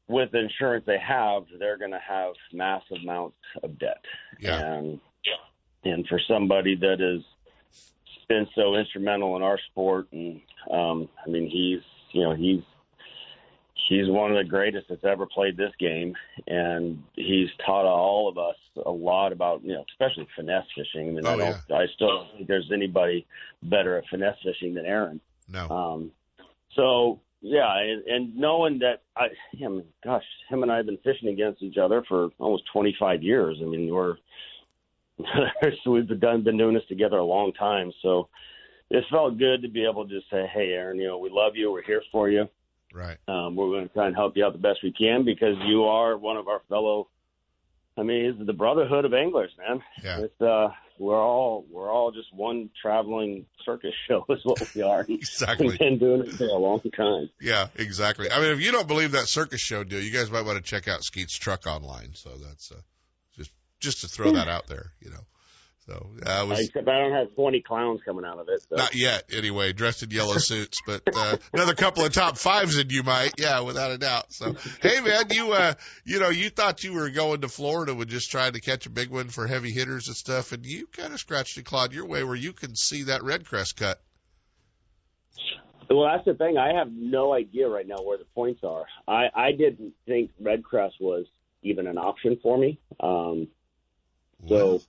with 0.09 0.33
the 0.33 0.39
insurance 0.41 0.85
they 0.87 0.99
have 0.99 1.43
they're 1.59 1.79
going 1.79 1.91
to 1.93 2.01
have 2.07 2.33
massive 2.53 2.97
amounts 3.03 3.37
of 3.63 3.79
debt 3.79 4.03
Yeah. 4.41 4.57
and 4.75 5.01
and 5.85 6.07
for 6.09 6.21
somebody 6.27 6.75
that 6.77 7.01
is 7.01 7.23
been 8.29 8.47
so 8.55 8.75
instrumental 8.77 9.37
in 9.37 9.43
our 9.43 9.59
sport 9.71 10.07
and 10.13 10.41
um 10.71 11.09
I 11.25 11.31
mean 11.31 11.49
he's 11.51 11.81
you 12.13 12.23
know 12.23 12.35
he's 12.35 12.61
he's 13.89 14.09
one 14.09 14.31
of 14.31 14.37
the 14.37 14.49
greatest 14.49 14.87
that's 14.89 15.05
ever 15.05 15.27
played 15.27 15.57
this 15.57 15.73
game 15.79 16.15
and 16.47 17.03
he's 17.15 17.49
taught 17.65 17.87
all 17.87 18.29
of 18.29 18.37
us 18.37 18.57
a 18.85 18.91
lot 18.91 19.33
about 19.33 19.65
you 19.65 19.73
know 19.73 19.85
especially 19.91 20.27
finesse 20.37 20.67
fishing. 20.77 21.09
I 21.09 21.13
mean 21.13 21.27
I 21.27 21.33
Oh, 21.35 21.37
don't 21.39 21.81
I 21.81 21.87
still 21.95 22.09
don't 22.09 22.33
think 22.37 22.49
there's 22.49 22.71
anybody 22.73 23.27
better 23.63 23.97
at 23.97 24.05
finesse 24.11 24.37
fishing 24.45 24.75
than 24.75 24.85
Aaron. 24.87 25.21
No. 25.49 25.69
um 25.71 26.11
so 26.77 27.21
yeah 27.41 27.79
and, 27.81 28.03
and 28.07 28.37
knowing 28.37 28.81
that 28.81 29.03
I 29.17 29.29
him 29.53 29.85
gosh 30.05 30.25
him 30.51 30.63
and 30.63 30.71
I 30.71 30.77
have 30.77 30.87
been 30.87 30.99
fishing 30.99 31.31
against 31.31 31.63
each 31.63 31.79
other 31.79 32.03
for 32.09 32.29
almost 32.39 32.65
25 32.73 33.23
years. 33.23 33.59
I 33.63 33.65
mean 33.65 33.93
we're 33.93 34.17
so 35.85 35.91
we've 35.91 36.21
done 36.21 36.43
been 36.45 36.59
doing 36.59 36.75
this 36.75 36.87
together 36.89 37.17
a 37.17 37.25
long 37.25 37.53
time. 37.53 37.93
So 38.03 38.29
it 38.91 39.05
felt 39.11 39.39
good 39.39 39.63
to 39.63 39.69
be 39.69 39.85
able 39.85 40.07
to 40.07 40.15
just 40.15 40.31
say, 40.31 40.47
"Hey, 40.53 40.71
Aaron, 40.71 40.99
you 40.99 41.09
know, 41.09 41.19
we 41.19 41.31
love 41.31 41.57
you. 41.57 41.73
We're 41.73 41.83
here 41.83 42.03
for 42.13 42.29
you. 42.29 42.49
Right. 42.93 43.19
Um, 43.29 43.57
we're 43.57 43.69
going 43.69 43.89
to 43.89 43.93
try 43.93 44.07
and 44.07 44.17
help 44.17 44.37
you 44.37 44.45
out 44.45 44.53
the 44.53 44.59
best 44.59 44.81
we 44.83 44.93
can 44.93 45.25
because 45.25 45.57
you 45.67 45.85
are 45.85 46.17
one 46.17 46.37
of 46.37 46.49
our 46.49 46.63
fellow. 46.69 47.09
I 47.97 48.03
mean, 48.03 48.27
it's 48.27 48.47
the 48.47 48.53
brotherhood 48.53 49.05
of 49.05 49.13
anglers, 49.13 49.51
man. 49.59 49.83
Yeah. 50.03 50.21
It's 50.21 50.41
uh, 50.41 50.69
we're 50.99 51.21
all 51.21 51.67
we're 51.71 51.91
all 51.91 52.13
just 52.13 52.33
one 52.33 52.71
traveling 52.81 53.47
circus 53.65 53.93
show 54.09 54.25
is 54.29 54.41
what 54.45 54.75
we 54.75 54.83
are. 54.83 55.05
Exactly. 55.09 55.69
We've 55.69 55.79
been 55.79 55.99
doing 55.99 56.23
it 56.23 56.33
for 56.33 56.45
a 56.45 56.55
long 56.55 56.81
time. 56.97 57.31
Yeah, 57.41 57.67
exactly. 57.77 58.31
I 58.31 58.41
mean, 58.41 58.53
if 58.53 58.61
you 58.61 58.73
don't 58.73 58.89
believe 58.89 59.13
that 59.13 59.29
circus 59.29 59.61
show 59.61 59.85
deal, 59.85 60.01
you 60.01 60.13
guys 60.13 60.31
might 60.31 60.45
want 60.45 60.57
to 60.57 60.63
check 60.63 60.89
out 60.89 61.03
Skeet's 61.03 61.37
truck 61.37 61.67
online. 61.67 62.15
So 62.15 62.31
that's 62.31 62.73
uh, 62.73 62.81
just 63.81 64.03
to 64.03 64.09
throw 64.09 64.33
that 64.33 64.49
out 64.49 64.67
there, 64.67 64.93
you 65.01 65.11
know. 65.11 65.25
So 65.89 66.11
it 66.19 66.49
was 66.49 66.61
Except 66.61 66.87
I 66.87 67.01
don't 67.01 67.13
have 67.13 67.35
20 67.35 67.63
clowns 67.63 68.01
coming 68.05 68.27
out 68.27 68.39
of 68.39 68.49
it. 68.51 68.61
So. 68.69 68.77
not 68.77 68.95
yet, 68.95 69.25
anyway, 69.33 69.73
dressed 69.73 70.03
in 70.03 70.11
yellow 70.11 70.37
suits, 70.37 70.81
but 70.87 71.01
uh, 71.15 71.39
another 71.55 71.75
couple 71.75 72.05
of 72.05 72.13
top 72.13 72.37
fives 72.37 72.77
in 72.77 72.91
you 72.91 73.03
might, 73.03 73.33
yeah, 73.39 73.61
without 73.61 73.91
a 73.91 73.97
doubt. 73.97 74.31
So, 74.35 74.55
hey 74.83 75.01
man, 75.01 75.25
you 75.31 75.53
uh, 75.53 75.73
you 76.05 76.21
know, 76.21 76.29
you 76.29 76.51
thought 76.51 76.85
you 76.85 76.93
were 76.93 77.09
going 77.09 77.41
to 77.41 77.49
Florida 77.49 77.95
with 77.95 78.09
just 78.09 78.31
trying 78.31 78.53
to 78.53 78.61
catch 78.61 78.85
a 78.85 78.91
big 78.91 79.09
one 79.09 79.29
for 79.29 79.47
heavy 79.47 79.71
hitters 79.71 80.09
and 80.09 80.17
stuff, 80.17 80.53
and 80.53 80.67
you 80.67 80.87
kind 80.89 81.15
of 81.15 81.21
scratched 81.21 81.57
and 81.57 81.65
clawed 81.65 81.95
your 81.95 82.07
way 82.07 82.23
where 82.23 82.37
you 82.37 82.53
can 82.53 82.77
see 82.77 83.05
that 83.05 83.23
REDCREST 83.23 83.77
cut. 83.77 83.99
Well, 85.89 86.07
that's 86.07 86.27
the 86.27 86.35
thing. 86.35 86.59
I 86.59 86.79
have 86.79 86.93
no 86.93 87.33
idea 87.33 87.67
right 87.67 87.89
now 87.89 88.03
where 88.05 88.19
the 88.19 88.27
points 88.35 88.61
are. 88.63 88.85
I, 89.07 89.29
I 89.35 89.53
didn't 89.53 89.95
think 90.07 90.33
REDCREST 90.43 91.01
was 91.01 91.25
even 91.63 91.87
an 91.87 91.97
option 91.97 92.39
for 92.43 92.59
me. 92.59 92.79
Um, 93.01 93.49
so, 94.47 94.81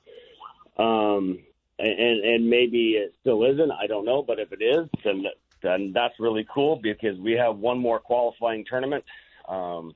um, 0.77 1.39
and 1.77 2.23
and 2.23 2.49
maybe 2.49 2.91
it 2.91 3.13
still 3.21 3.43
isn't. 3.43 3.71
I 3.71 3.87
don't 3.87 4.05
know. 4.05 4.23
But 4.23 4.39
if 4.39 4.51
it 4.51 4.61
is, 4.61 4.89
then 5.03 5.23
then 5.61 5.91
that's 5.93 6.13
really 6.19 6.45
cool 6.53 6.79
because 6.81 7.17
we 7.19 7.33
have 7.33 7.57
one 7.57 7.79
more 7.79 7.99
qualifying 7.99 8.65
tournament. 8.69 9.03
Um, 9.47 9.95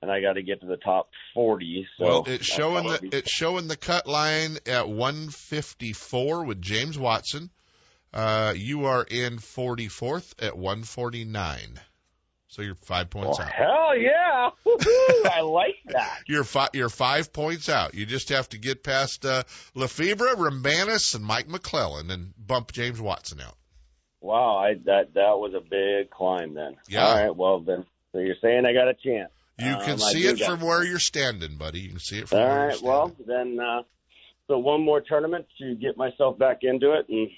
and 0.00 0.10
I 0.10 0.20
got 0.20 0.34
to 0.34 0.42
get 0.42 0.60
to 0.60 0.66
the 0.66 0.76
top 0.76 1.10
forty. 1.34 1.86
So 1.98 2.04
well, 2.04 2.24
it's 2.26 2.46
showing 2.46 2.86
the 2.86 2.98
be- 2.98 3.16
it's 3.16 3.30
showing 3.30 3.68
the 3.68 3.76
cut 3.76 4.06
line 4.06 4.58
at 4.66 4.88
154 4.88 6.44
with 6.44 6.62
James 6.62 6.98
Watson. 6.98 7.50
Uh, 8.12 8.54
you 8.56 8.86
are 8.86 9.04
in 9.04 9.38
44th 9.38 10.34
at 10.42 10.56
149. 10.56 11.80
So 12.48 12.62
you're 12.62 12.74
five 12.76 13.10
points 13.10 13.38
Oh, 13.38 13.42
out. 13.42 13.50
hell 13.50 13.96
yeah! 13.96 14.50
I 15.30 15.40
like 15.42 15.76
that. 15.86 16.18
You're 16.26 16.44
five. 16.44 16.70
You're 16.72 16.88
five 16.88 17.32
points 17.32 17.68
out. 17.68 17.94
You 17.94 18.06
just 18.06 18.30
have 18.30 18.48
to 18.50 18.58
get 18.58 18.82
past 18.82 19.24
uh, 19.26 19.42
Lefebre, 19.76 20.34
Rambanis, 20.34 21.14
and 21.14 21.24
Mike 21.24 21.46
McClelland, 21.48 22.10
and 22.10 22.32
bump 22.38 22.72
James 22.72 23.00
Watson 23.00 23.40
out. 23.40 23.54
Wow, 24.20 24.56
I 24.56 24.74
that 24.86 25.12
that 25.14 25.38
was 25.38 25.52
a 25.54 25.60
big 25.60 26.10
climb 26.10 26.54
then. 26.54 26.76
Yeah. 26.88 27.06
All 27.06 27.14
right, 27.14 27.36
well 27.36 27.60
then, 27.60 27.84
so 28.12 28.18
you're 28.18 28.34
saying 28.42 28.64
I 28.64 28.72
got 28.72 28.88
a 28.88 28.94
chance. 28.94 29.30
You 29.58 29.66
Um, 29.74 29.80
can 29.84 29.92
I 29.94 30.12
see 30.12 30.26
it 30.26 30.40
from 30.40 30.60
where 30.60 30.82
you're 30.84 30.98
standing, 31.00 31.56
buddy. 31.56 31.80
You 31.80 31.90
can 31.90 31.98
see 31.98 32.18
it 32.20 32.28
from 32.28 32.38
All 32.38 32.44
where 32.46 32.54
you're 32.56 32.66
right, 32.68 32.76
standing. 32.78 32.88
well 32.88 33.16
then, 33.26 33.60
uh, 33.60 33.82
so 34.46 34.58
one 34.58 34.82
more 34.84 35.02
tournament 35.02 35.46
to 35.58 35.74
get 35.74 35.96
myself 35.98 36.38
back 36.38 36.60
into 36.62 36.92
it, 36.94 37.08
and 37.10 37.28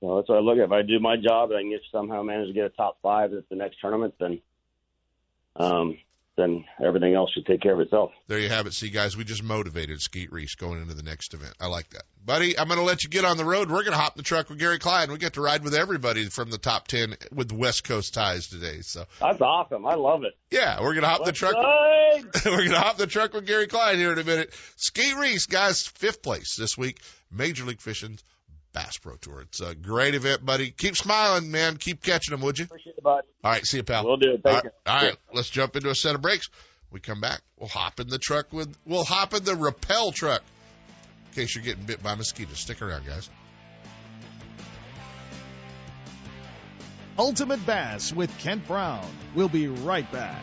well, 0.00 0.16
that's 0.16 0.28
what 0.28 0.38
I 0.38 0.40
look 0.40 0.58
at. 0.58 0.64
If 0.64 0.72
I 0.72 0.82
do 0.82 1.00
my 1.00 1.16
job 1.16 1.50
and 1.50 1.58
I 1.58 1.62
can 1.62 1.80
somehow 1.90 2.22
manage 2.22 2.46
to 2.48 2.52
get 2.54 2.64
a 2.64 2.70
top 2.70 2.98
five 3.02 3.32
at 3.32 3.48
the 3.48 3.56
next 3.56 3.78
tournament, 3.80 4.14
then, 4.20 4.40
um, 5.56 5.98
then 6.36 6.64
everything 6.82 7.14
else 7.14 7.30
should 7.32 7.44
take 7.44 7.60
care 7.60 7.74
of 7.74 7.80
itself. 7.80 8.10
There 8.26 8.38
you 8.38 8.48
have 8.48 8.66
it. 8.66 8.72
See, 8.72 8.88
guys, 8.88 9.16
we 9.16 9.24
just 9.24 9.42
motivated 9.42 10.00
Skeet 10.00 10.32
Reese 10.32 10.54
going 10.54 10.80
into 10.80 10.94
the 10.94 11.02
next 11.02 11.34
event. 11.34 11.52
I 11.60 11.66
like 11.66 11.90
that. 11.90 12.04
Buddy, 12.24 12.58
I'm 12.58 12.68
going 12.68 12.78
to 12.78 12.84
let 12.84 13.04
you 13.04 13.10
get 13.10 13.26
on 13.26 13.36
the 13.36 13.44
road. 13.44 13.70
We're 13.70 13.82
going 13.82 13.92
to 13.92 13.98
hop 13.98 14.16
in 14.16 14.20
the 14.20 14.24
truck 14.24 14.48
with 14.48 14.58
Gary 14.58 14.78
Klein. 14.78 15.12
We 15.12 15.18
get 15.18 15.34
to 15.34 15.42
ride 15.42 15.62
with 15.62 15.74
everybody 15.74 16.24
from 16.26 16.50
the 16.50 16.56
top 16.56 16.88
10 16.88 17.16
with 17.34 17.52
West 17.52 17.84
Coast 17.84 18.14
ties 18.14 18.48
today. 18.48 18.80
So, 18.80 19.04
That's 19.20 19.42
awesome. 19.42 19.84
I 19.86 19.94
love 19.94 20.24
it. 20.24 20.32
yeah, 20.50 20.80
we're 20.80 20.94
going 20.94 21.02
to 21.02 21.08
hop 21.08 21.24
the 21.26 21.32
truck. 21.32 21.54
we're 22.46 22.56
going 22.56 22.70
to 22.70 22.80
hop 22.80 22.96
the 22.96 23.06
truck 23.06 23.34
with 23.34 23.46
Gary 23.46 23.66
Klein 23.66 23.98
here 23.98 24.12
in 24.12 24.18
a 24.18 24.24
minute. 24.24 24.54
Skeet 24.76 25.14
Reese, 25.16 25.46
guys, 25.46 25.86
fifth 25.86 26.22
place 26.22 26.56
this 26.56 26.78
week. 26.78 27.00
Major 27.30 27.64
League 27.64 27.80
Fishing's 27.80 28.22
Bass 28.72 28.98
Pro 28.98 29.16
Tour. 29.16 29.42
It's 29.42 29.60
a 29.60 29.74
great 29.74 30.14
event, 30.14 30.44
buddy. 30.44 30.70
Keep 30.70 30.96
smiling, 30.96 31.50
man. 31.50 31.76
Keep 31.76 32.02
catching 32.02 32.32
them, 32.32 32.40
would 32.42 32.58
you? 32.58 32.64
Appreciate 32.66 32.96
it, 32.96 33.02
bud. 33.02 33.22
All 33.44 33.50
right, 33.50 33.64
see 33.66 33.78
you, 33.78 33.82
pal. 33.82 34.04
We'll 34.04 34.16
do 34.16 34.32
it. 34.32 34.42
Thank 34.42 34.56
right, 34.56 34.64
you. 34.64 34.70
all 34.86 35.02
right, 35.02 35.16
let's 35.34 35.50
jump 35.50 35.76
into 35.76 35.90
a 35.90 35.94
set 35.94 36.14
of 36.14 36.22
breaks. 36.22 36.48
We 36.90 37.00
come 37.00 37.20
back. 37.20 37.40
We'll 37.58 37.68
hop 37.68 38.00
in 38.00 38.08
the 38.08 38.18
truck 38.18 38.52
with. 38.52 38.74
We'll 38.84 39.04
hop 39.04 39.34
in 39.34 39.44
the 39.44 39.56
rappel 39.56 40.12
truck. 40.12 40.42
In 41.30 41.34
case 41.34 41.54
you're 41.54 41.64
getting 41.64 41.84
bit 41.84 42.02
by 42.02 42.14
mosquitoes, 42.14 42.58
stick 42.58 42.82
around, 42.82 43.06
guys. 43.06 43.30
Ultimate 47.18 47.64
Bass 47.66 48.12
with 48.12 48.36
Kent 48.38 48.66
Brown. 48.66 49.06
We'll 49.34 49.48
be 49.48 49.68
right 49.68 50.10
back. 50.12 50.42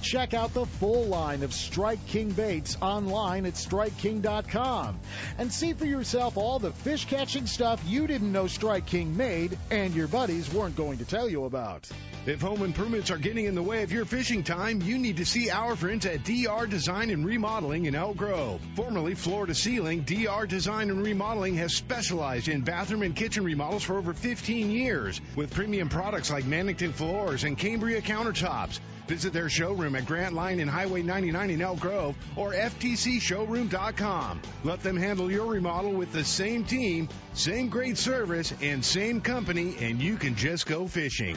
Check 0.00 0.34
out 0.34 0.54
the 0.54 0.66
full 0.66 1.04
line 1.04 1.42
of 1.42 1.52
Strike 1.52 2.06
King 2.06 2.30
baits 2.30 2.76
online 2.80 3.46
at 3.46 3.54
StrikeKing.com 3.54 5.00
and 5.38 5.52
see 5.52 5.72
for 5.72 5.86
yourself 5.86 6.36
all 6.36 6.58
the 6.58 6.72
fish 6.72 7.06
catching 7.06 7.46
stuff 7.46 7.82
you 7.86 8.06
didn't 8.06 8.32
know 8.32 8.46
Strike 8.46 8.86
King 8.86 9.16
made 9.16 9.58
and 9.70 9.94
your 9.94 10.08
buddies 10.08 10.52
weren't 10.52 10.76
going 10.76 10.98
to 10.98 11.04
tell 11.04 11.28
you 11.28 11.44
about. 11.44 11.88
If 12.24 12.40
home 12.40 12.62
improvements 12.62 13.10
are 13.10 13.18
getting 13.18 13.46
in 13.46 13.56
the 13.56 13.64
way 13.64 13.82
of 13.82 13.90
your 13.90 14.04
fishing 14.04 14.44
time, 14.44 14.80
you 14.80 14.96
need 14.96 15.16
to 15.16 15.26
see 15.26 15.50
our 15.50 15.74
friends 15.74 16.06
at 16.06 16.22
DR 16.22 16.68
Design 16.68 17.10
and 17.10 17.26
Remodeling 17.26 17.86
in 17.86 17.96
Elk 17.96 18.16
Grove. 18.16 18.60
Formerly 18.76 19.16
Floor 19.16 19.46
to 19.46 19.56
Ceiling, 19.56 20.02
DR 20.02 20.46
Design 20.46 20.90
and 20.90 21.02
Remodeling 21.02 21.56
has 21.56 21.74
specialized 21.74 22.46
in 22.46 22.60
bathroom 22.60 23.02
and 23.02 23.16
kitchen 23.16 23.42
remodels 23.42 23.82
for 23.82 23.96
over 23.96 24.14
15 24.14 24.70
years 24.70 25.20
with 25.34 25.52
premium 25.52 25.88
products 25.88 26.30
like 26.30 26.44
Mannington 26.44 26.92
floors 26.92 27.42
and 27.42 27.58
Cambria 27.58 28.00
countertops. 28.00 28.78
Visit 29.06 29.32
their 29.32 29.48
showroom 29.48 29.96
at 29.96 30.06
Grant 30.06 30.34
Line 30.34 30.60
and 30.60 30.70
Highway 30.70 31.02
99 31.02 31.50
in 31.50 31.60
Elk 31.60 31.80
Grove 31.80 32.16
or 32.36 32.52
FTCshowroom.com. 32.52 34.42
Let 34.64 34.82
them 34.82 34.96
handle 34.96 35.30
your 35.30 35.46
remodel 35.46 35.92
with 35.92 36.12
the 36.12 36.24
same 36.24 36.64
team, 36.64 37.08
same 37.34 37.68
great 37.68 37.98
service, 37.98 38.52
and 38.60 38.84
same 38.84 39.20
company, 39.20 39.76
and 39.80 40.00
you 40.00 40.16
can 40.16 40.36
just 40.36 40.66
go 40.66 40.86
fishing. 40.86 41.36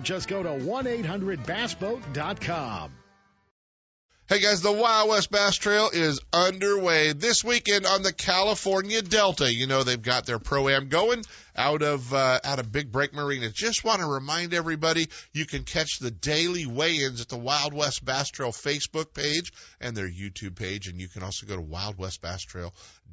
just 0.03 0.27
go 0.27 0.43
to 0.43 0.49
1-800-BassBoat.com. 0.49 2.91
Hey 4.31 4.39
guys, 4.39 4.61
the 4.61 4.71
Wild 4.71 5.09
West 5.09 5.29
Bass 5.29 5.57
Trail 5.57 5.89
is 5.91 6.21
underway 6.31 7.11
this 7.11 7.43
weekend 7.43 7.85
on 7.85 8.01
the 8.01 8.13
California 8.13 9.01
Delta. 9.01 9.53
You 9.53 9.67
know 9.67 9.83
they've 9.83 10.01
got 10.01 10.25
their 10.25 10.39
pro 10.39 10.69
am 10.69 10.87
going 10.87 11.25
out 11.53 11.81
of 11.81 12.13
uh, 12.13 12.39
out 12.41 12.59
of 12.59 12.71
Big 12.71 12.93
Break 12.93 13.13
Marina. 13.13 13.49
Just 13.49 13.83
want 13.83 13.99
to 13.99 14.07
remind 14.07 14.53
everybody 14.53 15.07
you 15.33 15.45
can 15.45 15.65
catch 15.65 15.99
the 15.99 16.11
daily 16.11 16.65
weigh-ins 16.65 17.19
at 17.19 17.27
the 17.27 17.37
Wild 17.37 17.73
West 17.73 18.05
Bass 18.05 18.29
Trail 18.29 18.53
Facebook 18.53 19.13
page 19.13 19.51
and 19.81 19.97
their 19.97 20.09
YouTube 20.09 20.55
page, 20.55 20.87
and 20.87 21.01
you 21.01 21.09
can 21.09 21.23
also 21.23 21.45
go 21.45 21.57
to 21.57 21.61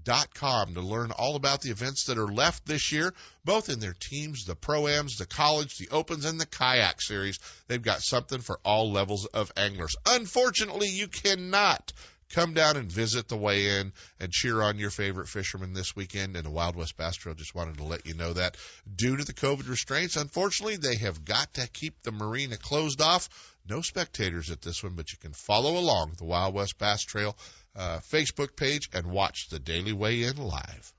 wildwestbasstrail.com 0.08 0.74
to 0.74 0.80
learn 0.80 1.10
all 1.12 1.36
about 1.36 1.60
the 1.60 1.70
events 1.70 2.04
that 2.04 2.18
are 2.18 2.26
left 2.26 2.66
this 2.66 2.92
year, 2.92 3.12
both 3.44 3.68
in 3.68 3.80
their 3.80 3.94
teams, 3.98 4.44
the 4.44 4.54
pro-ams, 4.54 5.16
the 5.16 5.26
college, 5.26 5.76
the 5.78 5.88
opens, 5.90 6.24
and 6.24 6.40
the 6.40 6.46
kayak 6.46 7.00
series. 7.00 7.38
They've 7.66 7.82
got 7.82 8.02
something 8.02 8.40
for 8.40 8.58
all 8.64 8.92
levels 8.92 9.26
of 9.26 9.52
anglers. 9.56 9.96
Unfortunately, 10.06 10.88
you 10.88 11.08
cannot 11.08 11.92
come 12.34 12.52
down 12.52 12.76
and 12.76 12.92
visit 12.92 13.26
the 13.28 13.36
weigh 13.36 13.80
in 13.80 13.90
and 14.20 14.30
cheer 14.30 14.60
on 14.60 14.78
your 14.78 14.90
favorite 14.90 15.28
fishermen 15.28 15.72
this 15.72 15.96
weekend. 15.96 16.36
And 16.36 16.44
the 16.44 16.50
Wild 16.50 16.76
West 16.76 16.96
Bass 16.96 17.16
Trail 17.16 17.34
just 17.34 17.54
wanted 17.54 17.78
to 17.78 17.84
let 17.84 18.06
you 18.06 18.14
know 18.14 18.34
that 18.34 18.56
due 18.94 19.16
to 19.16 19.24
the 19.24 19.32
COVID 19.32 19.68
restraints, 19.68 20.16
unfortunately, 20.16 20.76
they 20.76 20.96
have 20.96 21.24
got 21.24 21.54
to 21.54 21.66
keep 21.68 22.02
the 22.02 22.12
marina 22.12 22.58
closed 22.58 23.00
off. 23.00 23.30
No 23.66 23.80
spectators 23.80 24.50
at 24.50 24.62
this 24.62 24.82
one, 24.82 24.94
but 24.94 25.10
you 25.12 25.18
can 25.18 25.32
follow 25.32 25.78
along 25.78 26.12
the 26.16 26.24
Wild 26.24 26.54
West 26.54 26.78
Bass 26.78 27.02
Trail 27.02 27.36
uh, 27.76 27.98
Facebook 27.98 28.56
page 28.56 28.90
and 28.92 29.06
watch 29.06 29.48
the 29.48 29.58
daily 29.58 29.92
weigh 29.92 30.22
in 30.22 30.36
live. 30.36 30.92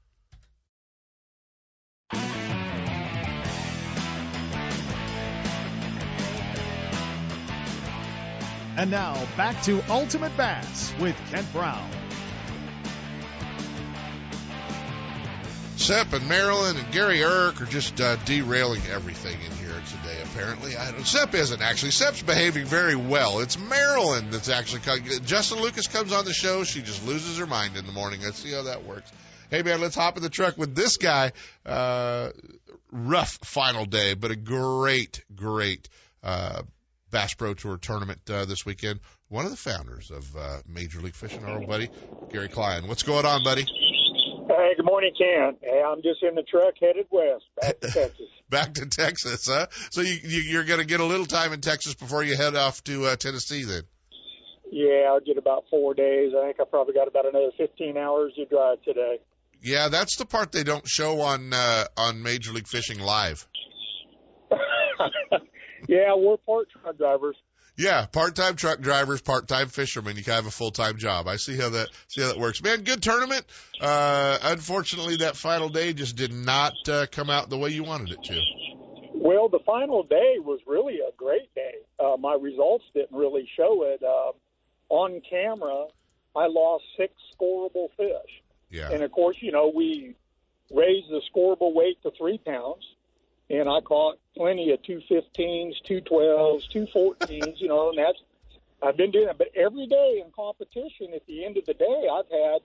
And 8.78 8.92
now 8.92 9.14
back 9.36 9.62
to 9.64 9.84
Ultimate 9.90 10.36
Bass 10.38 10.94
with 11.00 11.16
Kent 11.30 11.52
Brown. 11.52 11.99
Sepp 15.80 16.12
and 16.12 16.28
Marilyn 16.28 16.76
and 16.76 16.92
Gary 16.92 17.24
Irk 17.24 17.62
are 17.62 17.66
just 17.66 18.02
uh, 18.02 18.18
derailing 18.26 18.82
everything 18.92 19.34
in 19.34 19.52
here 19.58 19.82
today. 19.88 20.22
Apparently, 20.24 20.76
I 20.76 20.92
don't. 20.92 21.08
Sepp 21.08 21.34
isn't 21.34 21.62
actually. 21.62 21.92
Sepp's 21.92 22.22
behaving 22.22 22.66
very 22.66 22.96
well. 22.96 23.40
It's 23.40 23.58
Marilyn 23.58 24.30
that's 24.30 24.50
actually. 24.50 24.82
Justin 25.22 25.62
Lucas 25.62 25.88
comes 25.88 26.12
on 26.12 26.26
the 26.26 26.34
show. 26.34 26.66
She 26.66 26.82
just 26.82 27.08
loses 27.08 27.38
her 27.38 27.48
mind 27.48 27.78
in 27.78 27.86
the 27.86 27.94
morning. 27.94 28.20
Let's 28.22 28.40
see 28.40 28.52
how 28.52 28.64
that 28.64 28.84
works. 28.84 29.10
Hey 29.50 29.64
man, 29.64 29.80
let's 29.80 29.96
hop 29.96 30.18
in 30.18 30.22
the 30.22 30.30
truck 30.30 30.58
with 30.58 30.76
this 30.76 30.98
guy. 30.98 31.32
Uh, 31.66 32.32
rough 32.92 33.40
final 33.44 33.86
day, 33.86 34.16
but 34.16 34.32
a 34.32 34.36
great, 34.36 35.24
great 35.34 35.88
uh, 36.22 36.62
Bass 37.10 37.34
Pro 37.36 37.54
Tour 37.54 37.78
tournament 37.78 38.20
uh, 38.30 38.44
this 38.44 38.66
weekend. 38.66 39.00
One 39.30 39.46
of 39.46 39.52
the 39.52 39.58
founders 39.58 40.12
of 40.12 40.36
uh, 40.36 40.58
Major 40.68 41.00
League 41.00 41.16
Fishing, 41.16 41.46
our 41.46 41.58
old 41.58 41.68
buddy 41.68 41.90
Gary 42.32 42.50
Klein. 42.50 42.88
What's 42.88 43.04
going 43.04 43.26
on, 43.26 43.46
buddy? 43.46 43.66
Hey, 44.60 44.76
good 44.76 44.86
morning, 44.86 45.14
Ken. 45.18 45.56
Hey, 45.62 45.82
I'm 45.82 46.02
just 46.02 46.22
in 46.22 46.36
the 46.36 46.44
truck 46.44 46.74
headed 46.82 47.06
west, 47.10 47.46
back 47.62 47.80
to 47.80 47.88
Texas. 47.94 48.28
back 48.50 48.74
to 48.74 48.88
Texas, 48.88 49.48
huh? 49.48 49.68
So 49.90 50.02
you, 50.02 50.18
you 50.22 50.42
you're 50.42 50.66
going 50.66 50.82
to 50.82 50.86
get 50.86 51.00
a 51.00 51.06
little 51.06 51.26
time 51.26 51.54
in 51.54 51.62
Texas 51.62 51.94
before 51.94 52.24
you 52.24 52.36
head 52.36 52.58
off 52.58 52.84
to 52.84 53.06
uh, 53.06 53.16
Tennessee, 53.16 53.64
then? 53.64 53.84
Yeah, 54.70 55.08
I'll 55.08 55.22
get 55.22 55.38
about 55.38 55.64
four 55.70 55.94
days. 55.94 56.34
I 56.38 56.48
think 56.48 56.58
I 56.60 56.66
probably 56.66 56.94
got 56.94 57.08
about 57.08 57.26
another 57.26 57.52
15 57.58 57.96
hours 57.96 58.34
to 58.36 58.44
drive 58.48 58.82
today. 58.84 59.20
Yeah, 59.62 59.88
that's 59.88 60.18
the 60.18 60.26
part 60.26 60.52
they 60.52 60.66
don't 60.66 60.86
show 60.86 61.22
on 61.22 61.54
uh, 61.54 61.86
on 61.96 62.22
Major 62.22 62.52
League 62.52 62.68
Fishing 62.68 63.00
live. 63.00 63.48
yeah, 65.88 66.14
we're 66.18 66.36
part 66.36 66.68
truck 66.70 66.98
drivers. 66.98 67.38
Yeah, 67.80 68.08
part-time 68.08 68.58
truck 68.58 68.82
drivers, 68.82 69.22
part-time 69.22 69.70
fishermen. 69.70 70.18
You 70.18 70.24
kind 70.26 70.38
of 70.38 70.44
have 70.44 70.54
a 70.54 70.56
full-time 70.56 70.98
job. 70.98 71.30
I 71.30 71.38
see 71.38 71.56
how 71.56 71.70
that 71.70 71.88
see 72.10 72.22
how 72.22 72.28
that 72.28 72.38
works. 72.38 72.62
Man, 72.62 72.84
good 72.84 73.02
tournament. 73.02 73.46
Uh, 73.80 74.38
unfortunately, 74.44 75.16
that 75.18 75.38
final 75.38 75.70
day 75.70 75.94
just 75.94 76.18
did 76.18 76.34
not 76.34 76.74
uh, 76.90 77.06
come 77.10 77.30
out 77.30 77.50
the 77.50 77.58
way 77.58 77.70
you 77.70 77.86
wanted 77.86 78.10
it 78.10 78.24
to. 78.24 78.42
Well, 79.14 79.48
the 79.48 79.60
final 79.66 80.04
day 80.04 80.40
was 80.40 80.60
really 80.68 80.96
a 80.96 81.16
great 81.16 81.56
day. 81.56 81.76
Uh, 81.98 82.18
my 82.18 82.34
results 82.34 82.84
didn't 82.94 83.18
really 83.18 83.48
show 83.56 83.84
it. 83.84 84.04
Uh, 84.04 84.34
on 84.90 85.22
camera, 85.30 85.86
I 86.36 86.48
lost 86.48 86.84
six 86.98 87.14
scoreable 87.34 87.88
fish. 87.96 88.44
Yeah. 88.70 88.92
And 88.92 89.04
of 89.04 89.12
course, 89.14 89.38
you 89.40 89.54
know, 89.54 89.72
we 89.74 90.16
raised 90.70 91.08
the 91.10 91.22
scoreable 91.34 91.74
weight 91.74 92.04
to 92.04 92.12
three 92.18 92.40
pounds 92.40 92.84
and 93.50 93.68
I 93.68 93.82
caught 93.82 94.20
plenty 94.36 94.72
of 94.72 94.82
215s, 94.84 95.76
212s, 95.88 96.64
214s, 96.72 97.60
you 97.60 97.68
know, 97.68 97.90
and 97.90 97.98
that's, 97.98 98.20
I've 98.82 98.98
been 98.98 99.12
doing 99.12 99.26
that. 99.26 99.38
But 99.38 99.50
every 99.56 99.88
day 99.88 100.22
in 100.24 100.32
competition, 100.32 101.14
at 101.16 101.26
the 101.26 101.46
end 101.46 101.58
of 101.58 101.66
the 101.66 101.74
day, 101.74 102.08
I've 102.12 102.30
had, 102.30 102.62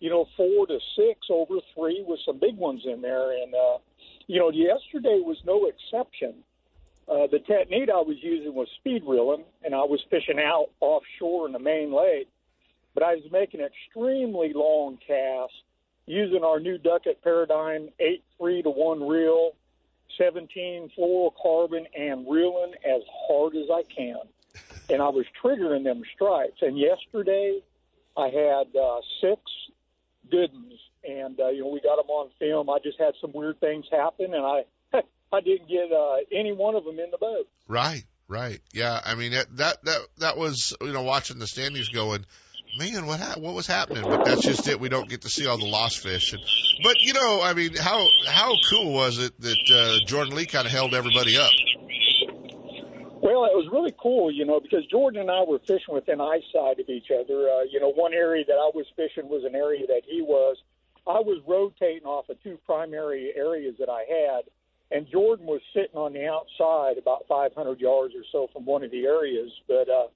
you 0.00 0.10
know, 0.10 0.26
four 0.36 0.66
to 0.66 0.78
six 0.96 1.26
over 1.28 1.56
three 1.74 2.04
with 2.06 2.20
some 2.24 2.38
big 2.38 2.56
ones 2.56 2.82
in 2.84 3.02
there. 3.02 3.32
And, 3.32 3.54
uh, 3.54 3.78
you 4.26 4.38
know, 4.38 4.50
yesterday 4.50 5.20
was 5.20 5.38
no 5.44 5.66
exception. 5.66 6.34
Uh, 7.08 7.26
the 7.26 7.40
technique 7.40 7.88
I 7.90 8.02
was 8.02 8.16
using 8.20 8.54
was 8.54 8.68
speed 8.78 9.02
reeling, 9.06 9.44
and 9.64 9.74
I 9.74 9.82
was 9.84 10.00
fishing 10.10 10.38
out 10.38 10.70
offshore 10.80 11.46
in 11.46 11.52
the 11.52 11.58
main 11.58 11.92
lake. 11.92 12.28
But 12.94 13.02
I 13.02 13.14
was 13.14 13.24
making 13.32 13.60
extremely 13.60 14.52
long 14.52 14.98
casts 15.04 15.56
using 16.06 16.44
our 16.44 16.60
new 16.60 16.78
Duckett 16.78 17.22
Paradyme, 17.24 17.92
eight 17.98 18.24
three 18.38 18.62
to 18.62 18.70
one 18.70 19.06
reel, 19.06 19.52
17 20.16 20.90
fluorocarbon 20.96 21.86
and 21.96 22.26
reeling 22.28 22.74
as 22.84 23.02
hard 23.28 23.56
as 23.56 23.66
I 23.72 23.82
can. 23.94 24.20
And 24.90 25.02
I 25.02 25.08
was 25.08 25.26
triggering 25.42 25.84
them 25.84 26.02
stripes. 26.14 26.62
And 26.62 26.78
yesterday 26.78 27.60
I 28.16 28.26
had 28.28 28.74
uh, 28.76 29.00
six 29.20 29.40
good 30.30 30.52
ones. 30.52 30.80
And, 31.08 31.38
uh, 31.40 31.48
you 31.48 31.62
know, 31.62 31.68
we 31.68 31.80
got 31.80 31.96
them 31.96 32.10
on 32.10 32.30
film. 32.38 32.68
I 32.68 32.78
just 32.82 32.98
had 32.98 33.14
some 33.20 33.32
weird 33.32 33.60
things 33.60 33.86
happen, 33.90 34.34
and 34.34 34.44
I 34.44 34.64
I 35.32 35.40
didn't 35.40 35.68
get 35.68 35.92
uh, 35.92 36.16
any 36.32 36.52
one 36.52 36.74
of 36.74 36.84
them 36.84 36.98
in 36.98 37.10
the 37.10 37.18
boat. 37.18 37.46
Right, 37.68 38.04
right. 38.26 38.60
Yeah, 38.72 39.00
I 39.04 39.14
mean, 39.14 39.32
that, 39.32 39.56
that, 39.56 39.84
that, 39.84 40.00
that 40.18 40.36
was, 40.36 40.74
you 40.80 40.92
know, 40.92 41.02
watching 41.02 41.38
the 41.38 41.46
standings 41.46 41.88
going– 41.88 42.24
man, 42.76 43.06
what 43.06 43.20
ha- 43.20 43.38
what 43.38 43.54
was 43.54 43.66
happening? 43.66 44.02
But 44.02 44.24
that's 44.24 44.42
just 44.42 44.66
it. 44.68 44.80
We 44.80 44.88
don't 44.88 45.08
get 45.08 45.22
to 45.22 45.28
see 45.28 45.46
all 45.46 45.58
the 45.58 45.66
lost 45.66 46.00
fish. 46.00 46.32
And, 46.32 46.42
but 46.82 47.00
you 47.00 47.12
know, 47.12 47.40
I 47.42 47.54
mean, 47.54 47.76
how 47.76 48.04
how 48.26 48.54
cool 48.70 48.92
was 48.92 49.18
it 49.18 49.40
that 49.40 49.70
uh, 49.74 50.06
Jordan 50.06 50.34
Lee 50.34 50.46
kind 50.46 50.66
of 50.66 50.72
held 50.72 50.94
everybody 50.94 51.36
up? 51.36 51.50
Well, 53.20 53.44
it 53.44 53.56
was 53.56 53.68
really 53.72 53.94
cool, 54.00 54.30
you 54.30 54.44
know, 54.44 54.60
because 54.60 54.86
Jordan 54.86 55.22
and 55.22 55.30
I 55.30 55.42
were 55.42 55.58
fishing 55.58 55.92
within 55.92 56.20
eyesight 56.20 56.78
of 56.78 56.88
each 56.88 57.10
other. 57.10 57.50
Uh, 57.50 57.62
you 57.70 57.80
know, 57.80 57.90
one 57.90 58.14
area 58.14 58.44
that 58.46 58.54
I 58.54 58.70
was 58.74 58.86
fishing 58.94 59.28
was 59.28 59.42
an 59.44 59.56
area 59.56 59.86
that 59.88 60.02
he 60.06 60.22
was. 60.22 60.56
I 61.06 61.20
was 61.20 61.42
rotating 61.46 62.06
off 62.06 62.28
of 62.28 62.40
two 62.42 62.58
primary 62.64 63.32
areas 63.34 63.74
that 63.80 63.88
I 63.88 64.04
had, 64.06 64.44
and 64.90 65.08
Jordan 65.10 65.46
was 65.46 65.60
sitting 65.74 65.96
on 65.96 66.12
the 66.12 66.26
outside 66.28 66.98
about 66.98 67.26
500 67.28 67.80
yards 67.80 68.14
or 68.14 68.22
so 68.30 68.48
from 68.52 68.64
one 68.64 68.84
of 68.84 68.90
the 68.90 69.04
areas. 69.04 69.50
But 69.66 69.88
uh, 69.88 70.08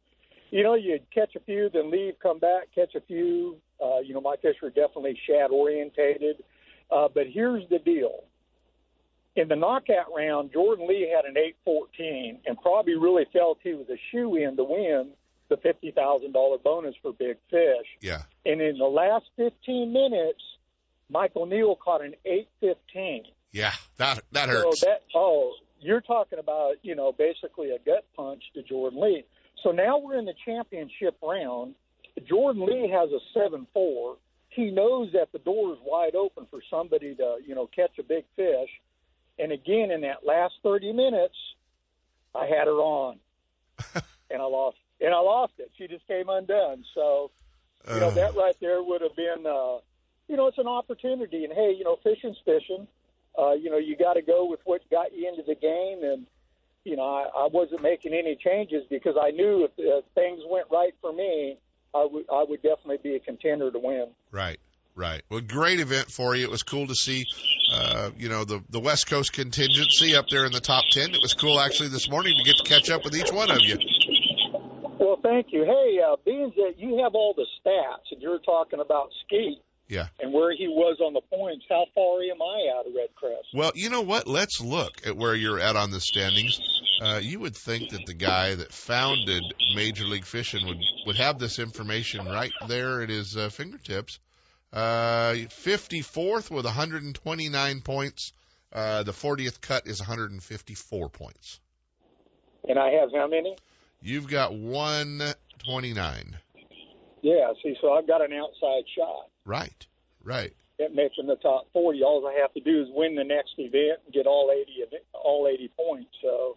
you 0.53 0.63
know, 0.63 0.75
you'd 0.75 1.11
catch 1.11 1.35
a 1.35 1.41
few, 1.41 1.69
then 1.73 1.91
leave, 1.91 2.15
come 2.23 2.39
back, 2.39 2.69
catch 2.75 2.95
a 2.95 3.01
few. 3.01 3.57
Uh, 3.83 3.99
you 3.99 4.15
know, 4.15 4.21
my 4.21 4.37
fish 4.37 4.57
are 4.63 4.69
definitely 4.71 5.19
shad 5.27 5.51
orientated. 5.51 6.45
Uh, 6.91 7.09
but 7.13 7.27
here's 7.27 7.69
the 7.71 7.79
deal. 7.81 8.25
In 9.35 9.49
the 9.49 9.57
knockout 9.57 10.15
round, 10.15 10.53
Jordan 10.53 10.87
Lee 10.87 11.11
had 11.13 11.25
an 11.25 11.39
814 11.39 12.41
and 12.47 12.61
probably 12.61 12.95
really 12.97 13.25
felt 13.33 13.59
he 13.63 13.73
was 13.73 13.89
a 13.89 13.97
shoe 14.11 14.37
in 14.37 14.57
to 14.59 14.65
win 14.65 15.13
the 15.49 15.57
$50,000 15.57 16.63
bonus 16.63 16.95
for 17.01 17.13
big 17.15 17.39
fish. 17.51 17.87
Yeah. 18.03 18.23
And 18.45 18.61
in 18.61 18.77
the 18.77 18.85
last 18.85 19.25
15 19.37 19.91
minutes, 19.91 20.43
Michael 21.09 21.47
Neal 21.47 21.77
caught 21.77 22.05
an 22.05 22.15
815. 22.27 23.25
Yeah, 23.53 23.73
that 23.99 24.21
that 24.33 24.47
So 24.49 24.53
hurts. 24.53 24.81
that 24.81 25.03
oh, 25.15 25.53
you're 25.81 26.01
talking 26.01 26.39
about 26.39 26.77
you 26.83 26.95
know 26.95 27.13
basically 27.13 27.71
a 27.71 27.79
gut 27.79 28.05
punch 28.17 28.43
to 28.55 28.63
Jordan 28.63 28.99
Lee. 29.01 29.25
So 29.63 29.71
now 29.71 29.99
we're 29.99 30.19
in 30.19 30.25
the 30.25 30.35
championship 30.45 31.17
round. 31.23 31.75
Jordan 32.29 32.67
Lee 32.67 32.89
has 32.91 33.11
a 33.11 33.21
seven 33.33 33.67
four. 33.73 34.17
He 34.51 34.71
knows 34.71 35.13
that 35.13 35.33
the 35.33 35.39
door 35.39 35.73
is 35.73 35.79
wide 35.85 36.15
open 36.15 36.47
for 36.51 36.61
somebody 36.71 37.15
to 37.15 37.39
you 37.47 37.55
know 37.55 37.67
catch 37.67 37.99
a 37.99 38.03
big 38.03 38.25
fish. 38.37 38.71
And 39.39 39.51
again, 39.53 39.91
in 39.91 40.03
that 40.03 40.27
last 40.27 40.55
thirty 40.63 40.93
minutes, 40.93 41.37
I 42.35 42.47
had 42.47 42.67
her 42.67 42.81
on, 42.81 43.19
and 44.31 44.43
I 44.43 44.45
lost. 44.45 44.77
And 45.01 45.13
I 45.13 45.19
lost 45.19 45.55
it. 45.59 45.71
She 45.79 45.89
just 45.89 46.07
came 46.07 46.29
undone. 46.29 46.85
So 46.95 47.31
you 47.89 48.01
know 48.01 48.09
Uh. 48.09 48.15
that 48.15 48.37
right 48.37 48.57
there 48.61 48.83
would 48.83 49.01
have 49.01 49.17
been 49.17 49.47
uh, 49.47 49.79
you 50.29 50.37
know 50.37 50.47
it's 50.47 50.59
an 50.59 50.69
opportunity. 50.69 51.45
And 51.45 51.53
hey, 51.53 51.75
you 51.77 51.85
know 51.85 51.97
fishing's 52.03 52.39
fishing 52.45 52.87
uh, 53.39 53.53
you 53.53 53.71
know, 53.71 53.79
you 53.79 53.97
got 53.97 54.15
to 54.15 54.23
go 54.23 54.45
with 54.45 54.61
what 54.65 54.83
got 54.91 55.13
you 55.17 55.27
into 55.29 55.43
the 55.43 55.55
game. 55.55 56.05
And, 56.05 56.27
you 56.85 56.97
know, 56.97 57.05
I, 57.05 57.45
I 57.45 57.49
wasn't 57.53 57.83
making 57.83 58.13
any 58.13 58.37
changes 58.37 58.85
because 58.91 59.15
I 59.21 59.31
knew 59.31 59.65
if 59.65 59.71
uh, 59.79 60.03
things 60.15 60.41
went 60.49 60.67
right 60.71 60.95
for 61.01 61.13
me, 61.13 61.59
I 61.95 62.07
would 62.11 62.25
I 62.33 62.45
would 62.49 62.63
definitely 62.63 62.99
be 63.03 63.17
a 63.17 63.21
contender 63.21 63.71
to 63.71 63.79
win. 63.79 64.09
Right, 64.31 64.59
right. 64.95 65.23
Well, 65.31 65.41
great 65.41 65.81
event 65.81 66.11
for 66.11 66.35
you. 66.35 66.45
It 66.45 66.51
was 66.51 66.63
cool 66.63 66.87
to 66.87 66.95
see, 66.95 67.25
uh, 67.73 68.11
you 68.17 68.29
know, 68.29 68.45
the 68.45 68.63
the 68.71 68.81
West 68.81 69.09
Coast 69.09 69.33
contingency 69.33 70.17
up 70.17 70.27
there 70.31 70.47
in 70.47 70.53
the 70.53 70.61
top 70.61 70.85
ten. 70.91 71.11
It 71.11 71.21
was 71.21 71.35
cool 71.35 71.61
actually 71.61 71.91
this 71.91 72.11
morning 72.11 72.35
to 72.37 72.45
get 72.45 72.57
to 72.57 72.65
catch 72.65 72.91
up 72.91 73.05
with 73.05 73.15
each 73.15 73.33
one 73.33 73.51
of 73.51 73.61
you. 73.61 73.79
Well, 74.99 75.19
thank 75.23 75.49
you. 75.51 75.65
Hey, 75.65 76.01
uh, 76.01 76.17
being 76.25 76.53
that 76.57 76.75
you 76.79 77.03
have 77.03 77.15
all 77.15 77.35
the 77.35 77.47
stats 77.61 78.11
and 78.13 78.23
you're 78.23 78.39
talking 78.39 78.81
about 78.81 79.11
Skeet 79.27 79.59
Yeah. 79.93 80.07
and 80.21 80.33
where 80.33 80.57
he 80.57 80.69
was 80.69 80.97
on 81.05 81.13
the 81.13 81.21
points, 81.21 81.67
how 81.69 81.85
far 81.95 82.23
am 82.23 82.41
I 82.41 82.79
out 82.79 82.87
of 82.87 82.95
REDCREST? 82.95 83.49
Well, 83.53 83.73
you 83.75 83.91
know 83.91 84.01
what? 84.01 84.27
Let's 84.27 84.59
look 84.59 85.07
at 85.07 85.19
where 85.19 85.35
you're 85.35 85.61
at 85.61 85.77
on 85.77 85.91
the 85.91 86.01
standings. 86.01 86.59
Uh, 87.03 87.21
you 87.23 87.39
would 87.41 87.55
think 87.55 87.91
that 87.91 88.07
the 88.07 88.15
guy 88.15 88.55
that 88.55 88.73
founded 88.73 89.43
Major 89.75 90.05
League 90.05 90.25
Fishing 90.25 90.67
would 90.67 90.79
would 91.05 91.17
have 91.17 91.39
this 91.39 91.59
information 91.59 92.25
right 92.25 92.55
there 92.69 93.03
at 93.03 93.11
his 93.11 93.37
uh, 93.37 93.51
fingertips. 93.51 94.19
Uh, 94.73 95.35
54th 95.35 96.51
with 96.51 96.65
129 96.65 97.81
points. 97.83 98.33
Uh, 98.73 99.03
the 99.03 99.13
40th 99.13 99.61
cut 99.61 99.87
is 99.87 100.01
154 100.01 101.11
points. 101.11 101.61
And 102.67 102.79
I 102.79 102.93
have 102.93 103.11
how 103.15 103.29
many? 103.29 103.59
You've 104.01 104.29
got 104.29 104.55
129. 104.55 106.39
Yeah, 107.21 107.53
see, 107.63 107.77
so 107.83 107.93
I've 107.93 108.07
got 108.07 108.25
an 108.25 108.33
outside 108.33 108.85
shot 108.97 109.29
Right, 109.45 109.87
right. 110.23 110.53
That 110.79 110.95
makes 110.95 111.17
making 111.17 111.27
the 111.27 111.37
top 111.37 111.67
40. 111.73 112.03
All 112.03 112.27
I 112.27 112.41
have 112.41 112.53
to 112.55 112.61
do 112.61 112.83
is 112.83 112.89
win 112.91 113.15
the 113.15 113.25
next 113.25 113.55
event 113.59 114.01
and 114.05 114.15
get 114.15 114.27
all 114.27 114.51
80 114.51 114.73
event, 114.73 115.03
all 115.13 115.49
80 115.53 115.71
points. 115.77 116.11
So, 116.23 116.57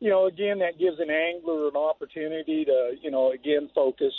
you 0.00 0.10
know, 0.10 0.26
again, 0.26 0.58
that 0.60 0.78
gives 0.78 1.00
an 1.00 1.10
angler 1.10 1.68
an 1.68 1.76
opportunity 1.76 2.64
to, 2.64 2.92
you 3.00 3.10
know, 3.10 3.32
again 3.32 3.70
focus. 3.74 4.12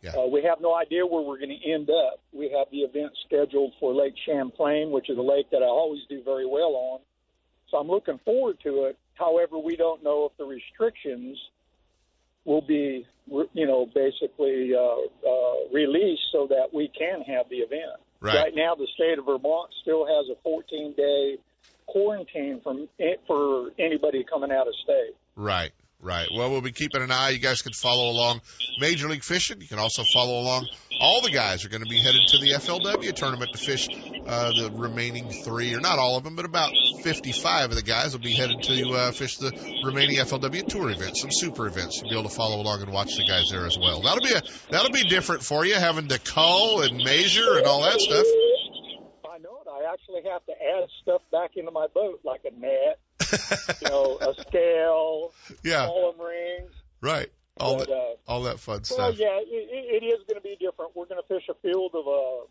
Yeah. 0.00 0.12
Uh, 0.16 0.26
we 0.26 0.42
have 0.42 0.60
no 0.60 0.74
idea 0.74 1.06
where 1.06 1.22
we're 1.22 1.38
going 1.38 1.56
to 1.56 1.70
end 1.70 1.88
up. 1.90 2.20
We 2.32 2.50
have 2.56 2.68
the 2.70 2.78
event 2.78 3.12
scheduled 3.26 3.72
for 3.78 3.94
Lake 3.94 4.14
Champlain, 4.26 4.90
which 4.90 5.08
is 5.08 5.16
a 5.16 5.22
lake 5.22 5.50
that 5.50 5.62
I 5.62 5.66
always 5.66 6.02
do 6.08 6.22
very 6.24 6.46
well 6.46 6.74
on. 6.74 7.00
So 7.70 7.78
I'm 7.78 7.88
looking 7.88 8.18
forward 8.24 8.58
to 8.64 8.84
it. 8.86 8.98
However, 9.14 9.58
we 9.58 9.76
don't 9.76 10.02
know 10.02 10.26
if 10.26 10.36
the 10.38 10.44
restrictions 10.44 11.38
will 12.44 12.62
be, 12.62 13.06
you 13.26 13.66
know, 13.66 13.86
basically 13.94 14.72
uh, 14.74 15.28
uh, 15.28 15.54
released 15.72 16.22
so 16.32 16.46
that 16.48 16.68
we 16.72 16.90
can 16.96 17.22
have 17.22 17.48
the 17.48 17.56
event. 17.56 18.00
Right. 18.20 18.54
now, 18.54 18.74
the 18.76 18.86
state 18.94 19.18
of 19.18 19.26
Vermont 19.26 19.70
still 19.82 20.06
has 20.06 20.26
a 20.30 20.40
14 20.42 20.94
day 20.96 21.38
quarantine 21.86 22.60
from 22.62 22.88
for 23.26 23.70
anybody 23.78 24.24
coming 24.24 24.52
out 24.52 24.68
of 24.68 24.74
state. 24.82 25.14
Right, 25.34 25.72
right. 26.02 26.28
Well, 26.34 26.50
we'll 26.50 26.60
be 26.60 26.72
keeping 26.72 27.00
an 27.00 27.10
eye. 27.10 27.30
You 27.30 27.38
guys 27.38 27.62
can 27.62 27.72
follow 27.72 28.10
along 28.10 28.42
Major 28.78 29.08
League 29.08 29.22
Fishing. 29.22 29.60
You 29.60 29.68
can 29.68 29.78
also 29.78 30.02
follow 30.12 30.40
along. 30.40 30.68
All 31.00 31.22
the 31.22 31.30
guys 31.30 31.64
are 31.64 31.68
going 31.68 31.82
to 31.82 31.88
be 31.88 31.98
headed 31.98 32.20
to 32.28 32.38
the 32.38 32.50
FLW 32.52 33.14
tournament 33.14 33.52
to 33.52 33.58
fish 33.58 33.88
uh, 34.26 34.50
the 34.50 34.70
remaining 34.74 35.30
three, 35.30 35.74
or 35.74 35.80
not 35.80 35.98
all 35.98 36.16
of 36.16 36.24
them, 36.24 36.36
but 36.36 36.44
about 36.44 36.72
55 37.02 37.70
of 37.70 37.76
the 37.76 37.82
guys 37.82 38.12
will 38.12 38.22
be 38.22 38.32
headed 38.32 38.62
to 38.62 38.90
uh, 38.90 39.12
fish 39.12 39.38
the 39.38 39.50
remaining 39.84 40.16
FLW 40.16 40.66
tour 40.66 40.90
events, 40.90 41.22
some 41.22 41.30
super 41.32 41.66
events. 41.66 42.00
You'll 42.00 42.10
be 42.10 42.18
able 42.18 42.28
to 42.28 42.36
follow 42.36 42.60
along 42.60 42.82
and 42.82 42.92
watch 42.92 43.16
the 43.16 43.24
guys 43.26 43.48
there 43.50 43.66
as 43.66 43.78
well. 43.78 44.02
That'll 44.02 44.20
be 44.20 44.34
a 44.34 44.42
that'll 44.70 44.92
be 44.92 45.04
different 45.04 45.42
for 45.42 45.64
you, 45.64 45.74
having 45.74 46.08
to 46.08 46.18
cull 46.18 46.82
and 46.82 46.98
measure 46.98 47.56
and 47.56 47.66
all 47.66 47.82
that 47.82 48.00
stuff. 48.00 48.26
I 49.24 49.38
know 49.38 49.58
it. 49.64 49.68
I 49.68 49.92
actually 49.92 50.30
have 50.30 50.44
to 50.46 50.52
add 50.52 50.88
stuff 51.02 51.22
back 51.30 51.52
into 51.56 51.70
my 51.70 51.86
boat, 51.94 52.20
like 52.24 52.42
a 52.44 52.50
net, 52.58 52.98
you 53.80 53.88
know, 53.88 54.18
a 54.22 54.34
scale, 54.48 55.32
Yeah. 55.62 55.86
column 55.86 56.20
rings. 56.20 56.72
Right. 57.00 57.28
All 57.60 57.76
But, 57.78 57.88
that 57.88 57.94
uh, 57.94 58.14
all 58.26 58.42
that 58.44 58.58
fun 58.60 58.82
Well, 58.90 59.12
stuff. 59.12 59.14
yeah, 59.18 59.38
it, 59.40 60.02
it 60.02 60.04
is 60.06 60.20
going 60.26 60.36
to 60.36 60.40
be 60.42 60.56
different. 60.58 60.96
We're 60.96 61.06
going 61.06 61.20
to 61.20 61.28
fish 61.28 61.44
a 61.50 61.54
field 61.62 61.92
of 61.94 62.06
uh, 62.08 62.46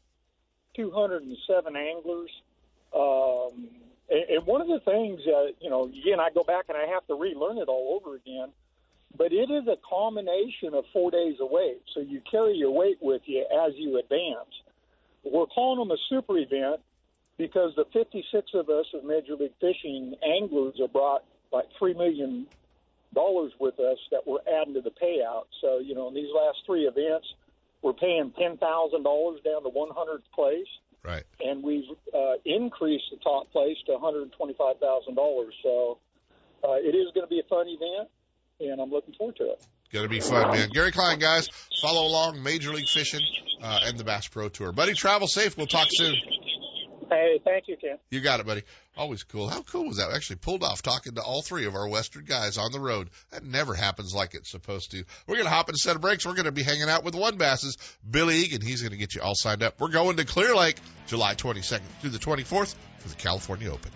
207 0.76 1.76
anglers. 1.76 2.30
Um, 2.94 3.68
and, 4.10 4.24
and 4.30 4.46
one 4.46 4.62
of 4.62 4.68
the 4.68 4.80
things, 4.86 5.22
uh, 5.28 5.52
you 5.60 5.70
know, 5.70 5.86
again, 5.86 6.20
I 6.20 6.30
go 6.34 6.44
back 6.44 6.66
and 6.70 6.78
I 6.78 6.86
have 6.94 7.06
to 7.08 7.16
relearn 7.16 7.58
it 7.58 7.68
all 7.68 8.00
over 8.02 8.16
again. 8.16 8.50
But 9.18 9.34
it 9.34 9.50
is 9.52 9.68
a 9.68 9.76
combination 9.88 10.74
of 10.74 10.86
four 10.94 11.12
days 11.12 11.36
of 11.42 11.50
weight. 11.52 11.82
So 11.94 12.00
you 12.00 12.22
carry 12.30 12.56
your 12.56 12.72
weight 12.72 12.98
with 13.02 13.22
you 13.26 13.46
as 13.66 13.74
you 13.76 14.00
advance. 14.00 14.50
We're 15.24 15.48
calling 15.48 15.80
them 15.80 15.92
a 15.92 16.00
super 16.10 16.38
event 16.38 16.82
because 17.38 17.74
the 17.76 17.86
56 17.94 18.52
of 18.54 18.70
us 18.70 18.86
of 18.94 19.04
Major 19.04 19.36
League 19.36 19.54
Fishing 19.60 20.16
anglers 20.24 20.76
have 20.80 20.94
brought 20.94 21.24
like 21.52 21.66
$3 21.82 21.96
million 21.98 22.48
with 23.60 23.80
us 23.80 23.98
that 24.12 24.26
we're 24.26 24.40
adding 24.62 24.74
to 24.74 24.82
the 24.82 24.92
payout. 24.92 25.46
So, 25.62 25.80
you 25.80 25.96
know, 25.96 26.08
in 26.08 26.14
these 26.14 26.32
last 26.34 26.60
three 26.66 26.84
events, 26.84 27.28
we're 27.82 27.94
paying 27.94 28.32
$10,000 28.40 28.60
down 28.60 29.64
to 29.64 29.70
100th 29.70 30.20
place. 30.34 30.68
Right. 31.04 31.24
And 31.40 31.64
we've 31.64 31.90
uh, 32.14 32.34
increased 32.46 33.06
the 33.12 33.18
top 33.18 33.52
place 33.52 33.78
to 33.88 33.94
$125,000. 33.94 35.50
So 35.64 35.98
uh, 36.64 36.74
it 36.74 36.96
is 36.96 37.08
going 37.14 37.26
to 37.26 37.30
be 37.30 37.40
a 37.40 37.48
fun 37.50 37.66
event, 37.68 38.10
and 38.60 38.80
I'm 38.80 38.92
looking 38.92 39.14
forward 39.16 39.36
to 39.38 39.52
it. 39.52 39.62
Going 39.92 40.06
to 40.06 40.10
be 40.10 40.22
fun, 40.22 40.52
man. 40.52 40.70
Gary 40.70 40.92
Klein, 40.92 41.20
guys, 41.20 41.50
follow 41.82 42.08
along 42.08 42.42
Major 42.42 42.72
League 42.72 42.88
Fishing 42.88 43.22
uh, 43.62 43.80
and 43.84 43.98
the 43.98 44.06
Bass 44.06 44.28
Pro 44.28 44.48
Tour. 44.48 44.72
Buddy, 44.72 44.94
travel 44.94 45.28
safe. 45.28 45.58
We'll 45.58 45.68
talk 45.68 45.88
soon. 45.90 46.16
Hey, 47.12 47.42
thank 47.44 47.68
you, 47.68 47.76
Ken. 47.76 47.98
You 48.10 48.22
got 48.22 48.40
it, 48.40 48.46
buddy. 48.46 48.64
Always 48.96 49.24
cool. 49.24 49.50
How 49.50 49.64
cool 49.64 49.88
was 49.88 49.98
that? 49.98 50.08
We 50.08 50.16
actually 50.16 50.38
pulled 50.38 50.64
off 50.64 50.82
talking 50.82 51.16
to 51.16 51.22
all 51.22 51.42
three 51.42 51.66
of 51.66 51.76
our 51.76 51.86
Western 51.90 52.24
guys 52.24 52.58
on 52.58 52.72
the 52.72 52.80
road. 52.80 53.10
That 53.32 53.44
never 53.44 53.74
happens 53.74 54.14
like 54.16 54.34
it's 54.34 54.50
supposed 54.50 54.92
to. 54.92 55.04
We're 55.28 55.36
going 55.36 55.46
to 55.46 55.52
hop 55.52 55.68
in 55.68 55.76
a 55.76 55.78
set 55.78 55.98
of 55.98 56.02
breaks. 56.02 56.26
We're 56.26 56.36
going 56.36 56.46
to 56.46 56.54
be 56.54 56.64
hanging 56.64 56.90
out 56.90 57.04
with 57.04 57.14
one 57.14 57.36
Basses, 57.36 57.78
Billy 58.10 58.38
Egan. 58.38 58.62
He's 58.62 58.82
going 58.82 58.94
to 58.94 58.98
get 58.98 59.14
you 59.14 59.22
all 59.22 59.36
signed 59.36 59.62
up. 59.62 59.82
We're 59.82 59.90
going 59.90 60.16
to 60.16 60.26
Clear 60.26 60.56
Lake 60.56 60.78
July 61.08 61.36
22nd 61.36 61.82
through 62.00 62.12
the 62.12 62.18
24th 62.18 62.76
for 63.00 63.10
the 63.10 63.16
California 63.16 63.70
Open. 63.74 63.92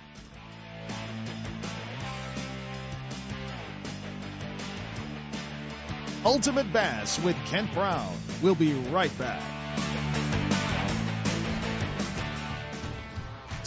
Ultimate 6.25 6.73
Bass 6.73 7.17
with 7.21 7.37
Kent 7.45 7.73
Brown. 7.73 8.13
We'll 8.41 8.55
be 8.55 8.73
right 8.73 9.15
back. 9.17 9.41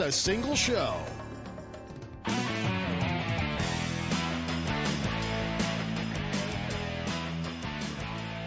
a 0.00 0.12
single 0.12 0.54
show. 0.54 0.96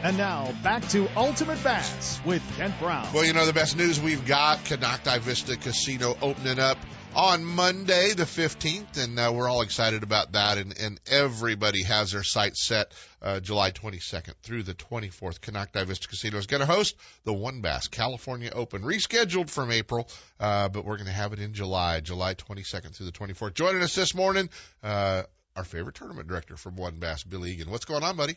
And 0.04 0.18
now 0.18 0.52
back 0.64 0.88
to 0.89 1.08
Ultimate 1.16 1.64
Bass 1.64 2.20
with 2.26 2.41
Kent 2.58 2.74
Brown. 2.80 3.08
Well, 3.14 3.24
you 3.24 3.34
know, 3.34 3.45
the 3.45 3.54
best 3.54 3.78
news 3.78 4.02
we've 4.02 4.26
got 4.26 4.58
Konocti 4.66 5.20
Vista 5.20 5.56
Casino 5.56 6.18
opening 6.22 6.58
up 6.58 6.80
on 7.16 7.43
Monday, 7.43 8.14
the 8.14 8.24
15th, 8.24 8.97
and 8.97 9.20
uh, 9.20 9.32
we're 9.34 9.49
all 9.49 9.62
excited 9.62 10.03
about 10.03 10.32
that. 10.34 10.57
And, 10.57 10.78
and 10.80 10.99
everybody 11.09 11.84
has 11.84 12.12
their 12.12 12.24
sights 12.24 12.66
set 12.66 12.93
uh, 13.22 13.39
July 13.39 13.72
22nd 13.72 14.34
through 14.41 14.64
the 14.64 14.74
24th. 14.74 15.39
Konocti 15.39 15.86
Vista 15.86 16.07
Casino 16.07 16.38
is 16.38 16.47
going 16.47 16.62
to 16.62 16.66
host 16.66 16.95
the 17.24 17.34
One 17.34 17.62
Bass 17.62 17.88
California 17.88 18.51
Open, 18.53 18.82
rescheduled 18.82 19.49
from 19.49 19.72
April, 19.72 20.07
uh, 20.39 20.70
but 20.70 20.86
we're 20.86 20.97
going 20.97 21.07
to 21.07 21.14
have 21.14 21.34
it 21.34 21.39
in 21.39 21.53
July, 21.53 21.99
July 21.99 22.34
22nd 22.36 22.95
through 22.95 23.07
the 23.07 23.12
24th. 23.12 23.53
Joining 23.53 23.82
us 23.82 23.93
this 23.93 24.16
morning, 24.16 24.49
uh, 24.84 25.24
our 25.55 25.66
favorite 25.66 25.95
tournament 25.95 26.28
director 26.28 26.55
from 26.55 26.76
One 26.76 26.95
Bass, 26.95 27.24
Bill 27.24 27.45
Egan. 27.45 27.70
What's 27.70 27.86
going 27.86 28.03
on, 28.03 28.16
buddy? 28.16 28.36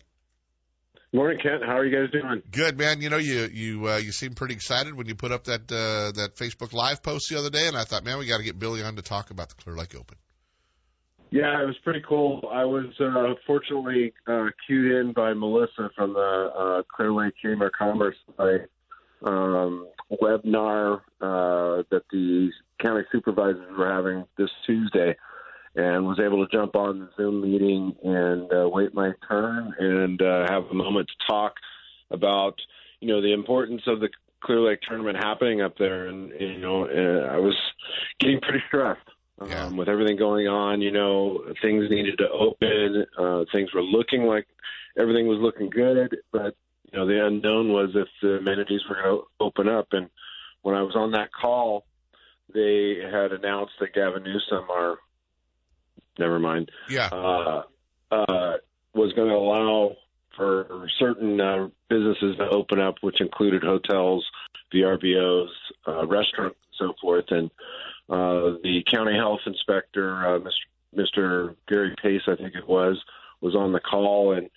Morning, 1.14 1.38
Kent. 1.40 1.62
How 1.64 1.78
are 1.78 1.86
you 1.86 1.96
guys 1.96 2.10
doing? 2.10 2.42
Good, 2.50 2.76
man. 2.76 3.00
You 3.00 3.08
know, 3.08 3.18
you 3.18 3.48
you 3.52 3.88
uh, 3.88 3.98
you 3.98 4.10
seem 4.10 4.34
pretty 4.34 4.54
excited 4.54 4.94
when 4.94 5.06
you 5.06 5.14
put 5.14 5.30
up 5.30 5.44
that 5.44 5.70
uh, 5.70 6.10
that 6.20 6.34
Facebook 6.34 6.72
Live 6.72 7.04
post 7.04 7.30
the 7.30 7.38
other 7.38 7.50
day, 7.50 7.68
and 7.68 7.76
I 7.76 7.84
thought, 7.84 8.02
man, 8.02 8.18
we 8.18 8.26
got 8.26 8.38
to 8.38 8.42
get 8.42 8.58
Billy 8.58 8.82
on 8.82 8.96
to 8.96 9.02
talk 9.02 9.30
about 9.30 9.48
the 9.48 9.54
Clear 9.54 9.76
Lake 9.76 9.94
Open. 9.94 10.18
Yeah, 11.30 11.62
it 11.62 11.66
was 11.66 11.76
pretty 11.84 12.02
cool. 12.08 12.48
I 12.52 12.64
was 12.64 12.86
uh, 12.98 13.34
fortunately 13.46 14.12
uh, 14.26 14.46
cued 14.66 14.90
in 14.90 15.12
by 15.12 15.34
Melissa 15.34 15.88
from 15.94 16.14
the 16.14 16.50
uh, 16.52 16.82
Clear 16.92 17.12
Lake 17.12 17.34
Chamber 17.40 17.66
of 17.66 17.72
Commerce 17.78 18.16
site, 18.36 18.62
um, 19.22 19.86
webinar 20.20 20.96
uh, 21.20 21.84
that 21.92 22.02
the 22.10 22.50
county 22.82 23.04
supervisors 23.12 23.78
were 23.78 23.88
having 23.88 24.24
this 24.36 24.50
Tuesday 24.66 25.14
and 25.76 26.06
was 26.06 26.20
able 26.20 26.46
to 26.46 26.56
jump 26.56 26.76
on 26.76 27.00
the 27.00 27.08
Zoom 27.16 27.40
meeting 27.42 27.94
and 28.04 28.52
uh, 28.52 28.68
wait 28.68 28.94
my 28.94 29.12
turn 29.28 29.74
and 29.78 30.22
uh, 30.22 30.46
have 30.48 30.64
a 30.70 30.74
moment 30.74 31.08
to 31.08 31.26
talk 31.26 31.54
about, 32.10 32.54
you 33.00 33.08
know, 33.08 33.20
the 33.20 33.32
importance 33.32 33.82
of 33.86 34.00
the 34.00 34.08
Clear 34.40 34.60
Lake 34.60 34.80
tournament 34.86 35.16
happening 35.16 35.62
up 35.62 35.76
there. 35.78 36.06
And, 36.06 36.32
you 36.38 36.58
know, 36.58 36.84
uh, 36.84 37.34
I 37.34 37.38
was 37.38 37.56
getting 38.20 38.40
pretty 38.40 38.62
stressed. 38.68 39.00
Um, 39.40 39.50
yeah. 39.50 39.68
with 39.68 39.88
everything 39.88 40.16
going 40.16 40.46
on, 40.46 40.80
you 40.80 40.92
know, 40.92 41.42
things 41.60 41.90
needed 41.90 42.18
to 42.18 42.28
open. 42.30 43.04
Uh, 43.18 43.44
things 43.50 43.74
were 43.74 43.82
looking 43.82 44.22
like 44.22 44.46
everything 44.96 45.26
was 45.26 45.40
looking 45.40 45.70
good, 45.70 46.16
but 46.30 46.54
you 46.92 46.98
know, 46.98 47.06
the 47.06 47.26
unknown 47.26 47.72
was 47.72 47.90
if 47.94 48.06
the 48.22 48.36
amenities 48.36 48.82
were 48.88 48.94
going 48.94 49.18
to 49.18 49.24
open 49.40 49.68
up. 49.68 49.88
And 49.90 50.08
when 50.62 50.76
I 50.76 50.82
was 50.82 50.94
on 50.94 51.10
that 51.12 51.30
call, 51.32 51.84
they 52.52 52.98
had 53.02 53.32
announced 53.32 53.72
that 53.80 53.94
Gavin 53.94 54.22
Newsom, 54.22 54.70
our 54.70 54.98
never 56.18 56.38
mind. 56.38 56.70
Yeah. 56.88 57.08
Uh, 57.08 57.62
uh, 58.10 58.52
was 58.94 59.12
going 59.14 59.28
to 59.28 59.34
allow 59.34 59.96
for 60.36 60.88
certain 60.98 61.40
uh, 61.40 61.68
businesses 61.88 62.36
to 62.38 62.48
open 62.50 62.80
up, 62.80 62.96
which 63.00 63.20
included 63.20 63.62
hotels, 63.62 64.24
VRBOs, 64.72 65.48
uh, 65.86 66.06
restaurants, 66.06 66.58
and 66.80 66.88
so 66.88 66.94
forth. 67.00 67.26
And 67.30 67.50
uh, 68.08 68.58
the 68.62 68.82
county 68.92 69.16
health 69.16 69.40
inspector, 69.46 70.26
uh, 70.26 70.38
Mr. 70.38 70.50
Mr. 70.96 71.56
Gary 71.66 71.94
Pace, 72.00 72.22
I 72.28 72.36
think 72.36 72.54
it 72.54 72.68
was, 72.68 73.02
was 73.40 73.56
on 73.56 73.72
the 73.72 73.80
call 73.80 74.32
and 74.32 74.48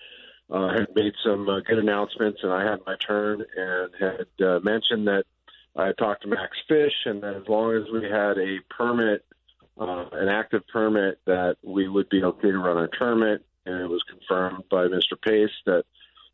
uh, 0.51 0.70
had 0.70 0.88
made 0.95 1.14
some 1.24 1.49
uh, 1.49 1.60
good 1.62 1.80
announcements. 1.80 2.39
And 2.43 2.51
I 2.51 2.64
had 2.64 2.80
my 2.86 2.95
turn 3.05 3.43
and 3.55 3.91
had 3.99 4.45
uh, 4.45 4.60
mentioned 4.60 5.08
that 5.08 5.24
I 5.76 5.88
had 5.88 5.97
talked 5.97 6.24
to 6.24 6.28
Max 6.28 6.58
Fish, 6.68 6.93
and 7.05 7.22
that 7.22 7.36
as 7.36 7.47
long 7.47 7.76
as 7.76 7.84
we 7.91 8.03
had 8.03 8.38
a 8.38 8.60
permit 8.70 9.24
uh, 9.80 10.05
an 10.13 10.28
active 10.28 10.67
permit 10.67 11.19
that 11.25 11.57
we 11.63 11.88
would 11.88 12.09
be 12.09 12.23
okay 12.23 12.51
to 12.51 12.57
run 12.57 12.78
our 12.78 12.89
tournament, 12.97 13.43
and 13.65 13.82
it 13.82 13.88
was 13.88 14.03
confirmed 14.09 14.63
by 14.69 14.88
Mr. 14.88 15.19
Pace 15.21 15.51
that 15.65 15.84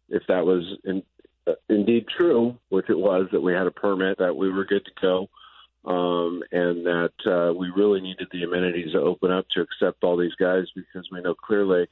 if 0.10 0.24
that 0.28 0.46
was 0.46 0.64
in, 0.84 1.04
uh, 1.48 1.54
indeed 1.70 2.06
true, 2.08 2.58
which 2.70 2.89
it 2.89 2.98
was, 2.98 3.28
that 3.32 3.41
we 3.41 3.54
had 3.54 3.68
a 3.68 3.72
permit, 3.72 4.18
that 4.20 4.36
we 4.36 4.50
were 4.50 4.66
good 4.66 4.86
to 4.86 4.91
go, 5.02 5.30
um, 5.86 6.44
and 6.52 6.86
that 6.86 7.14
uh, 7.26 7.54
we 7.54 7.70
really 7.76 8.02
needed 8.02 8.28
the 8.32 8.44
amenities 8.44 8.94
to 8.94 9.02
open 9.02 9.32
up 9.32 9.46
to 9.50 9.62
accept 9.62 10.04
all 10.04 10.18
these 10.18 10.36
guys 10.36 10.66
because 10.76 11.08
we 11.12 11.22
know 11.22 11.36
Clear 11.36 11.66
Lake 11.66 11.89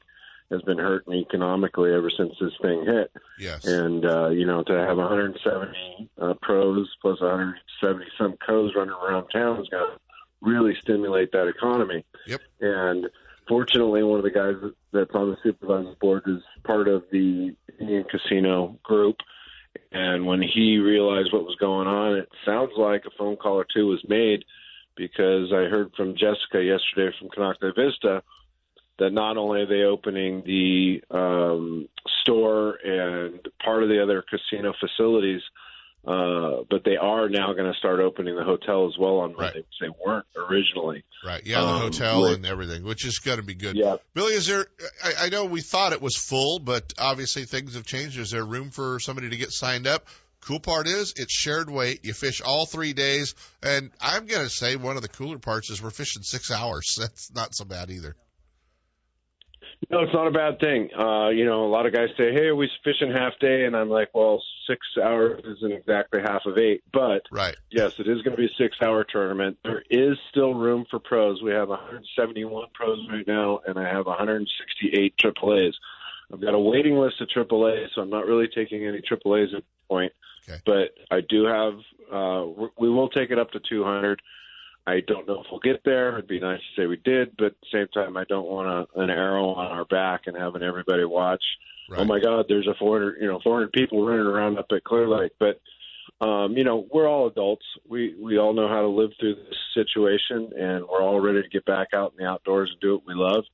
has 0.50 0.62
been 0.62 0.78
hurting 0.78 1.14
economically 1.14 1.92
ever 1.92 2.10
since 2.10 2.32
this 2.40 2.52
thing 2.60 2.84
hit. 2.86 3.10
Yes. 3.38 3.64
And, 3.64 4.04
uh, 4.04 4.28
you 4.28 4.46
know, 4.46 4.62
to 4.62 4.72
have 4.72 4.98
170 4.98 6.10
uh, 6.20 6.34
pros 6.42 6.88
plus 7.00 7.20
170 7.20 8.06
some 8.18 8.36
co's 8.46 8.74
running 8.74 8.94
around 8.94 9.28
town 9.28 9.60
is 9.60 9.68
going 9.68 9.90
to 9.92 9.98
really 10.42 10.74
stimulate 10.82 11.32
that 11.32 11.48
economy. 11.48 12.04
Yep. 12.26 12.40
And 12.60 13.06
fortunately, 13.48 14.02
one 14.02 14.18
of 14.18 14.24
the 14.24 14.30
guys 14.30 14.54
that's 14.92 15.14
on 15.14 15.30
the 15.30 15.36
supervising 15.42 15.96
board 16.00 16.24
is 16.26 16.42
part 16.64 16.88
of 16.88 17.04
the 17.10 17.54
Indian 17.80 18.04
Casino 18.04 18.78
group. 18.82 19.16
And 19.90 20.26
when 20.26 20.42
he 20.42 20.78
realized 20.78 21.32
what 21.32 21.44
was 21.44 21.56
going 21.58 21.86
on, 21.86 22.16
it 22.18 22.28
sounds 22.44 22.72
like 22.76 23.04
a 23.06 23.16
phone 23.16 23.36
call 23.36 23.56
or 23.56 23.66
two 23.72 23.86
was 23.86 24.04
made 24.08 24.44
because 24.96 25.52
I 25.52 25.70
heard 25.70 25.92
from 25.96 26.14
Jessica 26.14 26.62
yesterday 26.62 27.16
from 27.18 27.28
Konocti 27.28 27.74
Vista 27.74 28.22
that 28.98 29.10
not 29.10 29.38
only 29.38 29.62
are 29.62 29.66
they 29.66 29.82
opening 29.82 30.42
the 30.44 31.02
um, 31.10 31.88
store 32.20 32.74
and 32.84 33.40
part 33.64 33.82
of 33.82 33.88
the 33.88 34.02
other 34.02 34.22
casino 34.28 34.74
facilities– 34.78 35.42
uh, 36.06 36.64
but 36.68 36.82
they 36.84 36.96
are 36.96 37.28
now 37.28 37.52
going 37.52 37.70
to 37.70 37.78
start 37.78 38.00
opening 38.00 38.34
the 38.34 38.42
hotel 38.42 38.88
as 38.88 38.98
well 38.98 39.18
on 39.18 39.36
Monday, 39.36 39.44
right. 39.44 39.54
which 39.56 39.66
they 39.80 39.88
weren't 40.04 40.26
originally. 40.36 41.04
Right. 41.24 41.42
Yeah, 41.46 41.60
the 41.60 41.66
um, 41.66 41.80
hotel 41.80 42.26
and 42.26 42.44
everything, 42.44 42.82
which 42.82 43.06
is 43.06 43.20
going 43.20 43.38
to 43.38 43.44
be 43.44 43.54
good. 43.54 43.76
Yeah. 43.76 43.96
Billy, 44.12 44.34
is 44.34 44.46
there? 44.48 44.66
I, 45.04 45.26
I 45.26 45.28
know 45.28 45.44
we 45.44 45.60
thought 45.60 45.92
it 45.92 46.02
was 46.02 46.16
full, 46.16 46.58
but 46.58 46.92
obviously 46.98 47.44
things 47.44 47.76
have 47.76 47.84
changed. 47.84 48.18
Is 48.18 48.30
there 48.30 48.44
room 48.44 48.70
for 48.70 48.98
somebody 48.98 49.30
to 49.30 49.36
get 49.36 49.52
signed 49.52 49.86
up? 49.86 50.06
Cool 50.40 50.58
part 50.58 50.88
is 50.88 51.14
it's 51.16 51.32
shared 51.32 51.70
weight. 51.70 52.04
You 52.04 52.14
fish 52.14 52.40
all 52.40 52.66
three 52.66 52.94
days, 52.94 53.36
and 53.62 53.92
I'm 54.00 54.26
going 54.26 54.42
to 54.42 54.50
say 54.50 54.74
one 54.74 54.96
of 54.96 55.02
the 55.02 55.08
cooler 55.08 55.38
parts 55.38 55.70
is 55.70 55.80
we're 55.80 55.90
fishing 55.90 56.24
six 56.24 56.50
hours. 56.50 56.96
That's 56.98 57.32
not 57.32 57.54
so 57.54 57.64
bad 57.64 57.90
either. 57.90 58.16
No, 59.88 60.00
it's 60.00 60.12
not 60.12 60.26
a 60.26 60.32
bad 60.32 60.58
thing. 60.58 60.90
Uh, 60.96 61.28
you 61.28 61.44
know, 61.44 61.64
a 61.64 61.70
lot 61.70 61.86
of 61.86 61.92
guys 61.92 62.08
say, 62.16 62.32
"Hey, 62.32 62.46
are 62.46 62.56
we 62.56 62.68
fishing 62.82 63.12
half 63.12 63.38
day?" 63.40 63.64
And 63.66 63.76
I'm 63.76 63.88
like, 63.88 64.08
"Well, 64.14 64.42
six 64.66 64.86
hours 65.02 65.42
isn't 65.44 65.72
exactly 65.72 66.20
half 66.20 66.46
of 66.46 66.58
eight, 66.58 66.82
but 66.92 67.22
right. 67.30 67.56
yes, 67.70 67.98
it 67.98 68.08
is 68.08 68.22
going 68.22 68.36
to 68.36 68.42
be 68.42 68.46
a 68.46 68.56
six-hour 68.56 69.04
tournament. 69.04 69.58
There 69.64 69.82
is 69.90 70.16
still 70.30 70.54
room 70.54 70.84
for 70.90 70.98
pros. 70.98 71.42
We 71.42 71.52
have 71.52 71.68
171 71.68 72.68
pros 72.74 72.98
right 73.10 73.26
now, 73.26 73.60
and 73.66 73.78
I 73.78 73.88
have 73.88 74.06
168 74.06 75.16
AAA's. 75.16 75.78
I've 76.32 76.40
got 76.40 76.54
a 76.54 76.58
waiting 76.58 76.96
list 76.96 77.20
of 77.20 77.28
AAA, 77.28 77.88
so 77.94 78.00
I'm 78.00 78.10
not 78.10 78.26
really 78.26 78.48
taking 78.48 78.86
any 78.86 79.02
AAA's 79.02 79.54
at 79.54 79.62
this 79.62 79.86
point. 79.88 80.12
Okay. 80.48 80.60
But 80.64 81.14
I 81.14 81.20
do 81.20 81.44
have. 81.44 81.74
Uh, 82.10 82.68
we 82.78 82.90
will 82.90 83.08
take 83.08 83.30
it 83.30 83.38
up 83.38 83.52
to 83.52 83.60
200. 83.60 84.20
I 84.86 85.00
don't 85.06 85.28
know 85.28 85.40
if 85.40 85.46
we'll 85.50 85.60
get 85.60 85.82
there. 85.84 86.14
It'd 86.14 86.26
be 86.26 86.40
nice 86.40 86.58
to 86.58 86.82
say 86.82 86.86
we 86.86 86.96
did, 86.96 87.36
but 87.36 87.46
at 87.46 87.54
the 87.60 87.78
same 87.78 87.88
time, 87.88 88.16
I 88.16 88.24
don't 88.24 88.46
want 88.46 88.88
a, 88.94 89.00
an 89.00 89.10
arrow 89.10 89.50
on 89.50 89.66
our 89.66 89.84
back 89.84 90.22
and 90.26 90.36
having 90.36 90.62
everybody 90.62 91.04
watch. 91.04 91.42
Right. 91.88 92.00
Oh 92.00 92.04
my 92.04 92.18
God, 92.20 92.46
there's 92.48 92.66
a 92.66 92.74
400, 92.78 93.18
you 93.20 93.28
know, 93.28 93.40
400 93.42 93.72
people 93.72 94.04
running 94.04 94.26
around 94.26 94.58
up 94.58 94.66
at 94.72 94.84
Clear 94.84 95.08
Lake. 95.08 95.32
But 95.38 95.60
um, 96.20 96.56
you 96.56 96.64
know, 96.64 96.86
we're 96.92 97.08
all 97.08 97.26
adults. 97.26 97.64
We 97.88 98.14
we 98.20 98.38
all 98.38 98.52
know 98.52 98.68
how 98.68 98.80
to 98.80 98.88
live 98.88 99.10
through 99.18 99.34
this 99.34 99.58
situation, 99.74 100.50
and 100.56 100.84
we're 100.84 101.02
all 101.02 101.20
ready 101.20 101.42
to 101.42 101.48
get 101.48 101.64
back 101.64 101.88
out 101.94 102.12
in 102.16 102.24
the 102.24 102.30
outdoors 102.30 102.70
and 102.70 102.80
do 102.80 102.94
what 102.94 103.06
we 103.06 103.14
love. 103.14 103.44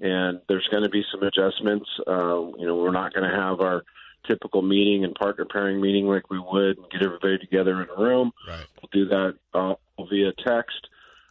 And 0.00 0.40
there's 0.48 0.66
going 0.70 0.82
to 0.82 0.88
be 0.88 1.04
some 1.12 1.22
adjustments. 1.22 1.88
Uh, 2.06 2.50
you 2.58 2.66
know, 2.66 2.76
we're 2.76 2.90
not 2.90 3.14
going 3.14 3.28
to 3.30 3.36
have 3.36 3.60
our 3.60 3.84
typical 4.26 4.62
meeting 4.62 5.04
and 5.04 5.14
partner 5.14 5.44
pairing 5.44 5.80
meeting 5.80 6.06
like 6.06 6.30
we 6.30 6.38
would 6.38 6.78
and 6.78 6.90
get 6.90 7.02
everybody 7.02 7.38
together 7.38 7.82
in 7.82 7.88
a 7.88 8.00
room. 8.00 8.32
Right. 8.48 8.66
We'll 8.80 9.04
do 9.04 9.08
that 9.08 9.34
uh, 9.54 9.74
via 10.10 10.32
text. 10.46 10.88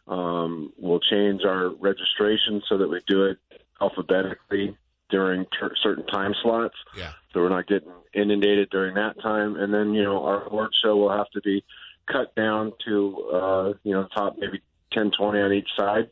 Um, 0.08 0.72
we'll 0.78 1.00
change 1.00 1.42
our 1.44 1.70
registration 1.70 2.62
so 2.68 2.78
that 2.78 2.88
we 2.88 3.00
do 3.06 3.24
it 3.24 3.38
alphabetically 3.80 4.76
during 5.10 5.46
ter- 5.58 5.74
certain 5.82 6.06
time 6.06 6.34
slots. 6.42 6.76
Yeah. 6.96 7.12
So 7.32 7.40
we're 7.40 7.48
not 7.48 7.66
getting 7.66 7.92
inundated 8.14 8.70
during 8.70 8.94
that 8.94 9.20
time. 9.20 9.56
And 9.56 9.72
then, 9.72 9.94
you 9.94 10.02
know, 10.02 10.24
our 10.24 10.44
award 10.44 10.70
show 10.82 10.96
will 10.96 11.16
have 11.16 11.30
to 11.30 11.40
be 11.40 11.64
cut 12.10 12.34
down 12.34 12.72
to, 12.86 13.30
uh, 13.32 13.72
you 13.82 13.92
know, 13.92 14.06
top 14.14 14.36
maybe 14.38 14.60
10, 14.92 15.10
20 15.10 15.40
on 15.40 15.52
each 15.52 15.68
side 15.76 16.10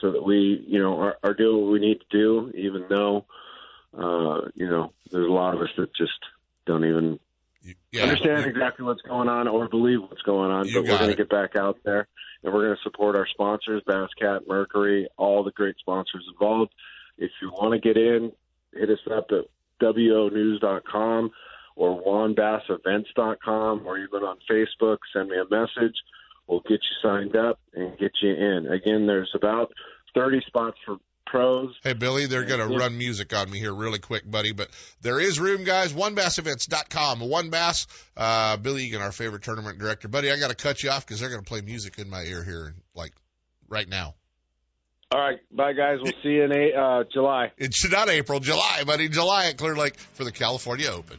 so 0.00 0.12
that 0.12 0.24
we, 0.24 0.64
you 0.66 0.78
know, 0.78 0.98
are, 0.98 1.16
are 1.22 1.34
doing 1.34 1.62
what 1.62 1.72
we 1.72 1.78
need 1.78 1.98
to 2.00 2.06
do, 2.10 2.52
even 2.54 2.84
though, 2.88 3.24
uh, 3.96 4.48
you 4.54 4.68
know, 4.68 4.92
there's 5.10 5.28
a 5.28 5.32
lot 5.32 5.54
of 5.54 5.60
us 5.62 5.70
that 5.76 5.94
just 5.94 6.18
don't 6.66 6.84
even 6.84 7.18
Yeah. 7.92 8.02
understand 8.02 8.46
exactly 8.46 8.84
what's 8.84 9.02
going 9.02 9.28
on 9.28 9.48
or 9.48 9.68
believe 9.68 10.02
what's 10.02 10.22
going 10.22 10.50
on. 10.50 10.68
You 10.68 10.74
but 10.74 10.82
we're 10.84 10.98
going 10.98 11.10
to 11.10 11.16
get 11.16 11.28
back 11.30 11.56
out 11.56 11.78
there 11.84 12.06
and 12.42 12.52
we're 12.52 12.64
going 12.66 12.76
to 12.76 12.82
support 12.82 13.16
our 13.16 13.26
sponsors, 13.26 13.82
Bass 13.86 14.10
Cat, 14.20 14.42
Mercury, 14.46 15.08
all 15.16 15.42
the 15.42 15.50
great 15.52 15.76
sponsors 15.78 16.24
involved. 16.30 16.72
If 17.18 17.30
you 17.40 17.50
want 17.50 17.72
to 17.72 17.80
get 17.80 17.96
in, 17.96 18.32
hit 18.74 18.90
us 18.90 18.98
up 19.10 19.30
at 19.30 19.46
wonews.com 19.80 21.30
or 21.76 22.02
wonbassevents.com 22.02 23.86
or 23.86 23.98
even 23.98 24.22
on 24.22 24.38
Facebook. 24.50 24.98
Send 25.12 25.28
me 25.30 25.36
a 25.38 25.44
message. 25.48 25.94
We'll 26.46 26.60
get 26.60 26.80
you 26.82 26.96
signed 27.02 27.36
up 27.36 27.58
and 27.74 27.98
get 27.98 28.12
you 28.22 28.30
in. 28.34 28.66
Again, 28.68 29.06
there's 29.06 29.30
about 29.34 29.72
30 30.14 30.42
spots 30.46 30.78
for 30.84 30.98
pros. 31.26 31.74
Hey, 31.82 31.92
Billy, 31.92 32.26
they're 32.26 32.44
going 32.44 32.66
to 32.66 32.72
Yeah. 32.72 32.80
run 32.80 32.96
music 32.96 33.34
on 33.34 33.50
me 33.50 33.58
here 33.58 33.74
really 33.74 33.98
quick, 33.98 34.28
buddy, 34.30 34.52
but 34.52 34.68
there 35.02 35.20
is 35.20 35.38
room, 35.40 35.64
guys. 35.64 35.92
OneBassEvents.com. 35.92 37.20
One 37.20 37.50
Bass, 37.50 37.86
uh, 38.16 38.56
Billy 38.56 38.84
Egan, 38.84 39.02
our 39.02 39.12
favorite 39.12 39.42
tournament 39.42 39.78
director. 39.78 40.08
Buddy, 40.08 40.30
I 40.30 40.38
got 40.38 40.48
to 40.50 40.56
cut 40.56 40.82
you 40.82 40.90
off 40.90 41.06
because 41.06 41.20
they're 41.20 41.28
going 41.30 41.42
to 41.42 41.48
play 41.48 41.60
music 41.60 41.98
in 41.98 42.08
my 42.08 42.22
ear 42.22 42.44
here, 42.44 42.74
like 42.94 43.12
right 43.68 43.88
now. 43.88 44.14
All 45.12 45.20
right. 45.20 45.38
Bye, 45.52 45.72
guys. 45.72 45.98
We'll 46.02 46.12
see 46.22 46.30
you 46.30 46.44
in 46.44 46.52
a, 46.52 46.72
uh, 46.76 47.04
July. 47.12 47.52
It's 47.58 47.88
not 47.90 48.08
April, 48.08 48.40
July, 48.40 48.82
buddy. 48.84 49.08
July 49.08 49.46
at 49.46 49.56
Clear 49.56 49.76
Lake 49.76 49.96
for 49.98 50.24
the 50.24 50.32
California 50.32 50.88
Open. 50.90 51.18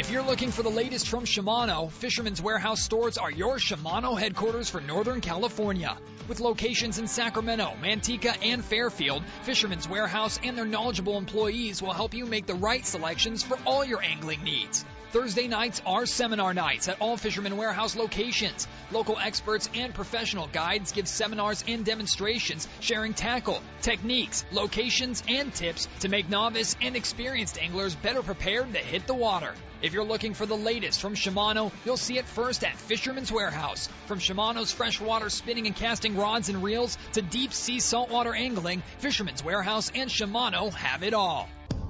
If 0.00 0.10
you're 0.10 0.22
looking 0.22 0.50
for 0.50 0.62
the 0.62 0.70
latest 0.70 1.10
from 1.10 1.26
Shimano, 1.26 1.90
Fisherman's 1.90 2.40
Warehouse 2.40 2.80
stores 2.80 3.18
are 3.18 3.30
your 3.30 3.58
Shimano 3.58 4.18
headquarters 4.18 4.70
for 4.70 4.80
Northern 4.80 5.20
California. 5.20 5.94
With 6.26 6.40
locations 6.40 6.98
in 6.98 7.06
Sacramento, 7.06 7.74
Manteca, 7.82 8.34
and 8.42 8.64
Fairfield, 8.64 9.22
Fisherman's 9.42 9.86
Warehouse 9.86 10.40
and 10.42 10.56
their 10.56 10.64
knowledgeable 10.64 11.18
employees 11.18 11.82
will 11.82 11.92
help 11.92 12.14
you 12.14 12.24
make 12.24 12.46
the 12.46 12.54
right 12.54 12.86
selections 12.86 13.42
for 13.42 13.58
all 13.66 13.84
your 13.84 14.02
angling 14.02 14.42
needs. 14.42 14.86
Thursday 15.10 15.48
nights 15.48 15.82
are 15.84 16.06
seminar 16.06 16.54
nights 16.54 16.86
at 16.86 17.00
all 17.00 17.16
Fisherman 17.16 17.56
Warehouse 17.56 17.96
locations. 17.96 18.68
Local 18.92 19.18
experts 19.18 19.68
and 19.74 19.92
professional 19.92 20.46
guides 20.46 20.92
give 20.92 21.08
seminars 21.08 21.64
and 21.66 21.84
demonstrations 21.84 22.68
sharing 22.78 23.12
tackle, 23.12 23.60
techniques, 23.82 24.44
locations, 24.52 25.24
and 25.28 25.52
tips 25.52 25.88
to 26.00 26.08
make 26.08 26.28
novice 26.28 26.76
and 26.80 26.94
experienced 26.94 27.58
anglers 27.58 27.96
better 27.96 28.22
prepared 28.22 28.72
to 28.72 28.78
hit 28.78 29.08
the 29.08 29.14
water. 29.14 29.52
If 29.82 29.94
you're 29.94 30.04
looking 30.04 30.32
for 30.32 30.46
the 30.46 30.56
latest 30.56 31.00
from 31.00 31.16
Shimano, 31.16 31.72
you'll 31.84 31.96
see 31.96 32.16
it 32.16 32.26
first 32.26 32.62
at 32.62 32.76
Fisherman's 32.76 33.32
Warehouse. 33.32 33.88
From 34.06 34.20
Shimano's 34.20 34.70
freshwater 34.70 35.28
spinning 35.28 35.66
and 35.66 35.74
casting 35.74 36.16
rods 36.16 36.50
and 36.50 36.62
reels 36.62 36.96
to 37.14 37.22
deep 37.22 37.52
sea 37.52 37.80
saltwater 37.80 38.32
angling, 38.32 38.80
Fisherman's 38.98 39.42
Warehouse 39.42 39.90
and 39.92 40.08
Shimano 40.08 40.72
have 40.72 41.02
it 41.02 41.14
all. 41.14 41.48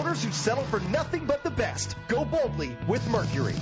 boaters 0.00 0.24
who 0.24 0.32
settle 0.32 0.64
for 0.64 0.80
nothing 0.88 1.26
but 1.26 1.44
the 1.44 1.50
best, 1.50 1.94
go 2.08 2.24
boldly 2.24 2.74
with 2.88 3.06
Mercury. 3.08 3.54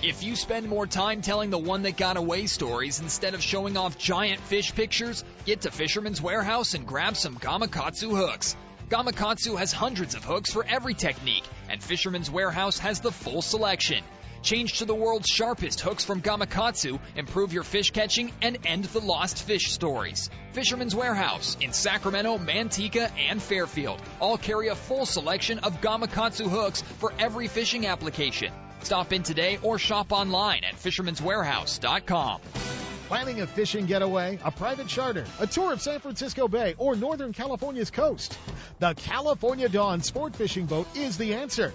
If 0.00 0.22
you 0.22 0.36
spend 0.36 0.68
more 0.68 0.86
time 0.86 1.22
telling 1.22 1.50
the 1.50 1.58
one 1.58 1.82
that 1.82 1.96
got 1.96 2.16
away 2.16 2.46
stories 2.46 3.00
instead 3.00 3.34
of 3.34 3.42
showing 3.42 3.76
off 3.76 3.98
giant 3.98 4.40
fish 4.40 4.72
pictures, 4.72 5.24
get 5.46 5.62
to 5.62 5.72
Fisherman's 5.72 6.22
Warehouse 6.22 6.74
and 6.74 6.86
grab 6.86 7.16
some 7.16 7.36
Gamakatsu 7.36 8.10
hooks. 8.16 8.56
Gamakatsu 8.90 9.58
has 9.58 9.72
hundreds 9.72 10.14
of 10.14 10.24
hooks 10.24 10.52
for 10.52 10.64
every 10.68 10.94
technique, 10.94 11.44
and 11.68 11.82
Fisherman's 11.82 12.30
Warehouse 12.30 12.78
has 12.78 13.00
the 13.00 13.10
full 13.12 13.42
selection. 13.42 14.04
Change 14.42 14.78
to 14.78 14.86
the 14.86 14.94
world's 14.94 15.28
sharpest 15.28 15.80
hooks 15.80 16.04
from 16.04 16.22
Gamakatsu, 16.22 16.98
improve 17.14 17.52
your 17.52 17.62
fish 17.62 17.90
catching, 17.90 18.32
and 18.40 18.58
end 18.64 18.84
the 18.84 19.00
lost 19.00 19.42
fish 19.42 19.70
stories. 19.70 20.30
Fisherman's 20.52 20.94
Warehouse 20.94 21.56
in 21.60 21.72
Sacramento, 21.72 22.38
Manteca, 22.38 23.10
and 23.18 23.42
Fairfield 23.42 24.00
all 24.18 24.38
carry 24.38 24.68
a 24.68 24.74
full 24.74 25.04
selection 25.04 25.58
of 25.58 25.80
Gamakatsu 25.80 26.48
hooks 26.48 26.82
for 26.98 27.12
every 27.18 27.48
fishing 27.48 27.86
application. 27.86 28.52
Stop 28.82 29.12
in 29.12 29.22
today 29.22 29.58
or 29.62 29.78
shop 29.78 30.10
online 30.10 30.64
at 30.64 30.74
fishermanswarehouse.com. 30.74 32.40
Planning 33.08 33.40
a 33.40 33.46
fishing 33.46 33.86
getaway, 33.86 34.38
a 34.42 34.52
private 34.52 34.86
charter, 34.86 35.26
a 35.40 35.46
tour 35.46 35.72
of 35.72 35.82
San 35.82 35.98
Francisco 35.98 36.46
Bay, 36.46 36.76
or 36.78 36.94
Northern 36.94 37.32
California's 37.32 37.90
coast? 37.90 38.38
The 38.78 38.94
California 38.94 39.68
Dawn 39.68 40.00
Sport 40.00 40.36
Fishing 40.36 40.66
Boat 40.66 40.86
is 40.96 41.18
the 41.18 41.34
answer. 41.34 41.74